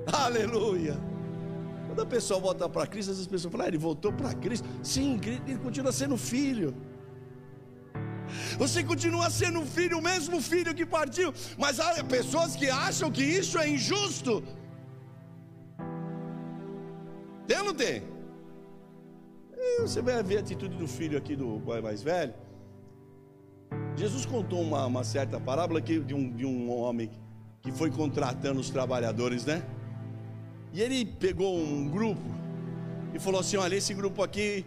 Aleluia. 0.06 1.10
Quando 1.90 2.02
a 2.02 2.06
pessoa 2.06 2.38
volta 2.38 2.68
para 2.68 2.86
Cristo, 2.86 3.10
as 3.10 3.26
pessoas 3.26 3.50
falam, 3.50 3.66
ah, 3.66 3.68
ele 3.68 3.76
voltou 3.76 4.12
para 4.12 4.32
Cristo. 4.32 4.68
Sim, 4.80 5.20
ele 5.24 5.58
continua 5.58 5.90
sendo 5.90 6.16
filho. 6.16 6.72
Você 8.58 8.84
continua 8.84 9.28
sendo 9.28 9.62
filho, 9.66 9.98
o 9.98 10.02
mesmo 10.02 10.40
filho 10.40 10.72
que 10.72 10.86
partiu. 10.86 11.34
Mas 11.58 11.80
há 11.80 12.04
pessoas 12.04 12.54
que 12.54 12.70
acham 12.70 13.10
que 13.10 13.24
isso 13.24 13.58
é 13.58 13.68
injusto. 13.68 14.40
Tem 17.48 17.58
ou 17.58 17.64
não 17.64 17.74
tem? 17.74 18.04
Você 19.80 20.00
vai 20.00 20.22
ver 20.22 20.36
a 20.36 20.40
atitude 20.42 20.76
do 20.76 20.86
filho 20.86 21.18
aqui 21.18 21.34
do 21.34 21.60
pai 21.66 21.80
mais 21.80 22.04
velho. 22.04 22.34
Jesus 23.96 24.24
contou 24.24 24.62
uma, 24.62 24.86
uma 24.86 25.02
certa 25.02 25.40
parábola 25.40 25.80
de 25.80 26.14
um, 26.14 26.30
de 26.30 26.46
um 26.46 26.70
homem 26.70 27.10
que 27.60 27.72
foi 27.72 27.90
contratando 27.90 28.60
os 28.60 28.70
trabalhadores, 28.70 29.44
né? 29.44 29.60
E 30.72 30.80
ele 30.80 31.04
pegou 31.04 31.58
um 31.58 31.88
grupo 31.88 32.28
e 33.14 33.18
falou 33.18 33.40
assim: 33.40 33.56
Olha, 33.56 33.74
esse 33.74 33.92
grupo 33.94 34.22
aqui, 34.22 34.64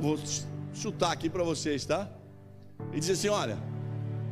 vou 0.00 0.18
chutar 0.72 1.12
aqui 1.12 1.28
para 1.28 1.42
vocês, 1.42 1.84
tá? 1.84 2.10
Ele 2.90 3.00
disse 3.00 3.12
assim: 3.12 3.28
Olha, 3.28 3.58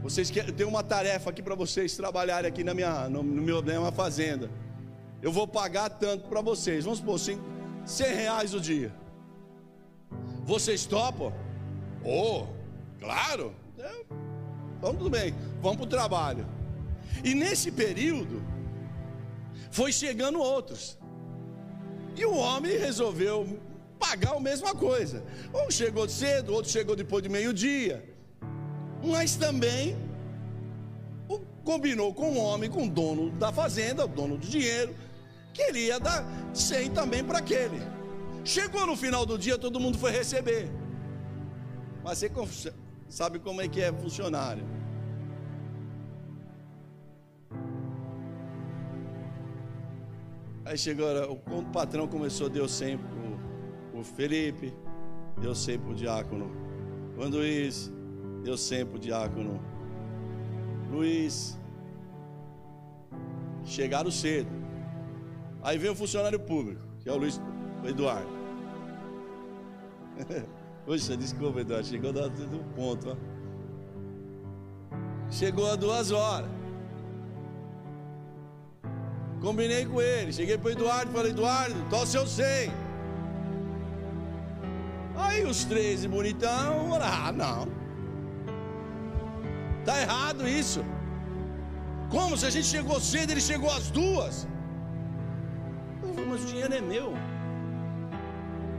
vocês 0.02 0.30
querem, 0.30 0.52
tem 0.52 0.66
uma 0.66 0.82
tarefa 0.82 1.30
aqui 1.30 1.42
para 1.42 1.54
vocês 1.54 1.96
trabalharem 1.96 2.48
aqui 2.48 2.64
na 2.64 2.74
minha, 2.74 3.08
no, 3.08 3.22
no 3.22 3.42
meu, 3.42 3.62
na 3.62 3.78
minha 3.78 3.92
fazenda. 3.92 4.50
Eu 5.20 5.30
vou 5.30 5.46
pagar 5.46 5.88
tanto 5.88 6.28
para 6.28 6.40
vocês, 6.40 6.84
vamos 6.84 6.98
supor 6.98 7.14
assim, 7.14 7.38
100 7.84 8.14
reais 8.14 8.54
o 8.54 8.60
dia. 8.60 8.92
Vocês 10.44 10.84
topam? 10.84 11.32
Oh, 12.04 12.46
claro. 12.98 13.54
Então 14.78 14.94
tudo 14.96 15.08
bem, 15.08 15.32
vamos 15.60 15.76
para 15.76 15.84
o 15.84 15.88
trabalho. 15.88 16.44
E 17.22 17.34
nesse 17.34 17.70
período, 17.70 18.42
foi 19.72 19.92
chegando 19.92 20.38
outros. 20.38 20.96
E 22.14 22.24
o 22.24 22.36
homem 22.36 22.78
resolveu 22.78 23.58
pagar 23.98 24.36
a 24.36 24.40
mesma 24.40 24.74
coisa. 24.74 25.24
Um 25.52 25.70
chegou 25.70 26.08
cedo, 26.08 26.52
outro 26.52 26.70
chegou 26.70 26.94
depois 26.94 27.22
de 27.22 27.28
meio-dia. 27.28 28.04
Mas 29.02 29.34
também 29.34 29.96
combinou 31.64 32.12
com 32.12 32.32
o 32.32 32.38
homem, 32.38 32.68
com 32.68 32.86
o 32.86 32.90
dono 32.90 33.30
da 33.30 33.52
fazenda, 33.52 34.04
o 34.04 34.08
dono 34.08 34.36
do 34.36 34.46
dinheiro, 34.46 34.94
queria 35.54 35.98
dar 35.98 36.24
100 36.52 36.90
também 36.90 37.24
para 37.24 37.38
aquele. 37.38 37.80
Chegou 38.44 38.86
no 38.86 38.96
final 38.96 39.24
do 39.24 39.38
dia, 39.38 39.56
todo 39.56 39.80
mundo 39.80 39.98
foi 39.98 40.10
receber. 40.10 40.68
Mas 42.02 42.18
você 42.18 42.72
sabe 43.08 43.38
como 43.38 43.62
é 43.62 43.68
que 43.68 43.80
é 43.80 43.92
funcionário. 43.92 44.64
Aí 50.64 50.78
chegou, 50.78 51.06
o 51.32 51.64
patrão 51.72 52.06
começou, 52.06 52.48
deu 52.48 52.68
sempre 52.68 53.06
o, 53.94 53.98
o 53.98 54.04
Felipe, 54.04 54.72
deu 55.40 55.54
sempre 55.54 55.90
o 55.90 55.94
diácono. 55.94 56.50
O 57.16 57.28
Luiz, 57.28 57.92
deu 58.44 58.56
sempre 58.56 58.96
o 58.96 58.98
diácono. 58.98 59.60
Luiz. 60.90 61.58
Chegaram 63.64 64.10
cedo. 64.10 64.50
Aí 65.62 65.78
veio 65.78 65.92
o 65.92 65.96
funcionário 65.96 66.38
público, 66.38 66.82
que 67.00 67.08
é 67.08 67.12
o 67.12 67.16
Luiz 67.16 67.40
o 67.82 67.88
Eduardo. 67.88 68.30
Poxa, 70.86 71.16
desculpa, 71.16 71.60
Eduardo, 71.60 71.86
chegou 71.86 72.12
do 72.12 72.64
ponto. 72.74 73.10
Ó. 73.10 73.16
Chegou 75.30 75.70
a 75.70 75.76
duas 75.76 76.10
horas. 76.10 76.61
Combinei 79.42 79.84
com 79.84 80.00
ele. 80.00 80.32
Cheguei 80.32 80.56
para 80.56 80.68
o 80.68 80.72
Eduardo 80.72 81.10
e 81.10 81.14
falei: 81.14 81.32
Eduardo, 81.32 81.74
tô 81.90 82.06
seu 82.06 82.26
100. 82.26 82.72
Aí 85.16 85.44
os 85.44 85.64
três 85.64 86.06
bonitão, 86.06 86.94
ah, 87.00 87.32
não. 87.32 87.68
Tá 89.84 90.00
errado 90.00 90.48
isso. 90.48 90.84
Como 92.08 92.36
se 92.36 92.46
a 92.46 92.50
gente 92.50 92.66
chegou 92.66 93.00
cedo, 93.00 93.32
ele 93.32 93.40
chegou 93.40 93.70
às 93.70 93.90
duas. 93.90 94.46
Eu 96.02 96.14
falei, 96.14 96.30
mas 96.30 96.44
o 96.44 96.46
dinheiro 96.46 96.74
é 96.74 96.80
meu. 96.80 97.14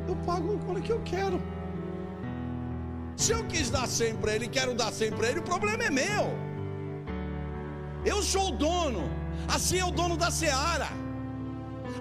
Eu 0.07 0.15
pago 0.27 0.59
quando 0.65 0.81
que 0.81 0.91
eu 0.91 1.01
quero. 1.03 1.41
Se 3.15 3.31
eu 3.31 3.43
quis 3.45 3.69
dar 3.69 3.87
100 3.87 4.15
para 4.15 4.35
ele, 4.35 4.47
quero 4.47 4.73
dar 4.73 4.91
100 4.91 5.11
para 5.11 5.29
ele, 5.29 5.39
o 5.39 5.43
problema 5.43 5.83
é 5.83 5.89
meu. 5.89 6.25
Eu 8.05 8.21
sou 8.21 8.47
o 8.49 8.51
dono. 8.51 9.22
Assim 9.47 9.79
é 9.79 9.85
o 9.85 9.91
dono 9.91 10.17
da 10.17 10.31
seara. 10.31 10.89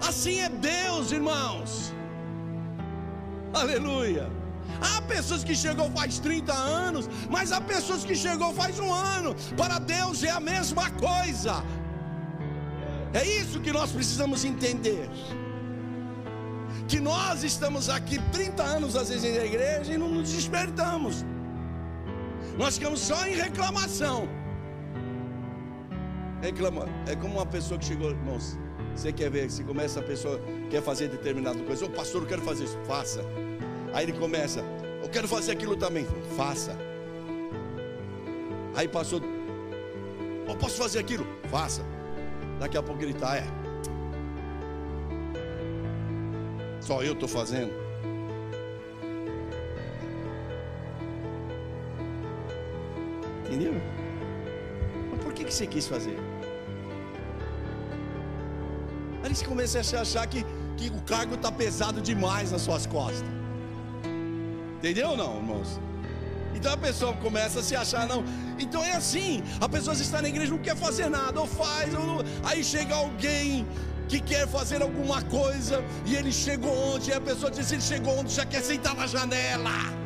Assim 0.07 0.39
é 0.39 0.49
Deus, 0.49 1.11
irmãos. 1.11 1.93
Aleluia. 3.53 4.31
Há 4.81 5.01
pessoas 5.03 5.43
que 5.43 5.55
chegou 5.55 5.89
faz 5.91 6.19
30 6.19 6.53
anos, 6.53 7.09
mas 7.29 7.51
há 7.51 7.61
pessoas 7.61 8.03
que 8.03 8.15
chegou 8.15 8.53
faz 8.53 8.79
um 8.79 8.91
ano. 8.91 9.35
Para 9.55 9.79
Deus 9.79 10.23
é 10.23 10.31
a 10.31 10.39
mesma 10.39 10.89
coisa. 10.91 11.63
É 13.13 13.23
isso 13.25 13.59
que 13.59 13.71
nós 13.71 13.91
precisamos 13.91 14.43
entender. 14.43 15.09
Que 16.87 16.99
nós 16.99 17.43
estamos 17.43 17.89
aqui 17.89 18.19
30 18.31 18.63
anos 18.63 18.95
às 18.95 19.09
vezes 19.09 19.37
na 19.37 19.45
igreja 19.45 19.93
e 19.93 19.97
não 19.97 20.09
nos 20.09 20.31
despertamos. 20.31 21.23
Nós 22.57 22.77
ficamos 22.77 22.99
só 22.99 23.25
em 23.27 23.35
reclamação 23.35 24.27
É 27.07 27.15
como 27.15 27.35
uma 27.35 27.45
pessoa 27.45 27.79
que 27.79 27.85
chegou, 27.85 28.09
irmãos. 28.09 28.57
Você 28.93 29.13
quer 29.13 29.29
ver, 29.29 29.49
se 29.49 29.63
começa 29.63 30.01
a 30.01 30.03
pessoa 30.03 30.41
quer 30.69 30.81
fazer 30.81 31.07
determinada 31.07 31.63
coisa, 31.63 31.85
ô 31.85 31.89
pastor, 31.89 32.23
eu 32.23 32.27
quero 32.27 32.41
fazer 32.41 32.65
isso, 32.65 32.77
faça. 32.85 33.23
Aí 33.93 34.05
ele 34.05 34.13
começa, 34.13 34.61
eu 35.01 35.07
quero 35.07 35.25
fazer 35.25 35.53
aquilo 35.53 35.77
também. 35.77 36.05
Faça. 36.35 36.77
Aí 38.75 38.89
passou, 38.89 39.21
eu 40.45 40.55
posso 40.57 40.77
fazer 40.77 40.99
aquilo? 40.99 41.25
Faça. 41.49 41.81
Daqui 42.59 42.77
a 42.77 42.83
pouco 42.83 43.01
ele 43.01 43.13
está, 43.13 43.37
é. 43.37 43.47
Só 46.81 47.01
eu 47.01 47.13
estou 47.13 47.29
fazendo. 47.29 47.71
Entendeu? 53.45 54.02
Que, 55.43 55.49
que 55.49 55.53
você 55.53 55.67
quis 55.67 55.87
fazer? 55.87 56.17
Aí 59.21 59.35
você 59.35 59.45
começa 59.45 59.77
a 59.79 60.01
achar 60.01 60.25
que, 60.25 60.45
que 60.77 60.87
o 60.87 61.01
cargo 61.01 61.35
está 61.35 61.51
pesado 61.51 62.01
demais 62.01 62.51
nas 62.51 62.61
suas 62.61 62.85
costas. 62.85 63.27
Entendeu 64.77 65.09
ou 65.09 65.17
não, 65.17 65.37
irmãos? 65.37 65.79
Então 66.55 66.71
a 66.71 66.77
pessoa 66.77 67.13
começa 67.13 67.59
a 67.59 67.63
se 67.63 67.75
achar, 67.75 68.07
não. 68.07 68.23
Então 68.57 68.81
é 68.83 68.93
assim: 68.93 69.43
a 69.59 69.67
pessoa 69.67 69.93
está 69.93 70.21
na 70.21 70.29
igreja 70.29 70.51
não 70.51 70.59
quer 70.59 70.77
fazer 70.77 71.09
nada, 71.09 71.41
ou 71.41 71.47
faz, 71.47 71.93
ou 71.93 72.05
não... 72.05 72.17
aí 72.43 72.63
chega 72.63 72.95
alguém 72.95 73.67
que 74.07 74.21
quer 74.21 74.47
fazer 74.47 74.81
alguma 74.81 75.21
coisa, 75.23 75.83
e 76.05 76.15
ele 76.15 76.31
chegou 76.31 76.71
onde? 76.93 77.09
E 77.09 77.13
a 77.13 77.19
pessoa 77.19 77.51
diz: 77.51 77.69
ele 77.71 77.81
chegou 77.81 78.17
onde 78.17 78.33
já 78.33 78.45
quer 78.45 78.61
sentar 78.61 78.95
na 78.95 79.07
janela. 79.07 80.02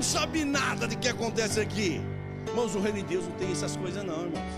Não 0.00 0.04
sabe 0.04 0.46
nada 0.46 0.88
de 0.88 0.96
que 0.96 1.08
acontece 1.08 1.60
aqui. 1.60 2.00
Irmãos, 2.48 2.74
o 2.74 2.80
reino 2.80 3.00
de 3.00 3.04
Deus 3.04 3.26
não 3.26 3.32
tem 3.32 3.52
essas 3.52 3.76
coisas, 3.76 4.02
não, 4.02 4.22
irmãos. 4.22 4.54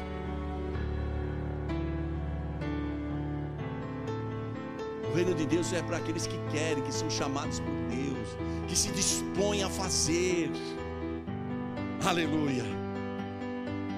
O 5.11 5.17
reino 5.17 5.35
de 5.35 5.45
Deus 5.45 5.73
é 5.73 5.83
para 5.83 5.97
aqueles 5.97 6.29
que 6.29 6.39
querem, 6.53 6.81
que 6.85 6.95
são 6.95 7.11
chamados 7.11 7.59
por 7.59 7.75
Deus, 7.91 8.29
que 8.69 8.79
se 8.79 8.93
dispõem 8.93 9.65
a 9.65 9.69
fazer. 9.69 10.49
Aleluia 12.07 12.65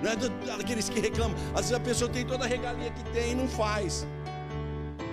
não 0.03 0.13
é 0.13 0.57
daqueles 0.57 0.89
que 0.89 0.99
reclamam. 0.99 1.37
Às 1.55 1.69
vezes 1.69 1.73
a 1.75 1.81
pessoa 1.81 2.11
tem 2.11 2.25
toda 2.25 2.45
a 2.45 2.49
regalia 2.49 2.91
que 2.91 3.05
tem 3.11 3.33
e 3.33 3.35
não 3.35 3.49
faz. 3.49 4.07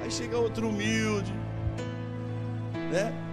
Aí 0.02 0.10
chega 0.10 0.38
outro 0.38 0.70
humilde, 0.70 1.34
né? 2.90 3.31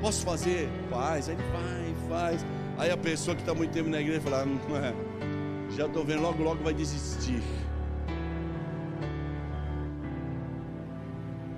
Posso 0.00 0.24
fazer? 0.24 0.68
Faz. 0.90 1.28
Aí 1.28 1.34
ele 1.34 1.42
vai, 1.52 2.08
faz. 2.08 2.46
Aí 2.78 2.90
a 2.90 2.96
pessoa 2.96 3.34
que 3.34 3.42
está 3.42 3.54
muito 3.54 3.72
tempo 3.72 3.88
na 3.88 4.00
igreja 4.00 4.20
fala: 4.20 4.44
não 4.44 4.76
é, 4.76 4.94
já 5.76 5.86
estou 5.86 6.04
vendo, 6.04 6.22
logo, 6.22 6.42
logo 6.42 6.62
vai 6.62 6.74
desistir. 6.74 7.42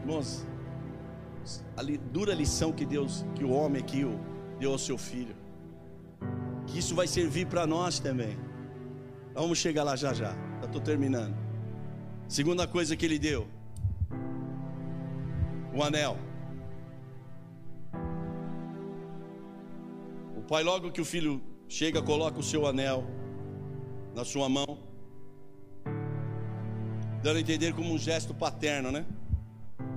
Irmãos, 0.01 0.47
a 1.77 1.83
dura 2.11 2.35
lição 2.35 2.73
que 2.73 2.85
Deus, 2.85 3.25
que 3.35 3.45
o 3.45 3.51
homem 3.51 3.81
aqui 3.81 4.05
deu 4.59 4.73
ao 4.73 4.79
seu 4.79 4.99
filho 4.99 5.41
que 6.71 6.79
isso 6.79 6.95
vai 6.95 7.07
servir 7.07 7.47
para 7.47 7.67
nós 7.67 7.99
também. 7.99 8.39
Vamos 9.35 9.59
chegar 9.59 9.83
lá 9.83 9.97
já 9.97 10.13
já. 10.15 10.33
Já 10.61 10.67
estou 10.67 10.81
terminando. 10.81 11.35
Segunda 12.29 12.67
coisa 12.67 12.97
que 12.97 13.05
ele 13.05 13.19
deu: 13.19 13.47
o 15.75 15.83
anel. 15.83 16.17
Pai, 20.51 20.65
logo 20.65 20.91
que 20.91 21.01
o 21.01 21.05
filho 21.05 21.41
chega, 21.69 22.03
coloca 22.03 22.41
o 22.41 22.43
seu 22.43 22.67
anel 22.67 23.05
na 24.17 24.25
sua 24.25 24.49
mão, 24.49 24.81
dando 27.23 27.37
a 27.37 27.41
entender 27.41 27.73
como 27.73 27.95
um 27.95 27.97
gesto 27.97 28.35
paterno, 28.35 28.91
né? 28.91 29.07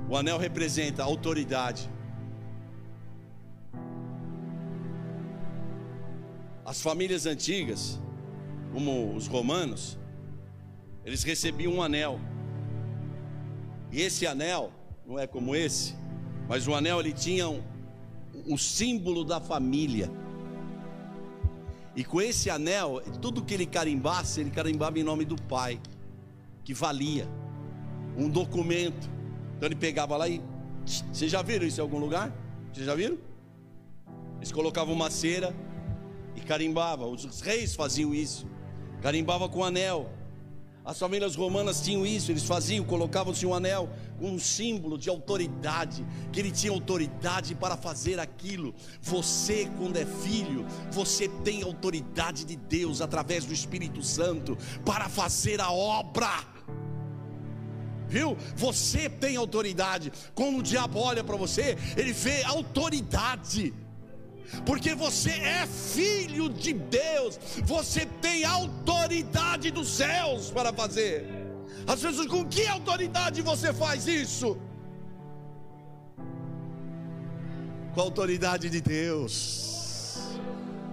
O 0.07 0.15
anel 0.15 0.37
representa 0.37 1.03
autoridade. 1.03 1.89
As 6.63 6.79
famílias 6.79 7.25
antigas, 7.25 7.99
como 8.71 9.15
os 9.15 9.25
romanos, 9.25 9.97
eles 11.03 11.23
recebiam 11.23 11.73
um 11.73 11.81
anel. 11.81 12.19
E 13.91 14.01
esse 14.01 14.27
anel, 14.27 14.71
não 15.03 15.17
é 15.17 15.25
como 15.25 15.55
esse, 15.55 15.95
mas 16.47 16.67
o 16.67 16.75
anel 16.75 16.99
ele 16.99 17.11
tinha 17.11 17.49
um, 17.49 17.63
um 18.45 18.55
símbolo 18.55 19.25
da 19.25 19.41
família. 19.41 20.21
E 21.95 22.03
com 22.03 22.21
esse 22.21 22.49
anel, 22.49 23.01
tudo 23.21 23.43
que 23.43 23.53
ele 23.53 23.65
carimbasse, 23.65 24.41
ele 24.41 24.49
carimbava 24.49 24.97
em 24.99 25.03
nome 25.03 25.25
do 25.25 25.35
pai, 25.35 25.79
que 26.63 26.73
valia 26.73 27.27
um 28.17 28.29
documento. 28.29 29.09
Então 29.57 29.67
ele 29.67 29.75
pegava 29.75 30.17
lá 30.17 30.27
e. 30.27 30.41
Vocês 30.85 31.31
já 31.31 31.41
viram 31.41 31.65
isso 31.65 31.79
em 31.79 31.83
algum 31.83 31.99
lugar? 31.99 32.33
Vocês 32.71 32.85
já 32.85 32.95
viram? 32.95 33.17
Eles 34.37 34.51
colocavam 34.51 34.93
uma 34.93 35.09
cera, 35.09 35.55
e 36.35 36.41
carimbava. 36.41 37.05
Os 37.05 37.41
reis 37.41 37.75
faziam 37.75 38.13
isso, 38.13 38.47
carimbava 39.01 39.47
com 39.47 39.63
anel. 39.63 40.09
As 40.85 40.99
famílias 40.99 41.35
romanas 41.35 41.81
tinham 41.81 42.05
isso, 42.05 42.31
eles 42.31 42.43
faziam, 42.43 42.83
colocavam-se 42.83 43.45
um 43.45 43.53
anel 43.53 43.89
um 44.19 44.39
símbolo 44.39 44.97
de 44.97 45.09
autoridade, 45.09 46.05
que 46.31 46.39
ele 46.39 46.51
tinha 46.51 46.71
autoridade 46.71 47.55
para 47.55 47.75
fazer 47.75 48.19
aquilo. 48.19 48.73
Você, 49.01 49.69
quando 49.77 49.97
é 49.97 50.05
filho, 50.05 50.65
você 50.91 51.27
tem 51.27 51.63
autoridade 51.63 52.45
de 52.45 52.55
Deus 52.55 53.01
através 53.01 53.45
do 53.45 53.53
Espírito 53.53 54.01
Santo 54.01 54.57
para 54.85 55.09
fazer 55.09 55.59
a 55.59 55.71
obra. 55.71 56.53
Viu? 58.07 58.37
Você 58.55 59.09
tem 59.09 59.35
autoridade. 59.35 60.11
Quando 60.35 60.59
o 60.59 60.63
diabo 60.63 60.99
olha 60.99 61.23
para 61.23 61.35
você, 61.35 61.77
ele 61.97 62.13
vê 62.13 62.43
autoridade 62.43 63.73
porque 64.65 64.95
você 64.95 65.31
é 65.31 65.65
filho 65.67 66.49
de 66.49 66.73
Deus, 66.73 67.39
você 67.63 68.05
tem 68.21 68.45
autoridade 68.45 69.71
dos 69.71 69.89
céus 69.89 70.51
para 70.51 70.71
fazer. 70.73 71.25
Às 71.87 72.01
vezes, 72.01 72.25
com 72.27 72.45
que 72.45 72.65
autoridade 72.67 73.41
você 73.41 73.73
faz 73.73 74.07
isso? 74.07 74.57
Com 77.93 78.01
a 78.01 78.03
autoridade 78.03 78.69
de 78.69 78.81
Deus. 78.81 79.72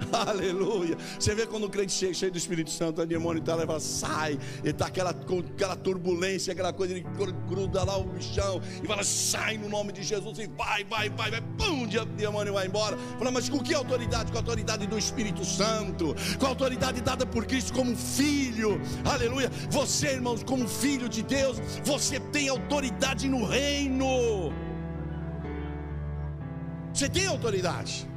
Aleluia. 0.13 0.97
Você 1.19 1.35
vê 1.35 1.47
quando 1.47 1.65
o 1.65 1.71
crente 1.71 1.93
chega 1.93 2.15
cheio 2.15 2.33
do 2.33 2.39
Espírito 2.39 2.71
Santo, 2.71 3.03
o 3.03 3.07
demônio 3.07 3.41
está 3.41 3.55
leva, 3.55 3.79
sai, 3.81 4.39
ele 4.61 4.71
está 4.71 4.87
aquela, 4.87 5.11
aquela 5.11 5.77
turbulência, 5.77 6.53
aquela 6.53 6.73
coisa, 6.73 6.95
ele 6.95 7.07
gruda 7.49 7.85
lá 7.85 7.97
o 7.97 8.05
bichão 8.05 8.61
e 8.83 8.87
fala, 8.87 9.03
sai 9.05 9.59
no 9.59 9.69
nome 9.69 9.93
de 9.93 10.03
Jesus, 10.03 10.39
e 10.39 10.47
vai, 10.47 10.85
vai, 10.85 11.11
vai, 11.11 11.31
vai, 11.31 11.41
pum, 11.59 11.85
o 11.85 12.07
demônio 12.17 12.55
vai 12.55 12.67
embora. 12.67 12.97
Fala, 13.19 13.31
mas 13.31 13.49
com 13.49 13.59
que 13.61 13.75
autoridade? 13.75 14.31
Com 14.31 14.39
a 14.39 14.41
autoridade 14.41 14.87
do 14.87 14.99
Espírito 14.99 15.45
Santo, 15.45 16.15
com 16.39 16.47
a 16.47 16.49
autoridade 16.49 17.01
dada 17.01 17.27
por 17.27 17.47
Cristo 17.47 17.73
como 17.73 17.97
filho, 17.97 18.81
aleluia. 19.05 19.51
Você, 19.71 20.09
irmãos, 20.09 20.43
como 20.43 20.67
filho 20.69 21.09
de 21.09 21.23
Deus, 21.23 21.59
você 21.85 22.19
tem 22.19 22.49
autoridade 22.49 23.29
no 23.29 23.45
reino. 23.45 24.53
Você 26.93 27.09
tem 27.09 27.27
autoridade. 27.27 28.09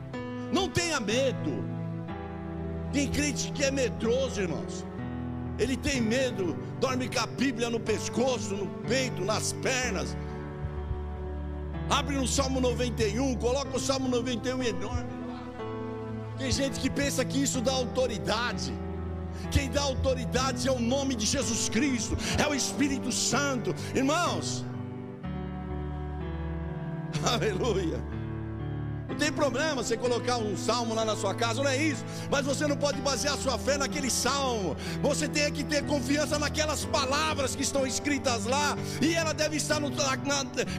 Não 0.51 0.69
tenha 0.69 0.99
medo. 0.99 1.72
Tem 2.93 3.07
crente 3.09 3.51
que 3.51 3.63
é 3.63 3.71
medroso, 3.71 4.39
irmãos. 4.39 4.85
Ele 5.57 5.75
tem 5.75 5.99
medo, 5.99 6.55
dorme 6.79 7.09
com 7.09 7.19
a 7.19 7.25
Bíblia 7.27 7.69
no 7.69 7.79
pescoço, 7.79 8.55
no 8.55 8.67
peito, 8.87 9.25
nas 9.25 9.51
pernas. 9.51 10.15
Abre 11.89 12.15
no 12.15 12.27
Salmo 12.27 12.61
91, 12.61 13.35
coloca 13.35 13.75
o 13.75 13.79
Salmo 13.79 14.07
91 14.07 14.63
enorme 14.63 15.09
lá. 15.27 15.41
Tem 16.37 16.51
gente 16.51 16.79
que 16.79 16.89
pensa 16.89 17.25
que 17.25 17.41
isso 17.41 17.61
dá 17.61 17.71
autoridade. 17.71 18.71
Quem 19.51 19.69
dá 19.69 19.81
autoridade 19.81 20.67
é 20.67 20.71
o 20.71 20.79
nome 20.79 21.15
de 21.15 21.25
Jesus 21.25 21.69
Cristo, 21.69 22.15
é 22.37 22.47
o 22.47 22.53
Espírito 22.53 23.11
Santo. 23.11 23.75
Irmãos, 23.95 24.63
aleluia. 27.25 27.99
Não 29.13 29.19
tem 29.19 29.31
problema 29.31 29.83
você 29.83 29.95
colocar 29.95 30.37
um 30.37 30.57
salmo 30.57 30.95
lá 30.95 31.05
na 31.05 31.15
sua 31.15 31.35
casa, 31.35 31.61
não 31.61 31.69
é 31.69 31.77
isso. 31.77 32.03
Mas 32.31 32.47
você 32.47 32.65
não 32.65 32.75
pode 32.75 32.99
basear 32.99 33.37
sua 33.37 33.59
fé 33.59 33.77
naquele 33.77 34.09
salmo. 34.09 34.75
Você 35.03 35.27
tem 35.27 35.51
que 35.51 35.63
ter 35.63 35.85
confiança 35.85 36.39
naquelas 36.39 36.83
palavras 36.85 37.55
que 37.55 37.61
estão 37.61 37.85
escritas 37.85 38.45
lá. 38.45 38.75
E 38.99 39.13
ela 39.13 39.31
deve 39.31 39.57
estar 39.57 39.79
no, 39.79 39.91
na, 39.91 40.15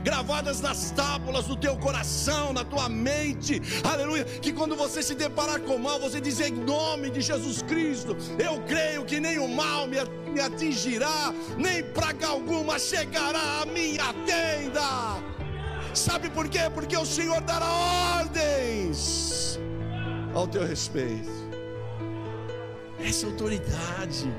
gravadas 0.03 0.61
nas 0.61 0.91
tábulas 0.91 1.47
do 1.47 1.55
teu 1.55 1.77
coração, 1.77 2.53
na 2.53 2.65
tua 2.65 2.89
mente. 2.89 3.63
Aleluia. 3.85 4.25
Que 4.25 4.53
quando 4.53 4.75
você 4.75 5.01
se 5.01 5.15
deparar 5.15 5.61
com 5.61 5.77
o 5.77 5.79
mal, 5.79 6.01
você 6.01 6.21
diz 6.21 6.41
em 6.41 6.51
nome 6.51 7.11
de 7.11 7.21
Jesus 7.21 7.63
Cristo: 7.63 8.17
Eu 8.37 8.61
creio 8.63 9.05
que 9.05 9.21
nem 9.21 9.39
o 9.39 9.47
mal 9.47 9.87
me, 9.87 9.99
me 10.33 10.41
atingirá, 10.41 11.33
nem 11.57 11.85
praga 11.85 12.27
alguma 12.27 12.81
chegará 12.81 13.63
à 13.63 13.67
minha 13.67 14.13
tenda. 14.27 15.34
Sabe 15.95 16.29
por 16.29 16.49
quê? 16.49 16.71
Porque 16.73 16.97
o 16.97 17.07
Senhor 17.07 17.41
dará 17.41 17.71
ordens 18.21 19.59
ao 20.35 20.47
teu 20.47 20.67
respeito. 20.67 21.31
Essa 22.99 23.27
autoridade. 23.27 24.33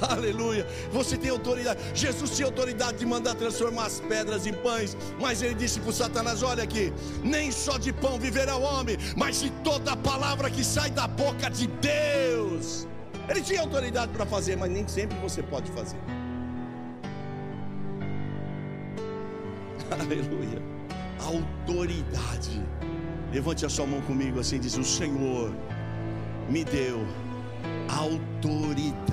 Aleluia. 0.00 0.66
Você 0.92 1.16
tem 1.16 1.30
autoridade. 1.30 1.80
Jesus 1.94 2.30
tinha 2.30 2.46
autoridade 2.46 2.98
de 2.98 3.06
mandar 3.06 3.34
transformar 3.34 3.86
as 3.86 4.00
pedras 4.00 4.46
em 4.46 4.52
pães. 4.52 4.96
Mas 5.20 5.42
ele 5.42 5.54
disse 5.54 5.80
para 5.80 5.92
Satanás: 5.92 6.42
Olha 6.42 6.62
aqui, 6.62 6.92
nem 7.22 7.50
só 7.50 7.76
de 7.76 7.92
pão 7.92 8.18
viverá 8.18 8.56
o 8.56 8.62
homem, 8.62 8.96
mas 9.16 9.40
de 9.40 9.50
toda 9.62 9.92
a 9.92 9.96
palavra 9.96 10.50
que 10.50 10.64
sai 10.64 10.90
da 10.90 11.06
boca 11.06 11.50
de 11.50 11.66
Deus. 11.66 12.86
Ele 13.28 13.42
tinha 13.42 13.60
autoridade 13.60 14.10
para 14.12 14.24
fazer, 14.24 14.56
mas 14.56 14.70
nem 14.70 14.86
sempre 14.88 15.18
você 15.18 15.42
pode 15.42 15.70
fazer. 15.72 15.98
Aleluia. 19.92 20.62
Autoridade. 21.20 22.62
Levante 23.32 23.66
a 23.66 23.68
sua 23.68 23.86
mão 23.86 24.00
comigo 24.02 24.40
assim, 24.40 24.58
diz: 24.58 24.76
O 24.76 24.84
Senhor 24.84 25.54
me 26.48 26.64
deu 26.64 27.06
autoridade. 27.88 29.08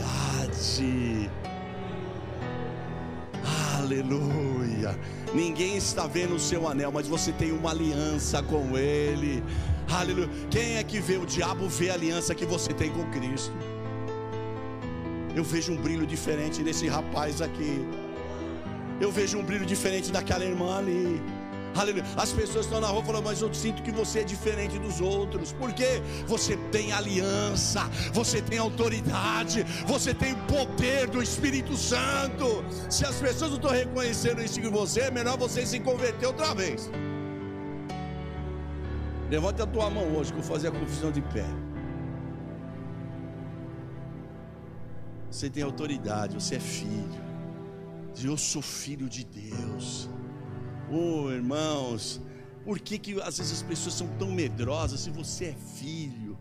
Aleluia. 3.78 4.98
Ninguém 5.34 5.78
está 5.78 6.08
vendo 6.08 6.36
o 6.36 6.40
seu 6.40 6.68
anel, 6.68 6.92
mas 6.92 7.08
você 7.08 7.32
tem 7.32 7.52
uma 7.52 7.72
aliança 7.72 8.42
com 8.42 8.78
Ele. 8.78 9.44
Aleluia. 9.90 10.30
Quem 10.50 10.78
é 10.78 10.84
que 10.84 11.00
vê? 11.00 11.18
O 11.18 11.26
diabo 11.26 11.68
vê 11.68 11.90
a 11.90 11.94
aliança 11.94 12.34
que 12.34 12.46
você 12.46 12.74
tem 12.74 12.90
com 12.92 13.04
Cristo. 13.12 13.54
Eu 15.36 15.44
vejo 15.44 15.74
um 15.74 15.78
brilho 15.78 16.08
diferente 16.08 16.64
nesse 16.64 16.88
rapaz 16.88 17.42
aqui. 17.42 17.86
Eu 19.00 19.12
vejo 19.12 19.38
um 19.38 19.44
brilho 19.44 19.66
diferente 19.66 20.12
daquela 20.12 20.44
irmã 20.44 20.78
ali. 20.78 21.22
Aleluia. 21.76 22.06
As 22.16 22.32
pessoas 22.32 22.66
estão 22.66 22.80
na 22.80 22.88
rua 22.88 23.04
falando, 23.04 23.26
mas 23.26 23.42
eu 23.42 23.54
sinto 23.54 23.84
que 23.84 23.92
você 23.92 24.20
é 24.20 24.24
diferente 24.24 24.80
dos 24.80 25.02
outros. 25.02 25.52
Porque 25.52 26.02
você 26.26 26.56
tem 26.72 26.94
aliança, 26.94 27.82
você 28.14 28.42
tem 28.42 28.58
autoridade, 28.58 29.64
você 29.86 30.14
tem 30.14 30.34
poder 30.46 31.08
do 31.08 31.22
Espírito 31.22 31.76
Santo. 31.76 32.64
Se 32.90 33.06
as 33.06 33.18
pessoas 33.18 33.52
não 33.52 33.58
estão 33.58 33.72
reconhecendo 33.72 34.42
isso 34.42 34.60
em 34.60 34.70
você, 34.70 35.02
é 35.02 35.12
melhor 35.12 35.38
você 35.38 35.66
se 35.66 35.80
converter 35.82 36.28
outra 36.28 36.56
vez. 36.56 36.90
Levanta 39.30 39.64
a 39.64 39.68
tua 39.68 39.90
mão 39.90 40.16
hoje 40.16 40.32
que 40.32 40.40
eu 40.40 40.44
vou 40.44 40.56
fazer 40.56 40.70
a 40.70 40.72
confusão 40.72 41.12
de 41.12 41.22
pé. 41.22 41.46
Você 45.30 45.50
tem 45.50 45.64
autoridade, 45.64 46.36
você 46.36 46.56
é 46.56 46.60
filho. 46.62 47.25
Eu 48.24 48.38
sou 48.38 48.62
filho 48.62 49.10
de 49.10 49.24
Deus. 49.26 50.10
Oh, 50.92 51.30
irmãos, 51.32 52.22
por 52.64 52.80
que, 52.80 52.98
que 52.98 53.22
às 53.22 53.38
vezes 53.38 53.54
as 53.54 53.62
pessoas 53.62 53.96
são 53.96 54.08
tão 54.18 54.32
medrosas 54.32 55.02
se 55.02 55.10
você 55.10 55.46
é 55.46 55.56
filho? 55.78 56.38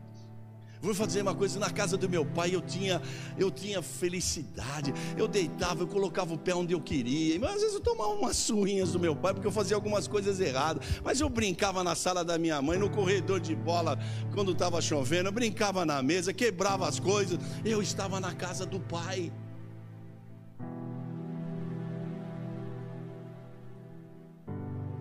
Vou 0.85 0.95
fazer 0.95 1.23
uma 1.23 1.35
coisa 1.35 1.59
na 1.59 1.71
casa 1.71 1.97
do 1.97 2.11
meu 2.11 2.27
pai, 2.27 2.55
eu 2.55 2.61
tinha, 2.61 3.01
eu 3.39 3.51
tinha 3.51 3.81
felicidade. 3.81 4.93
Eu 5.17 5.27
deitava, 5.27 5.83
eu 5.83 5.87
colocava 5.87 6.35
o 6.35 6.39
pé 6.39 6.55
onde 6.55 6.75
eu 6.75 6.81
queria. 6.81 7.41
Mas 7.41 7.55
às 7.55 7.61
vezes 7.63 7.75
eu 7.77 7.81
tomava 7.81 8.11
umas 8.11 8.37
suinhas 8.37 8.93
do 8.93 9.01
meu 9.01 9.17
pai 9.17 9.33
porque 9.33 9.47
eu 9.47 9.53
fazia 9.53 9.75
algumas 9.75 10.07
coisas 10.07 10.39
erradas. 10.41 10.87
Mas 11.03 11.21
eu 11.21 11.29
brincava 11.31 11.83
na 11.83 11.95
sala 11.95 12.23
da 12.23 12.37
minha 12.37 12.61
mãe, 12.61 12.79
no 12.79 12.91
corredor 12.91 13.41
de 13.41 13.57
bola, 13.57 13.99
quando 14.35 14.53
estava 14.53 14.83
chovendo, 14.83 15.31
eu 15.31 15.33
brincava 15.33 15.87
na 15.87 16.03
mesa, 16.03 16.35
quebrava 16.35 16.87
as 16.87 17.01
coisas. 17.01 17.39
Eu 17.65 17.81
estava 17.81 18.21
na 18.21 18.35
casa 18.35 18.67
do 18.67 18.79
pai. 18.79 19.33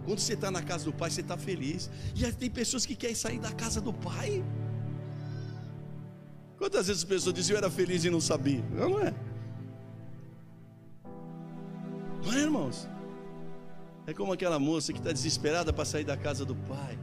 Quando 0.06 0.20
você 0.20 0.34
está 0.34 0.52
na 0.52 0.62
casa 0.62 0.86
do 0.86 0.94
pai, 0.94 1.10
você 1.10 1.22
está 1.22 1.38
feliz. 1.38 1.90
E 2.16 2.30
tem 2.34 2.50
pessoas 2.50 2.86
que 2.86 2.96
querem 2.96 3.16
sair 3.16 3.40
da 3.40 3.52
casa 3.52 3.80
do 3.80 3.94
pai. 3.94 4.44
Quantas 6.58 6.88
vezes 6.88 7.04
as 7.04 7.08
pessoas 7.08 7.34
dizem 7.36 7.54
eu 7.54 7.58
era 7.58 7.70
feliz 7.70 8.04
e 8.04 8.10
não 8.10 8.22
sabia? 8.22 8.64
Não, 8.72 8.90
não 8.90 9.00
é. 9.00 9.14
Não 12.24 12.34
é, 12.34 12.40
irmãos? 12.40 12.88
É 14.06 14.14
como 14.14 14.34
aquela 14.34 14.60
moça 14.60 14.92
que 14.92 15.00
está 15.00 15.12
desesperada 15.12 15.72
para 15.72 15.86
sair 15.86 16.04
da 16.04 16.18
casa 16.18 16.46
do 16.46 16.56
pai. 16.56 16.98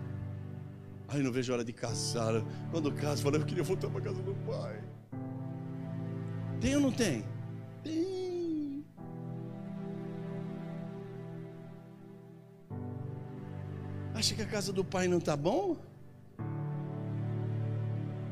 Ai, 1.08 1.22
não 1.22 1.32
vejo 1.32 1.52
a 1.52 1.56
hora 1.56 1.64
de 1.64 1.72
casar. 1.72 2.42
Quando 2.70 2.92
casa, 2.92 3.22
fala, 3.22 3.36
eu 3.36 3.44
queria 3.44 3.64
voltar 3.64 3.88
para 3.88 4.00
casa 4.00 4.22
do 4.22 4.34
pai. 4.46 4.80
Tem 6.60 6.74
ou 6.76 6.80
não 6.80 6.92
tem? 6.92 7.24
Tem. 7.82 8.19
Acha 14.20 14.34
que 14.34 14.42
a 14.42 14.46
casa 14.46 14.70
do 14.70 14.84
pai 14.84 15.08
não 15.08 15.16
está 15.16 15.34
bom? 15.34 15.78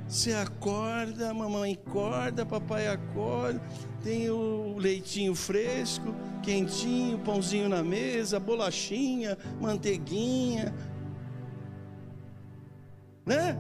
Você 0.07 0.35
acorda, 0.35 1.33
mamãe 1.33 1.81
acorda, 1.83 2.45
papai 2.45 2.89
acorda, 2.89 3.59
tem 4.05 4.29
o 4.29 4.77
leitinho 4.77 5.35
fresco, 5.35 6.15
quentinho, 6.43 7.19
pãozinho 7.21 7.71
na 7.71 7.83
mesa, 7.83 8.39
bolachinha, 8.39 9.39
manteiguinha, 9.59 10.75
né? 13.25 13.59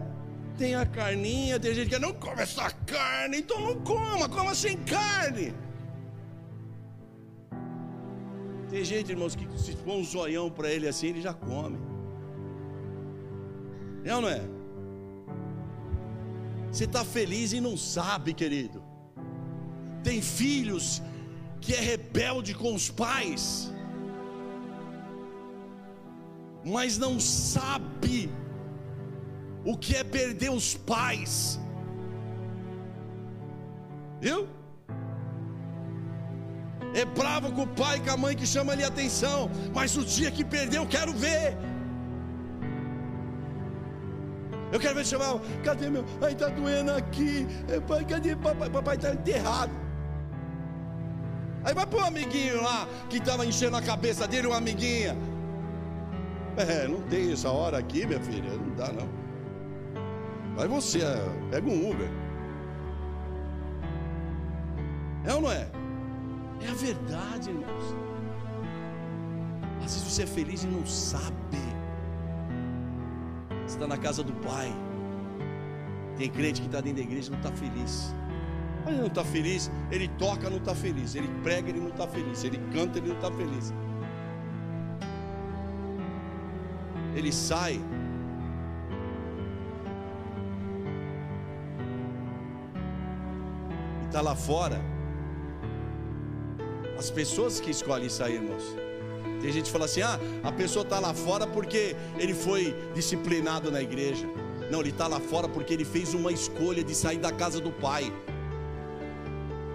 Tem 0.58 0.74
a 0.74 0.84
carninha, 0.84 1.58
tem 1.58 1.72
gente 1.72 1.88
que 1.88 1.98
não 1.98 2.12
come 2.12 2.42
essa 2.42 2.70
carne, 2.70 3.38
então 3.38 3.58
não 3.58 3.80
coma, 3.80 4.28
coma 4.28 4.54
sem 4.54 4.76
carne. 4.76 5.54
Tem 8.68 8.84
gente, 8.84 9.12
irmãos, 9.12 9.34
que 9.34 9.48
se 9.58 9.74
põe 9.76 9.98
um 9.98 10.04
zoião 10.04 10.50
para 10.50 10.70
ele 10.70 10.86
assim, 10.86 11.06
ele 11.06 11.22
já 11.22 11.32
come. 11.32 11.87
É 14.08 14.14
ou 14.14 14.22
não 14.22 14.28
é? 14.30 14.42
Você 16.70 16.84
está 16.84 17.04
feliz 17.04 17.52
e 17.52 17.60
não 17.60 17.76
sabe, 17.76 18.32
querido. 18.32 18.82
Tem 20.02 20.22
filhos 20.22 21.02
que 21.60 21.74
é 21.74 21.80
rebelde 21.80 22.54
com 22.54 22.74
os 22.78 22.86
pais, 23.02 23.42
mas 26.64 26.96
não 27.04 27.14
sabe 27.20 28.30
o 29.72 29.76
que 29.76 29.94
é 29.94 30.02
perder 30.02 30.50
os 30.50 30.74
pais. 30.74 31.60
Viu? 34.20 34.48
É 36.94 37.04
bravo 37.04 37.52
com 37.52 37.64
o 37.64 37.74
pai 37.82 37.98
e 37.98 38.00
com 38.00 38.10
a 38.10 38.16
mãe 38.16 38.34
que 38.34 38.46
chama 38.46 38.72
ali 38.72 38.84
atenção, 38.84 39.50
mas 39.74 39.98
o 39.98 40.04
dia 40.04 40.30
que 40.30 40.44
perdeu, 40.56 40.84
eu 40.84 40.88
quero 40.88 41.12
ver. 41.12 41.56
Eu 44.70 44.78
quero 44.78 44.94
ver 44.94 45.06
chamar, 45.06 45.38
cadê 45.64 45.88
meu? 45.88 46.04
Ai, 46.20 46.34
tá 46.34 46.48
doendo 46.48 46.92
aqui. 46.92 47.46
Pai, 47.86 48.04
cadê 48.04 48.36
papai? 48.36 48.68
Papai 48.68 48.96
está 48.96 49.12
enterrado. 49.12 49.72
Aí 51.64 51.74
vai 51.74 51.86
pro 51.86 52.00
amiguinho 52.00 52.62
lá 52.62 52.86
que 53.08 53.16
estava 53.16 53.44
enchendo 53.46 53.76
a 53.76 53.82
cabeça 53.82 54.26
dele, 54.28 54.46
uma 54.46 54.58
amiguinha. 54.58 55.16
É, 56.56 56.86
não 56.86 57.00
tem 57.02 57.32
essa 57.32 57.50
hora 57.50 57.78
aqui, 57.78 58.06
minha 58.06 58.20
filha. 58.20 58.50
Não 58.50 58.74
dá 58.74 58.92
não. 58.92 59.08
Vai 60.54 60.68
você, 60.68 61.00
pega 61.50 61.68
um 61.68 61.90
Uber. 61.90 62.08
É 65.24 65.34
ou 65.34 65.40
não 65.40 65.52
é? 65.52 65.68
É 66.60 66.68
a 66.68 66.74
verdade, 66.74 67.50
irmãos. 67.50 67.96
Às 69.78 69.94
vezes 69.94 70.02
você 70.02 70.22
é 70.24 70.26
feliz 70.26 70.64
e 70.64 70.66
não 70.66 70.84
sabe 70.86 71.77
está 73.68 73.86
na 73.86 73.96
casa 73.96 74.22
do 74.22 74.32
Pai. 74.32 74.72
Tem 76.16 76.28
crente 76.28 76.60
que 76.60 76.66
está 76.66 76.80
dentro 76.80 77.02
da 77.02 77.08
igreja 77.08 77.28
e 77.28 77.30
não 77.30 77.38
está 77.38 77.52
feliz. 77.52 78.14
Ele 78.86 78.96
não 78.96 79.06
está 79.06 79.24
feliz, 79.24 79.70
ele 79.90 80.08
toca, 80.18 80.48
não 80.48 80.56
está 80.56 80.74
feliz. 80.74 81.14
Ele 81.14 81.28
prega, 81.42 81.68
ele 81.68 81.80
não 81.80 81.88
está 81.88 82.06
feliz. 82.06 82.42
Ele 82.44 82.58
canta, 82.72 82.98
ele 82.98 83.08
não 83.08 83.16
está 83.16 83.30
feliz. 83.30 83.72
Ele 87.14 87.32
sai. 87.32 87.80
E 94.02 94.06
está 94.06 94.20
lá 94.20 94.34
fora. 94.34 94.80
As 96.98 97.10
pessoas 97.10 97.60
que 97.60 97.70
escolhem 97.70 98.08
sair, 98.08 98.36
irmãos. 98.36 98.87
Tem 99.40 99.52
gente 99.52 99.66
que 99.66 99.70
fala 99.70 99.84
assim: 99.84 100.02
ah, 100.02 100.18
a 100.42 100.52
pessoa 100.52 100.82
está 100.82 100.98
lá 100.98 101.14
fora 101.14 101.46
porque 101.46 101.94
ele 102.18 102.34
foi 102.34 102.74
disciplinado 102.94 103.70
na 103.70 103.80
igreja. 103.80 104.26
Não, 104.70 104.80
ele 104.80 104.90
está 104.90 105.06
lá 105.06 105.20
fora 105.20 105.48
porque 105.48 105.72
ele 105.72 105.84
fez 105.84 106.14
uma 106.14 106.30
escolha 106.30 106.84
de 106.84 106.94
sair 106.94 107.18
da 107.18 107.32
casa 107.32 107.60
do 107.60 107.70
pai. 107.70 108.12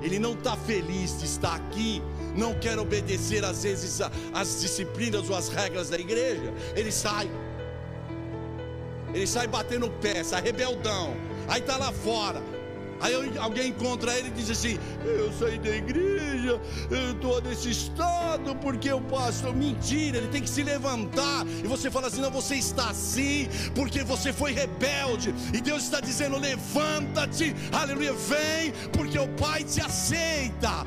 Ele 0.02 0.20
não 0.20 0.34
está 0.34 0.56
feliz 0.58 1.18
de 1.18 1.26
estar 1.26 1.56
aqui, 1.56 2.02
não 2.36 2.54
quer 2.54 2.78
obedecer 2.78 3.44
às 3.46 3.64
vezes 3.64 4.02
às 4.34 4.62
disciplinas 4.62 5.30
ou 5.30 5.36
às 5.36 5.48
regras 5.48 5.90
da 5.90 5.98
igreja. 5.98 6.54
Ele 6.76 6.92
sai, 6.92 7.32
ele 9.14 9.26
sai 9.26 9.48
batendo 9.48 9.86
o 9.86 9.90
pé, 9.90 10.24
sai 10.24 10.42
rebeldão. 10.42 11.16
Aí 11.48 11.62
está 11.62 11.78
lá 11.78 11.92
fora. 11.92 12.42
Aí 13.04 13.38
alguém 13.38 13.68
encontra 13.68 14.18
ele 14.18 14.30
e 14.30 14.32
diz 14.32 14.50
assim: 14.50 14.80
Eu 15.04 15.30
saí 15.34 15.60
da 15.60 15.76
igreja, 15.76 16.60
eu 16.90 17.12
estou 17.12 17.42
nesse 17.42 17.70
estado 17.70 18.56
porque 18.56 18.90
eu 18.90 19.02
pastor. 19.02 19.54
Mentira, 19.54 20.20
ele 20.20 20.30
tem 20.30 20.42
que 20.42 20.50
se 20.50 20.64
levantar. 20.64 21.46
E 21.46 21.68
você 21.68 21.92
fala 21.92 22.08
assim: 22.08 22.22
Não, 22.22 22.32
você 22.32 22.56
está 22.56 22.92
assim 22.92 23.50
porque 23.76 24.04
você 24.04 24.32
foi 24.32 24.54
rebelde. 24.54 25.36
E 25.54 25.60
Deus 25.60 25.84
está 25.84 26.00
dizendo: 26.00 26.40
Levanta-te, 26.40 27.54
aleluia, 27.74 28.14
vem, 28.14 28.72
porque 28.94 29.20
o 29.20 29.28
Pai 29.28 29.66
te 29.66 29.82
aceita. 29.82 30.86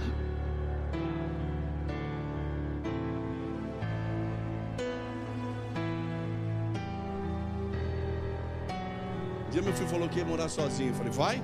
Dia 9.51 9.61
meu 9.63 9.75
filho 9.75 9.89
falou 9.89 10.09
que 10.09 10.19
ia 10.19 10.25
morar 10.25 10.49
sozinho. 10.49 10.91
Eu 10.91 10.95
falei, 10.95 11.13
vai? 11.13 11.43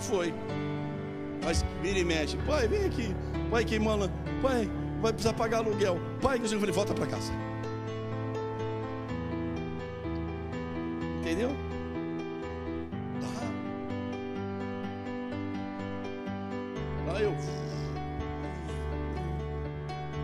Foi. 0.00 0.34
Mas 1.44 1.64
vira 1.82 1.98
e 1.98 2.04
mexe, 2.04 2.36
pai, 2.38 2.68
vem 2.68 2.84
aqui, 2.84 3.14
pai 3.50 3.64
queimando, 3.64 4.10
pai, 4.42 4.68
vai 5.00 5.12
precisar 5.12 5.34
pagar 5.34 5.58
aluguel. 5.58 5.98
Pai, 6.20 6.38
que 6.38 6.52
eu 6.52 6.60
falei, 6.60 6.74
volta 6.74 6.94
para 6.94 7.06
casa. 7.06 7.32
Entendeu? 11.20 11.50
Tá. 13.20 13.28
Aí 17.14 17.24
eu. 17.24 17.34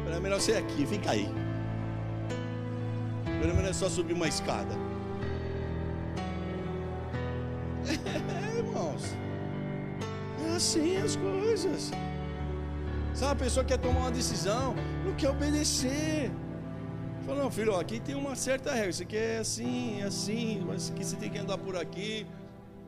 Era 0.06 0.20
melhor 0.20 0.40
ser 0.40 0.56
aqui, 0.56 0.86
fica 0.86 1.10
aí. 1.10 1.28
Pelo 3.40 3.54
menos 3.54 3.70
é 3.70 3.72
só 3.72 3.88
subir 3.88 4.14
uma 4.14 4.28
escada. 4.28 4.93
Assim 10.64 10.96
as 10.96 11.14
coisas. 11.16 11.90
Sabe, 13.12 13.32
a 13.32 13.44
pessoa 13.44 13.64
quer 13.64 13.78
tomar 13.78 14.00
uma 14.00 14.10
decisão, 14.10 14.74
não 15.04 15.14
quer 15.14 15.28
obedecer. 15.28 16.32
Fala, 17.26 17.42
não, 17.42 17.50
filho, 17.50 17.72
ó, 17.72 17.80
aqui 17.80 18.00
tem 18.00 18.14
uma 18.14 18.34
certa 18.34 18.72
regra. 18.72 18.92
Você 18.92 19.04
quer 19.04 19.38
assim, 19.38 20.02
assim, 20.02 20.64
mas 20.66 20.90
que 20.90 21.04
você 21.04 21.16
tem 21.16 21.30
que 21.30 21.38
andar 21.38 21.58
por 21.58 21.76
aqui. 21.76 22.26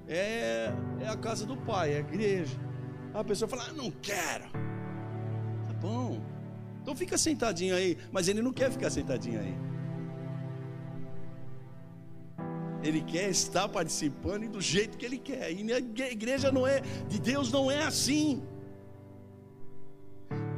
É, 0.08 0.72
é 1.00 1.08
a 1.08 1.16
casa 1.16 1.44
do 1.44 1.56
pai, 1.56 1.92
é 1.92 1.96
a 1.96 2.00
igreja. 2.00 2.56
A 3.14 3.22
pessoa 3.22 3.48
fala, 3.48 3.66
ah, 3.68 3.72
não 3.72 3.90
quero. 3.90 4.44
Tá 4.44 5.72
bom. 5.80 6.20
Então 6.82 6.96
fica 6.96 7.16
sentadinho 7.18 7.74
aí. 7.74 7.96
Mas 8.10 8.26
ele 8.26 8.42
não 8.42 8.52
quer 8.52 8.70
ficar 8.70 8.90
sentadinho 8.90 9.40
aí. 9.40 9.54
Ele 12.86 13.02
quer 13.02 13.28
estar 13.30 13.68
participando 13.68 14.44
e 14.44 14.48
do 14.48 14.60
jeito 14.60 14.96
que 14.98 15.04
ele 15.04 15.18
quer. 15.18 15.52
E 15.52 15.72
a 15.72 16.10
igreja 16.10 16.50
não 16.52 16.66
é, 16.66 16.80
de 17.08 17.18
Deus 17.18 17.50
não 17.50 17.70
é 17.70 17.82
assim. 17.82 18.42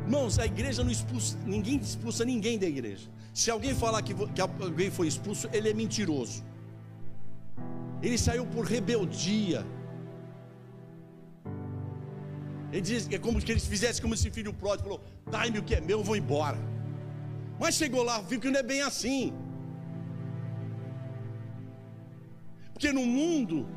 Irmãos, 0.04 0.38
a 0.38 0.46
igreja 0.46 0.82
não 0.82 0.90
expulsa, 0.90 1.36
ninguém 1.44 1.76
expulsa 1.76 2.24
ninguém 2.24 2.58
da 2.58 2.66
igreja. 2.66 3.08
Se 3.34 3.50
alguém 3.50 3.74
falar 3.74 4.00
que, 4.02 4.14
que 4.14 4.40
alguém 4.40 4.90
foi 4.90 5.06
expulso, 5.06 5.48
ele 5.52 5.68
é 5.68 5.74
mentiroso. 5.74 6.44
Ele 8.02 8.16
saiu 8.16 8.46
por 8.46 8.64
rebeldia. 8.64 9.66
Ele 12.72 12.80
diz, 12.80 13.08
é 13.10 13.18
como 13.18 13.40
que 13.40 13.52
eles 13.52 13.66
fizessem 13.66 14.00
como 14.02 14.14
esse 14.14 14.30
filho 14.30 14.52
pródigo 14.52 14.88
falou: 14.88 15.04
dai-me 15.30 15.58
o 15.58 15.62
que 15.62 15.74
é 15.74 15.80
meu, 15.80 15.98
eu 15.98 16.04
vou 16.04 16.16
embora. 16.16 16.58
Mas 17.60 17.74
chegou 17.74 18.02
lá, 18.02 18.20
viu 18.20 18.40
que 18.40 18.50
não 18.50 18.60
é 18.60 18.62
bem 18.62 18.82
assim. 18.82 19.32
Porque 22.78 22.92
no 22.92 23.04
mundo, 23.04 23.68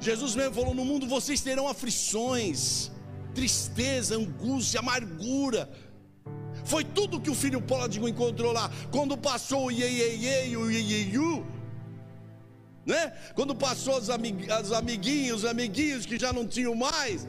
Jesus 0.00 0.36
mesmo 0.36 0.54
falou: 0.54 0.72
no 0.72 0.84
mundo 0.84 1.04
vocês 1.04 1.40
terão 1.40 1.66
aflições, 1.66 2.92
tristeza, 3.34 4.14
angústia, 4.14 4.78
amargura. 4.78 5.68
Foi 6.64 6.84
tudo 6.84 7.20
que 7.20 7.28
o 7.28 7.34
filho 7.34 7.60
pródigo 7.60 8.08
encontrou 8.08 8.52
lá. 8.52 8.70
Quando 8.92 9.18
passou 9.18 9.66
o 9.66 9.70
iê, 9.72 10.46
e 10.46 10.56
o 10.56 10.70
iê, 10.70 11.42
né? 12.86 13.12
Quando 13.34 13.52
passou 13.52 13.98
os, 13.98 14.08
amig, 14.08 14.46
os 14.62 14.70
amiguinhos, 14.70 15.42
os 15.42 15.44
amiguinhos 15.44 16.06
que 16.06 16.16
já 16.16 16.32
não 16.32 16.46
tinham 16.46 16.76
mais, 16.76 17.26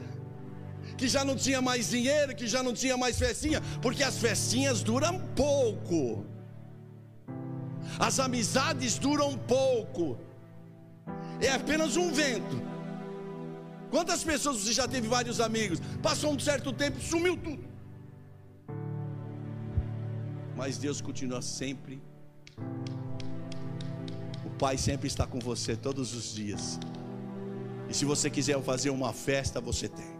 que 0.96 1.08
já 1.08 1.24
não 1.24 1.34
tinha 1.34 1.60
mais 1.60 1.90
dinheiro, 1.90 2.32
que 2.36 2.46
já 2.46 2.62
não 2.62 2.72
tinha 2.72 2.96
mais 2.96 3.18
festinha, 3.18 3.60
porque 3.82 4.04
as 4.04 4.18
festinhas 4.18 4.84
duram 4.84 5.18
pouco. 5.34 6.24
As 7.98 8.20
amizades 8.20 8.98
duram 8.98 9.36
pouco 9.36 10.24
é 11.40 11.52
apenas 11.52 11.96
um 11.96 12.12
vento. 12.12 12.62
Quantas 13.90 14.24
pessoas 14.24 14.58
você 14.58 14.72
já 14.72 14.86
teve 14.88 15.06
vários 15.08 15.40
amigos? 15.40 15.80
Passou 16.02 16.32
um 16.32 16.38
certo 16.38 16.72
tempo, 16.72 17.00
sumiu 17.00 17.36
tudo. 17.36 17.64
Mas 20.56 20.78
Deus 20.78 21.00
continua 21.00 21.42
sempre. 21.42 22.00
O 24.44 24.50
Pai 24.58 24.78
sempre 24.78 25.06
está 25.06 25.26
com 25.26 25.38
você 25.38 25.76
todos 25.76 26.14
os 26.14 26.34
dias. 26.34 26.78
E 27.88 27.94
se 27.94 28.04
você 28.04 28.28
quiser 28.28 28.60
fazer 28.62 28.90
uma 28.90 29.12
festa, 29.12 29.60
você 29.60 29.88
tem. 29.88 30.16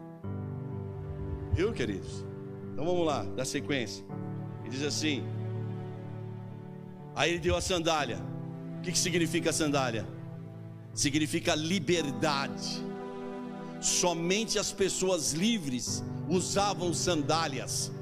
Viu, 1.52 1.72
queridos? 1.72 2.24
Então 2.72 2.84
vamos 2.84 3.06
lá, 3.06 3.24
da 3.24 3.44
sequência. 3.44 4.04
Ele 4.60 4.70
diz 4.70 4.82
assim: 4.82 5.24
Aí 7.14 7.30
ele 7.30 7.40
deu 7.40 7.56
a 7.56 7.60
sandália. 7.60 8.18
O 8.78 8.82
que, 8.82 8.92
que 8.92 8.98
significa 8.98 9.50
a 9.50 9.52
sandália? 9.52 10.06
Significa 10.96 11.54
liberdade. 11.54 12.84
Somente 13.80 14.58
as 14.58 14.72
pessoas 14.72 15.32
livres 15.32 16.02
usavam 16.28 16.92
sandálias. 16.92 17.92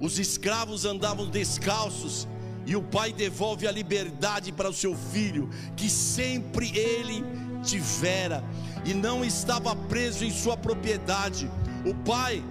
Os 0.00 0.18
escravos 0.18 0.84
andavam 0.84 1.30
descalços 1.30 2.28
e 2.66 2.76
o 2.76 2.82
pai 2.82 3.12
devolve 3.12 3.66
a 3.66 3.72
liberdade 3.72 4.52
para 4.52 4.68
o 4.68 4.74
seu 4.74 4.94
filho, 4.94 5.48
que 5.76 5.88
sempre 5.88 6.76
ele 6.76 7.24
tivera 7.64 8.44
e 8.84 8.92
não 8.92 9.24
estava 9.24 9.74
preso 9.74 10.24
em 10.24 10.30
sua 10.30 10.56
propriedade. 10.56 11.50
O 11.86 11.94
pai 11.94 12.42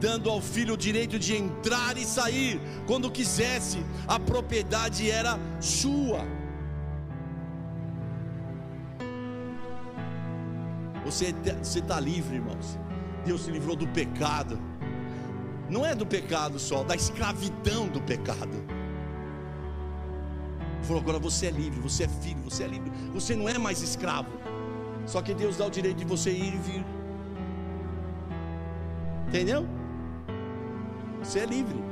dando 0.00 0.28
ao 0.28 0.40
filho 0.40 0.74
o 0.74 0.76
direito 0.76 1.18
de 1.18 1.34
entrar 1.34 1.96
e 1.96 2.04
sair 2.04 2.60
quando 2.86 3.10
quisesse, 3.10 3.78
a 4.06 4.18
propriedade 4.18 5.10
era 5.10 5.38
sua. 5.60 6.41
Você 11.04 11.34
está 11.62 11.98
livre, 11.98 12.36
irmãos. 12.36 12.78
Deus 13.24 13.42
se 13.44 13.50
livrou 13.50 13.76
do 13.76 13.86
pecado. 13.88 14.58
Não 15.68 15.86
é 15.86 15.94
do 15.94 16.04
pecado 16.04 16.58
só, 16.58 16.82
da 16.84 16.94
escravidão 16.94 17.88
do 17.88 18.00
pecado. 18.00 18.62
Falou, 20.82 21.00
agora 21.00 21.18
você 21.18 21.46
é 21.46 21.50
livre, 21.50 21.80
você 21.80 22.04
é 22.04 22.08
filho, 22.08 22.40
você 22.42 22.64
é 22.64 22.66
livre. 22.66 22.90
Você 23.12 23.36
não 23.36 23.48
é 23.48 23.56
mais 23.56 23.80
escravo. 23.82 24.28
Só 25.06 25.22
que 25.22 25.32
Deus 25.32 25.56
dá 25.56 25.66
o 25.66 25.70
direito 25.70 25.96
de 25.98 26.04
você 26.04 26.30
ir 26.30 26.54
e 26.54 26.58
vir. 26.58 26.84
Entendeu? 29.28 29.66
Você 31.20 31.38
é 31.38 31.46
livre. 31.46 31.82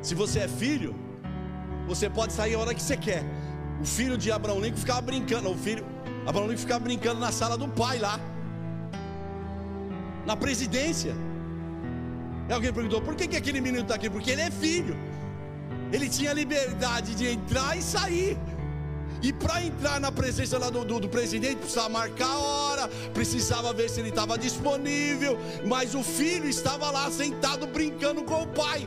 Se 0.00 0.14
você 0.14 0.40
é 0.40 0.48
filho, 0.48 0.94
você 1.88 2.08
pode 2.08 2.32
sair 2.32 2.54
a 2.54 2.58
hora 2.58 2.74
que 2.74 2.82
você 2.82 2.96
quer. 2.96 3.24
O 3.80 3.84
filho 3.84 4.16
de 4.16 4.30
Abraão 4.30 4.60
Lincoln 4.60 4.78
ficava 4.78 5.00
brincando. 5.00 5.50
O 5.50 5.56
filho, 5.56 5.84
Abraão 6.26 6.48
Lincoln 6.48 6.60
ficava 6.60 6.80
brincando 6.80 7.20
na 7.20 7.30
sala 7.30 7.56
do 7.56 7.68
pai 7.68 7.98
lá, 7.98 8.18
na 10.26 10.36
presidência. 10.36 11.14
E 12.48 12.52
alguém 12.52 12.72
perguntou: 12.72 13.00
por 13.00 13.14
que, 13.14 13.28
que 13.28 13.36
aquele 13.36 13.60
menino 13.60 13.82
está 13.82 13.94
aqui? 13.94 14.10
Porque 14.10 14.30
ele 14.32 14.42
é 14.42 14.50
filho. 14.50 14.96
Ele 15.92 16.08
tinha 16.08 16.32
liberdade 16.32 17.14
de 17.14 17.28
entrar 17.28 17.76
e 17.76 17.82
sair. 17.82 18.36
E 19.22 19.32
para 19.32 19.62
entrar 19.62 20.00
na 20.00 20.12
presença 20.12 20.58
lá 20.58 20.68
do, 20.68 20.84
do, 20.84 21.00
do, 21.00 21.08
presidente, 21.08 21.56
precisava 21.56 21.88
marcar 21.88 22.28
a 22.28 22.38
hora, 22.38 22.88
precisava 23.14 23.72
ver 23.72 23.88
se 23.88 24.00
ele 24.00 24.10
estava 24.10 24.36
disponível. 24.36 25.38
Mas 25.66 25.94
o 25.94 26.02
filho 26.02 26.48
estava 26.48 26.90
lá 26.90 27.10
sentado 27.10 27.66
brincando 27.66 28.22
com 28.24 28.42
o 28.42 28.46
pai. 28.48 28.86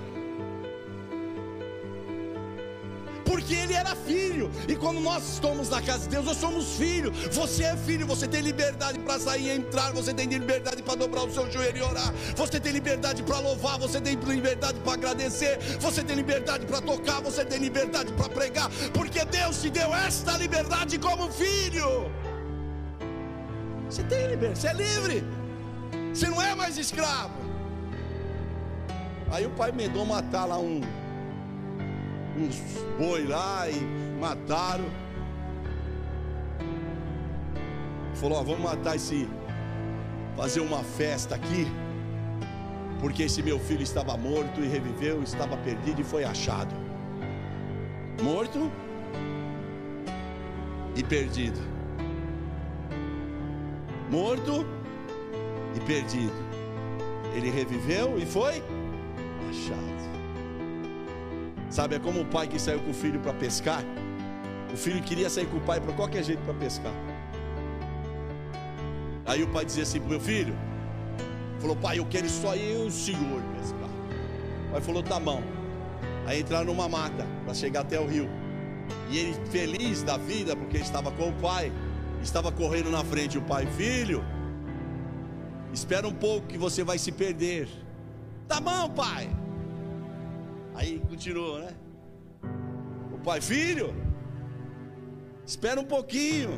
Porque 3.39 3.55
ele 3.55 3.73
era 3.73 3.95
filho. 3.95 4.51
E 4.67 4.75
quando 4.75 4.99
nós 4.99 5.35
estamos 5.35 5.69
na 5.69 5.81
casa 5.81 6.03
de 6.03 6.09
Deus, 6.09 6.25
nós 6.25 6.37
somos 6.37 6.75
filhos. 6.75 7.17
Você 7.31 7.63
é 7.63 7.77
filho, 7.77 8.05
você 8.05 8.27
tem 8.27 8.41
liberdade 8.41 8.99
para 8.99 9.17
sair 9.17 9.45
e 9.47 9.49
entrar, 9.51 9.93
você 9.93 10.13
tem 10.13 10.27
liberdade 10.27 10.83
para 10.83 10.95
dobrar 10.95 11.23
o 11.23 11.31
seu 11.31 11.49
joelho 11.49 11.77
e 11.77 11.81
orar, 11.81 12.13
você 12.35 12.59
tem 12.59 12.73
liberdade 12.73 13.23
para 13.23 13.39
louvar, 13.39 13.79
você 13.79 14.01
tem 14.01 14.15
liberdade 14.15 14.77
para 14.81 14.93
agradecer, 14.93 15.57
você 15.79 16.03
tem 16.03 16.17
liberdade 16.17 16.65
para 16.65 16.81
tocar, 16.81 17.21
você 17.21 17.45
tem 17.45 17.59
liberdade 17.59 18.11
para 18.13 18.27
pregar, 18.27 18.69
porque 18.93 19.23
Deus 19.23 19.61
te 19.61 19.69
deu 19.69 19.95
esta 19.95 20.37
liberdade 20.37 20.99
como 20.99 21.31
filho. 21.31 22.11
Você 23.89 24.03
tem 24.03 24.27
liberdade, 24.27 24.59
você 24.59 24.67
é 24.67 24.73
livre, 24.73 25.23
você 26.13 26.27
não 26.27 26.41
é 26.41 26.53
mais 26.53 26.77
escravo. 26.77 27.39
Aí 29.31 29.45
o 29.45 29.51
pai 29.51 29.71
mandou 29.71 30.05
matar 30.05 30.43
lá 30.45 30.57
um 30.57 30.81
uns 32.39 32.61
boi 32.97 33.25
lá 33.25 33.69
e 33.69 33.79
mataram. 34.19 34.85
Falou: 38.15 38.39
ó, 38.39 38.43
vamos 38.43 38.61
matar 38.61 38.95
esse, 38.95 39.27
fazer 40.35 40.61
uma 40.61 40.83
festa 40.83 41.35
aqui, 41.35 41.67
porque 42.99 43.23
esse 43.23 43.41
meu 43.41 43.59
filho 43.59 43.83
estava 43.83 44.15
morto 44.17 44.61
e 44.61 44.67
reviveu, 44.67 45.21
estava 45.23 45.57
perdido 45.57 46.01
e 46.01 46.03
foi 46.03 46.23
achado. 46.23 46.73
Morto 48.21 48.71
e 50.95 51.03
perdido. 51.03 51.59
Morto 54.09 54.65
e 55.75 55.79
perdido. 55.81 56.49
Ele 57.35 57.49
reviveu 57.49 58.17
e 58.17 58.25
foi 58.25 58.61
achado. 59.49 60.18
Sabe, 61.69 61.95
é 61.95 61.99
como 61.99 62.21
o 62.21 62.25
pai 62.25 62.47
que 62.47 62.59
saiu 62.59 62.79
com 62.79 62.91
o 62.91 62.93
filho 62.93 63.19
para 63.19 63.33
pescar. 63.33 63.83
O 64.73 64.77
filho 64.77 65.01
queria 65.01 65.29
sair 65.29 65.45
com 65.47 65.57
o 65.57 65.61
pai 65.61 65.79
para 65.79 65.93
qualquer 65.93 66.23
jeito 66.23 66.41
para 66.43 66.53
pescar. 66.53 66.93
Aí 69.25 69.43
o 69.43 69.47
pai 69.47 69.65
dizia 69.65 69.83
assim 69.83 69.99
para 69.99 70.09
meu 70.09 70.19
filho: 70.19 70.55
Falou, 71.59 71.75
pai, 71.75 71.99
eu 71.99 72.05
quero 72.05 72.29
só 72.29 72.55
eu 72.55 72.85
e 72.85 72.87
o 72.87 72.91
senhor 72.91 73.41
pescar. 73.57 73.89
O 74.67 74.71
pai 74.71 74.81
falou, 74.81 75.03
tá 75.03 75.19
bom. 75.19 75.43
Aí 76.25 76.41
entraram 76.41 76.65
numa 76.65 76.87
mata 76.87 77.25
para 77.43 77.53
chegar 77.53 77.81
até 77.81 77.99
o 77.99 78.07
rio. 78.07 78.29
E 79.09 79.17
ele, 79.17 79.33
feliz 79.49 80.03
da 80.03 80.17
vida, 80.17 80.55
porque 80.55 80.77
estava 80.77 81.11
com 81.11 81.29
o 81.29 81.33
pai, 81.33 81.71
estava 82.21 82.51
correndo 82.51 82.89
na 82.89 83.03
frente. 83.03 83.37
O 83.37 83.41
pai, 83.41 83.65
filho, 83.65 84.23
espera 85.73 86.07
um 86.07 86.13
pouco 86.13 86.47
que 86.47 86.57
você 86.57 86.83
vai 86.83 86.97
se 86.97 87.11
perder. 87.11 87.67
Tá 88.47 88.59
bom, 88.59 88.89
pai. 88.89 89.29
Aí 90.79 90.97
continuou, 91.09 91.59
né? 91.59 91.75
O 93.11 93.17
pai, 93.19 93.41
filho, 93.41 93.93
espera 95.45 95.77
um 95.77 95.83
pouquinho. 95.83 96.51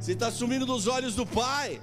Você 0.00 0.14
está 0.14 0.32
sumindo 0.32 0.66
dos 0.66 0.88
olhos 0.88 1.14
do 1.14 1.24
pai. 1.24 1.80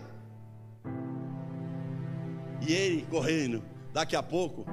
E 2.60 2.74
ele 2.74 3.08
correndo. 3.10 3.64
Daqui 3.94 4.14
a 4.14 4.22
pouco, 4.22 4.66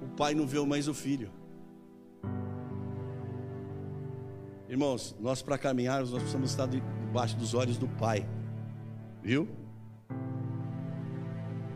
o 0.00 0.08
pai 0.16 0.34
não 0.34 0.46
viu 0.46 0.64
mais 0.64 0.88
o 0.88 0.94
filho. 0.94 1.30
Irmãos, 4.70 5.14
nós 5.20 5.42
para 5.42 5.58
caminharmos, 5.58 6.12
nós 6.12 6.20
precisamos 6.20 6.50
estar 6.50 6.66
debaixo 6.66 7.36
dos 7.36 7.52
olhos 7.52 7.76
do 7.76 7.88
pai. 7.88 8.26
Viu? 9.22 9.46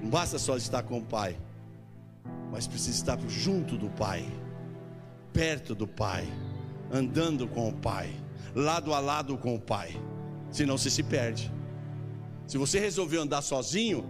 Não 0.01 0.09
basta 0.09 0.39
só 0.39 0.57
estar 0.57 0.83
com 0.83 0.99
o 0.99 1.05
pai, 1.05 1.39
mas 2.53 2.67
precisa 2.67 2.95
estar 2.99 3.19
junto 3.27 3.79
do 3.79 3.89
pai, 3.89 4.31
perto 5.33 5.75
do 5.75 5.89
pai, 5.89 6.29
andando 6.93 7.49
com 7.49 7.71
o 7.71 7.73
pai, 7.73 8.15
lado 8.55 8.93
a 8.93 9.01
lado 9.01 9.39
com 9.39 9.55
o 9.55 9.59
pai. 9.59 9.99
Senão 10.51 10.77
você 10.77 10.91
se 10.91 11.03
perde. 11.03 11.51
Se 12.47 12.59
você 12.59 12.79
resolveu 12.79 13.23
andar 13.23 13.41
sozinho, 13.41 14.05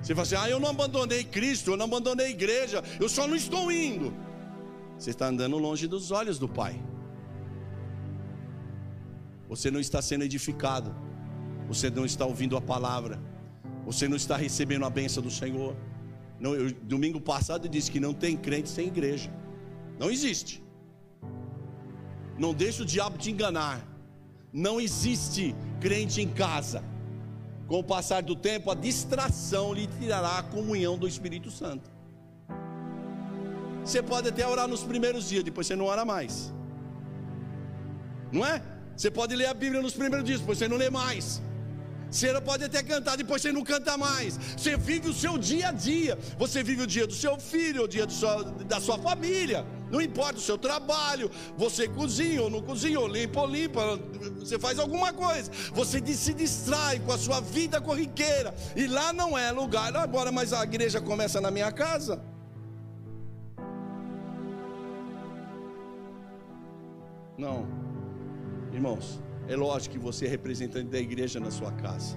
você 0.00 0.14
fala 0.14 0.22
assim: 0.22 0.36
ah, 0.36 0.48
eu 0.48 0.60
não 0.60 0.68
abandonei 0.68 1.24
Cristo, 1.24 1.72
eu 1.72 1.76
não 1.76 1.86
abandonei 1.86 2.26
a 2.26 2.30
igreja, 2.30 2.80
eu 3.00 3.08
só 3.08 3.26
não 3.26 3.34
estou 3.34 3.72
indo. 3.72 4.14
Você 4.96 5.10
está 5.10 5.26
andando 5.26 5.58
longe 5.58 5.88
dos 5.88 6.12
olhos 6.12 6.38
do 6.38 6.48
Pai. 6.48 6.80
Você 9.48 9.68
não 9.68 9.80
está 9.80 10.00
sendo 10.00 10.22
edificado, 10.22 10.94
você 11.66 11.90
não 11.90 12.04
está 12.06 12.24
ouvindo 12.24 12.56
a 12.56 12.60
palavra, 12.60 13.20
você 13.84 14.06
não 14.06 14.16
está 14.16 14.36
recebendo 14.36 14.84
a 14.84 14.90
bênção 14.90 15.20
do 15.20 15.30
Senhor. 15.30 15.74
Não, 16.42 16.56
eu, 16.56 16.72
domingo 16.72 17.20
passado 17.20 17.66
eu 17.66 17.70
disse 17.70 17.88
que 17.88 18.00
não 18.00 18.12
tem 18.12 18.36
crente 18.36 18.68
sem 18.68 18.88
igreja, 18.88 19.30
não 19.96 20.10
existe. 20.10 20.60
Não 22.36 22.52
deixe 22.52 22.82
o 22.82 22.84
diabo 22.84 23.16
te 23.16 23.30
enganar. 23.30 23.86
Não 24.52 24.80
existe 24.80 25.54
crente 25.80 26.20
em 26.20 26.28
casa. 26.28 26.82
Com 27.68 27.78
o 27.78 27.84
passar 27.84 28.22
do 28.22 28.34
tempo, 28.34 28.72
a 28.72 28.74
distração 28.74 29.72
lhe 29.72 29.86
tirará 29.86 30.38
a 30.38 30.42
comunhão 30.42 30.98
do 30.98 31.06
Espírito 31.06 31.48
Santo. 31.48 31.88
Você 33.84 34.02
pode 34.02 34.28
até 34.28 34.44
orar 34.44 34.66
nos 34.66 34.82
primeiros 34.82 35.28
dias, 35.28 35.44
depois 35.44 35.68
você 35.68 35.76
não 35.76 35.84
ora 35.84 36.04
mais. 36.04 36.52
Não 38.32 38.44
é? 38.44 38.60
Você 38.96 39.12
pode 39.12 39.36
ler 39.36 39.46
a 39.46 39.54
Bíblia 39.54 39.80
nos 39.80 39.94
primeiros 39.94 40.26
dias, 40.26 40.40
depois 40.40 40.58
você 40.58 40.66
não 40.66 40.76
lê 40.76 40.90
mais. 40.90 41.40
Você 42.12 42.38
pode 42.42 42.62
até 42.62 42.82
cantar, 42.82 43.16
depois 43.16 43.40
você 43.40 43.50
não 43.50 43.64
canta 43.64 43.96
mais. 43.96 44.36
Você 44.54 44.76
vive 44.76 45.08
o 45.08 45.14
seu 45.14 45.38
dia 45.38 45.70
a 45.70 45.72
dia. 45.72 46.18
Você 46.38 46.62
vive 46.62 46.82
o 46.82 46.86
dia 46.86 47.06
do 47.06 47.14
seu 47.14 47.40
filho, 47.40 47.84
o 47.84 47.88
dia 47.88 48.06
da 48.66 48.78
sua 48.78 48.98
família. 48.98 49.66
Não 49.90 50.00
importa 50.00 50.38
o 50.38 50.40
seu 50.42 50.58
trabalho. 50.58 51.30
Você 51.56 51.88
cozinha 51.88 52.42
ou 52.42 52.50
não 52.50 52.60
cozinha, 52.60 53.00
ou 53.00 53.08
limpa 53.08 53.40
ou 53.40 53.46
limpa. 53.46 53.98
Você 54.38 54.58
faz 54.58 54.78
alguma 54.78 55.10
coisa. 55.14 55.50
Você 55.72 56.04
se 56.14 56.34
distrai 56.34 57.00
com 57.00 57.12
a 57.12 57.18
sua 57.18 57.40
vida 57.40 57.80
corriqueira. 57.80 58.54
E 58.76 58.86
lá 58.86 59.10
não 59.14 59.36
é 59.36 59.50
lugar. 59.50 59.96
Agora, 59.96 60.30
mas 60.30 60.52
a 60.52 60.62
igreja 60.64 61.00
começa 61.00 61.40
na 61.40 61.50
minha 61.50 61.72
casa. 61.72 62.22
Não, 67.38 67.66
irmãos. 68.70 69.31
É 69.52 69.56
lógico 69.56 69.96
que 69.96 69.98
você 69.98 70.24
é 70.24 70.28
representante 70.30 70.86
da 70.86 70.98
igreja 70.98 71.38
na 71.38 71.50
sua 71.50 71.70
casa. 71.72 72.16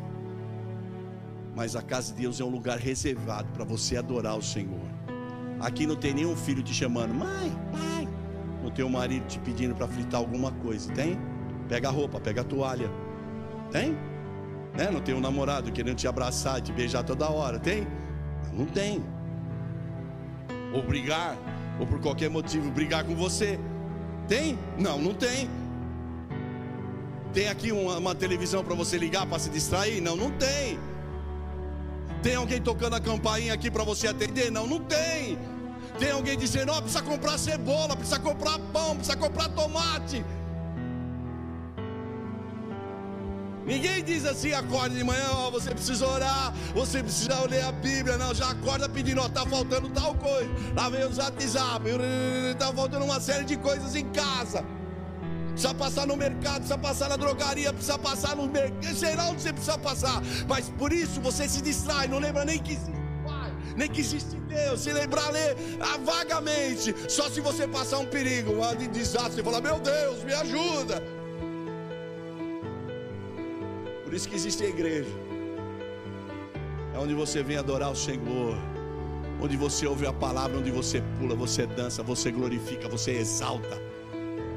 Mas 1.53 1.75
a 1.75 1.81
casa 1.81 2.13
de 2.13 2.21
Deus 2.21 2.39
é 2.39 2.45
um 2.45 2.49
lugar 2.49 2.77
reservado 2.77 3.51
para 3.51 3.65
você 3.65 3.97
adorar 3.97 4.37
o 4.37 4.41
Senhor. 4.41 4.87
Aqui 5.59 5.85
não 5.85 5.97
tem 5.97 6.13
nenhum 6.13 6.33
filho 6.33 6.63
te 6.63 6.73
chamando, 6.73 7.13
mãe, 7.13 7.51
pai. 7.73 8.07
Não 8.63 8.71
tem 8.71 8.85
um 8.85 8.89
marido 8.89 9.27
te 9.27 9.37
pedindo 9.39 9.75
para 9.75 9.85
fritar 9.85 10.21
alguma 10.21 10.49
coisa, 10.49 10.89
tem? 10.93 11.19
Pega 11.67 11.89
a 11.89 11.91
roupa, 11.91 12.21
pega 12.21 12.39
a 12.39 12.43
toalha. 12.45 12.89
Tem? 13.69 13.91
Né? 14.73 14.89
Não 14.89 15.01
tem 15.01 15.13
um 15.13 15.19
namorado 15.19 15.73
querendo 15.73 15.97
te 15.97 16.07
abraçar, 16.07 16.61
te 16.61 16.71
beijar 16.71 17.03
toda 17.03 17.29
hora, 17.29 17.59
tem? 17.59 17.85
Não 18.53 18.65
tem. 18.65 19.03
Ou 20.73 20.81
brigar, 20.81 21.37
ou 21.81 21.85
por 21.85 21.99
qualquer 21.99 22.29
motivo 22.29 22.71
brigar 22.71 23.03
com 23.03 23.13
você. 23.13 23.59
Tem? 24.25 24.57
Não, 24.79 24.97
não 24.97 25.13
tem. 25.13 25.49
Tem 27.35 27.49
aqui 27.49 27.73
uma, 27.73 27.97
uma 27.97 28.15
televisão 28.15 28.63
para 28.63 28.73
você 28.73 28.97
ligar 28.97 29.25
para 29.25 29.37
se 29.37 29.49
distrair? 29.49 29.99
Não, 29.99 30.15
não 30.15 30.31
tem. 30.31 30.79
Tem 32.23 32.33
alguém 32.35 32.61
tocando 32.61 32.95
a 32.95 32.99
campainha 33.01 33.53
aqui 33.53 33.69
para 33.69 33.83
você 33.83 34.07
atender? 34.07 34.49
Não, 34.49 34.65
não 34.65 34.79
tem. 34.79 35.37
Tem 35.99 36.11
alguém 36.11 36.37
dizendo: 36.37 36.71
Ó, 36.71 36.77
oh, 36.77 36.81
precisa 36.81 37.03
comprar 37.03 37.37
cebola, 37.37 37.93
precisa 37.93 38.19
comprar 38.19 38.57
pão, 38.71 38.95
precisa 38.95 39.17
comprar 39.17 39.49
tomate. 39.49 40.23
Ninguém 43.65 44.01
diz 44.03 44.25
assim, 44.25 44.53
acorda 44.53 44.95
de 44.95 45.03
manhã, 45.03 45.27
ó, 45.31 45.49
você 45.49 45.71
precisa 45.71 46.07
orar, 46.07 46.53
você 46.75 47.01
precisa 47.01 47.41
ler 47.49 47.63
a 47.63 47.71
Bíblia, 47.71 48.15
não, 48.15 48.31
já 48.31 48.51
acorda 48.51 48.87
pedindo, 48.87 49.19
ó, 49.19 49.27
tá 49.27 49.43
faltando 49.43 49.89
tal 49.89 50.13
coisa. 50.13 50.49
Lá 50.75 50.87
vem 50.87 51.03
os 51.03 51.17
WhatsApp, 51.17 51.83
tá 52.59 52.71
faltando 52.71 53.05
uma 53.05 53.19
série 53.19 53.43
de 53.43 53.57
coisas 53.57 53.95
em 53.95 54.05
casa 54.11 54.63
precisa 55.55 55.73
passar 55.73 56.05
no 56.05 56.17
mercado, 56.17 56.57
precisa 56.57 56.77
passar 56.77 57.09
na 57.09 57.15
drogaria, 57.15 57.71
precisa 57.71 57.97
passar 57.97 58.35
no 58.35 58.45
mercado, 58.45 58.93
sei 58.93 59.15
lá 59.15 59.29
onde 59.29 59.41
você 59.41 59.53
precisa 59.53 59.77
passar, 59.77 60.21
mas 60.49 60.69
por 60.77 60.91
isso 60.91 61.21
você 61.21 61.47
se 61.47 61.61
distrai, 61.61 62.07
não 62.09 62.19
lembra 62.19 62.43
nem 62.43 62.59
que 62.59 62.73
existe 62.73 62.91
Pai, 63.25 63.51
nem 63.75 63.89
que 63.89 64.01
existe 64.01 64.35
Deus, 64.35 64.81
se 64.81 64.91
lembrar 64.91 65.29
ler 65.31 65.55
ah, 65.79 65.97
vagamente, 66.03 66.93
só 67.09 67.29
se 67.29 67.39
você 67.39 67.65
passar 67.67 67.99
um 67.99 68.05
perigo, 68.05 68.51
um 68.51 68.91
desastre, 68.91 69.41
e 69.41 69.43
falar: 69.43 69.61
Meu 69.61 69.79
Deus, 69.79 70.23
me 70.23 70.33
ajuda. 70.33 71.01
Por 74.03 74.13
isso 74.13 74.27
que 74.29 74.35
existe 74.35 74.63
a 74.63 74.67
igreja, 74.67 75.09
é 76.93 76.99
onde 76.99 77.13
você 77.15 77.41
vem 77.41 77.57
adorar 77.57 77.91
o 77.91 77.95
Senhor. 77.95 78.57
Onde 79.41 79.57
você 79.57 79.85
ouve 79.85 80.07
a 80.07 80.13
palavra, 80.13 80.57
onde 80.57 80.71
você 80.71 81.03
pula, 81.19 81.35
você 81.35 81.67
dança, 81.67 82.01
você 82.01 82.31
glorifica, 82.31 82.87
você 82.87 83.11
exalta. 83.11 83.84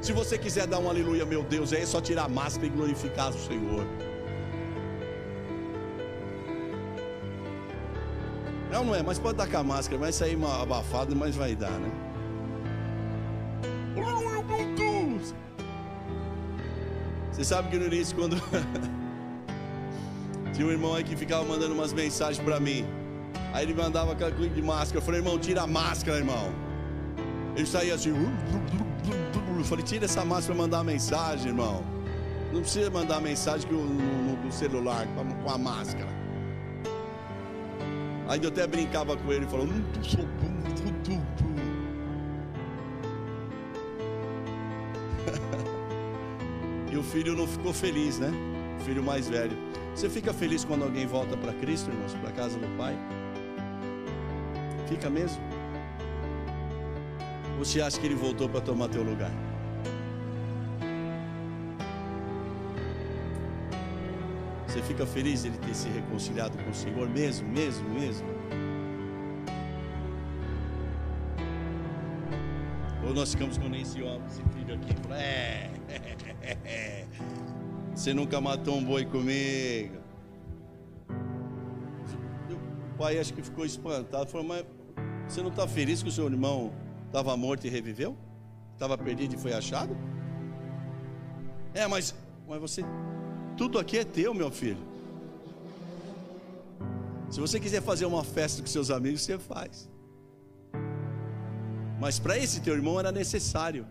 Se 0.01 0.13
você 0.13 0.37
quiser 0.37 0.65
dar 0.65 0.79
um 0.79 0.89
aleluia, 0.89 1.25
meu 1.25 1.43
Deus, 1.43 1.73
é 1.73 1.85
só 1.85 1.99
tirar 1.99 2.25
a 2.25 2.29
máscara 2.29 2.67
e 2.67 2.69
glorificar 2.69 3.29
o 3.29 3.33
Senhor. 3.33 3.85
Não, 8.71 8.85
não 8.85 8.95
é, 8.95 9.01
mas 9.01 9.19
pode 9.19 9.37
dar 9.37 9.47
com 9.47 9.57
a 9.57 9.63
máscara, 9.63 9.99
vai 9.99 10.11
sair 10.11 10.37
abafado, 10.61 11.15
mas 11.15 11.35
vai 11.35 11.55
dar, 11.55 11.71
né? 11.71 11.91
Você 17.31 17.43
sabe 17.43 17.69
que 17.69 17.77
no 17.77 17.85
início, 17.85 18.15
quando 18.17 18.35
tinha 20.53 20.67
um 20.67 20.71
irmão 20.71 20.93
aí 20.93 21.05
que 21.05 21.15
ficava 21.15 21.45
mandando 21.45 21.73
umas 21.73 21.93
mensagens 21.93 22.43
para 22.43 22.59
mim, 22.59 22.85
aí 23.53 23.63
ele 23.63 23.73
mandava 23.73 24.11
aquela 24.11 24.31
coisa 24.31 24.49
de 24.49 24.61
máscara. 24.61 24.97
Eu 24.97 25.01
falei, 25.01 25.21
irmão, 25.21 25.39
tira 25.39 25.61
a 25.61 25.67
máscara, 25.67 26.17
irmão. 26.17 26.53
Ele 27.55 27.65
saía 27.65 27.95
assim. 27.95 28.13
Eu 29.59 29.65
falei, 29.65 29.83
tira 29.83 30.05
essa 30.05 30.23
máscara 30.23 30.55
para 30.55 30.63
mandar 30.63 30.83
mensagem, 30.83 31.47
irmão. 31.47 31.83
Não 32.53 32.61
precisa 32.61 32.89
mandar 32.89 33.19
mensagem 33.19 33.69
no, 33.69 33.85
no, 33.85 34.37
no 34.37 34.51
celular 34.51 35.05
com 35.43 35.49
a 35.49 35.57
máscara. 35.57 36.07
Aí 38.27 38.39
eu 38.41 38.49
até 38.49 38.65
brincava 38.65 39.17
com 39.17 39.33
ele, 39.33 39.45
falou, 39.47 39.65
hum, 39.65 39.83
e 46.91 46.97
o 46.97 47.03
filho 47.03 47.35
não 47.35 47.45
ficou 47.45 47.73
feliz, 47.73 48.17
né? 48.17 48.31
filho 48.85 49.03
mais 49.03 49.27
velho. 49.27 49.57
Você 49.93 50.09
fica 50.09 50.33
feliz 50.33 50.63
quando 50.63 50.83
alguém 50.83 51.05
volta 51.05 51.35
para 51.35 51.51
Cristo, 51.53 51.89
irmãos, 51.89 52.13
para 52.13 52.31
casa 52.31 52.57
do 52.57 52.77
Pai? 52.77 52.97
Fica 54.87 55.09
mesmo? 55.09 55.41
Ou 57.57 57.65
você 57.65 57.81
acha 57.81 57.99
que 57.99 58.07
ele 58.07 58.15
voltou 58.15 58.47
para 58.47 58.61
tomar 58.61 58.87
teu 58.87 59.03
lugar? 59.03 59.48
Você 64.79 64.85
fica 64.85 65.05
feliz 65.05 65.43
ele 65.43 65.57
ter 65.57 65.75
se 65.75 65.89
reconciliado 65.89 66.57
com 66.57 66.69
o 66.69 66.73
Senhor 66.73 67.09
mesmo, 67.09 67.49
mesmo, 67.49 67.89
mesmo? 67.89 68.25
Ou 73.05 73.13
nós 73.13 73.33
ficamos 73.33 73.57
com 73.57 73.75
esse 73.75 74.01
homem, 74.01 74.25
esse 74.27 74.41
filho 74.53 74.75
aqui, 74.75 74.95
é, 75.11 77.05
você 77.93 78.13
nunca 78.13 78.39
matou 78.39 78.77
um 78.77 78.83
boi 78.85 79.03
comigo. 79.03 79.97
O 82.93 82.97
pai 82.97 83.19
acho 83.19 83.33
que 83.33 83.41
ficou 83.41 83.65
espantado, 83.65 84.27
falou, 84.27 84.47
mas 84.47 84.65
você 85.27 85.41
não 85.41 85.49
está 85.49 85.67
feliz 85.67 86.01
que 86.01 86.07
o 86.07 86.11
seu 86.11 86.25
irmão 86.25 86.71
estava 87.07 87.35
morto 87.35 87.67
e 87.67 87.69
reviveu? 87.69 88.15
Estava 88.75 88.97
perdido 88.97 89.35
e 89.35 89.37
foi 89.37 89.51
achado? 89.51 89.97
É, 91.73 91.85
mas, 91.85 92.15
mas 92.47 92.61
você 92.61 92.81
tudo 93.59 93.77
aqui 93.77 93.97
é 93.97 94.05
teu, 94.05 94.33
meu 94.33 94.49
filho. 94.49 94.81
Se 97.29 97.41
você 97.41 97.59
quiser 97.59 97.81
fazer 97.81 98.05
uma 98.05 98.23
festa 98.23 98.61
com 98.61 98.67
seus 98.69 98.89
amigos, 98.89 99.21
você 99.21 99.37
faz. 99.37 99.89
Mas 101.99 102.17
para 102.17 102.37
esse 102.37 102.61
teu 102.61 102.73
irmão 102.73 102.97
era 102.97 103.11
necessário. 103.11 103.85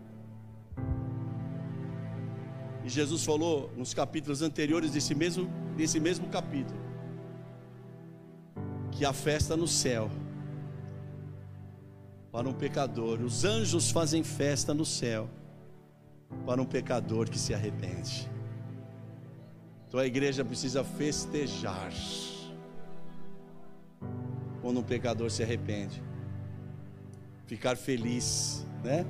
E 2.83 2.89
Jesus 2.89 3.23
falou 3.23 3.71
nos 3.77 3.93
capítulos 3.93 4.41
anteriores 4.41 4.89
desse 4.89 5.13
mesmo, 5.13 5.47
desse 5.77 5.99
mesmo 5.99 6.27
capítulo 6.29 6.79
que 8.91 9.05
a 9.05 9.13
festa 9.13 9.55
no 9.55 9.67
céu 9.67 10.09
para 12.31 12.49
um 12.49 12.53
pecador, 12.53 13.21
os 13.21 13.45
anjos 13.45 13.91
fazem 13.91 14.23
festa 14.23 14.73
no 14.73 14.83
céu 14.83 15.29
para 16.43 16.59
um 16.59 16.65
pecador 16.65 17.29
que 17.29 17.37
se 17.37 17.53
arrepende. 17.53 18.38
Então 19.89 19.99
a 19.99 20.05
igreja 20.05 20.45
precisa 20.45 20.83
festejar 20.83 21.91
quando 24.61 24.81
um 24.81 24.83
pecador 24.83 25.31
se 25.31 25.41
arrepende, 25.41 25.99
ficar 27.47 27.75
feliz, 27.75 28.67
né? 28.83 29.03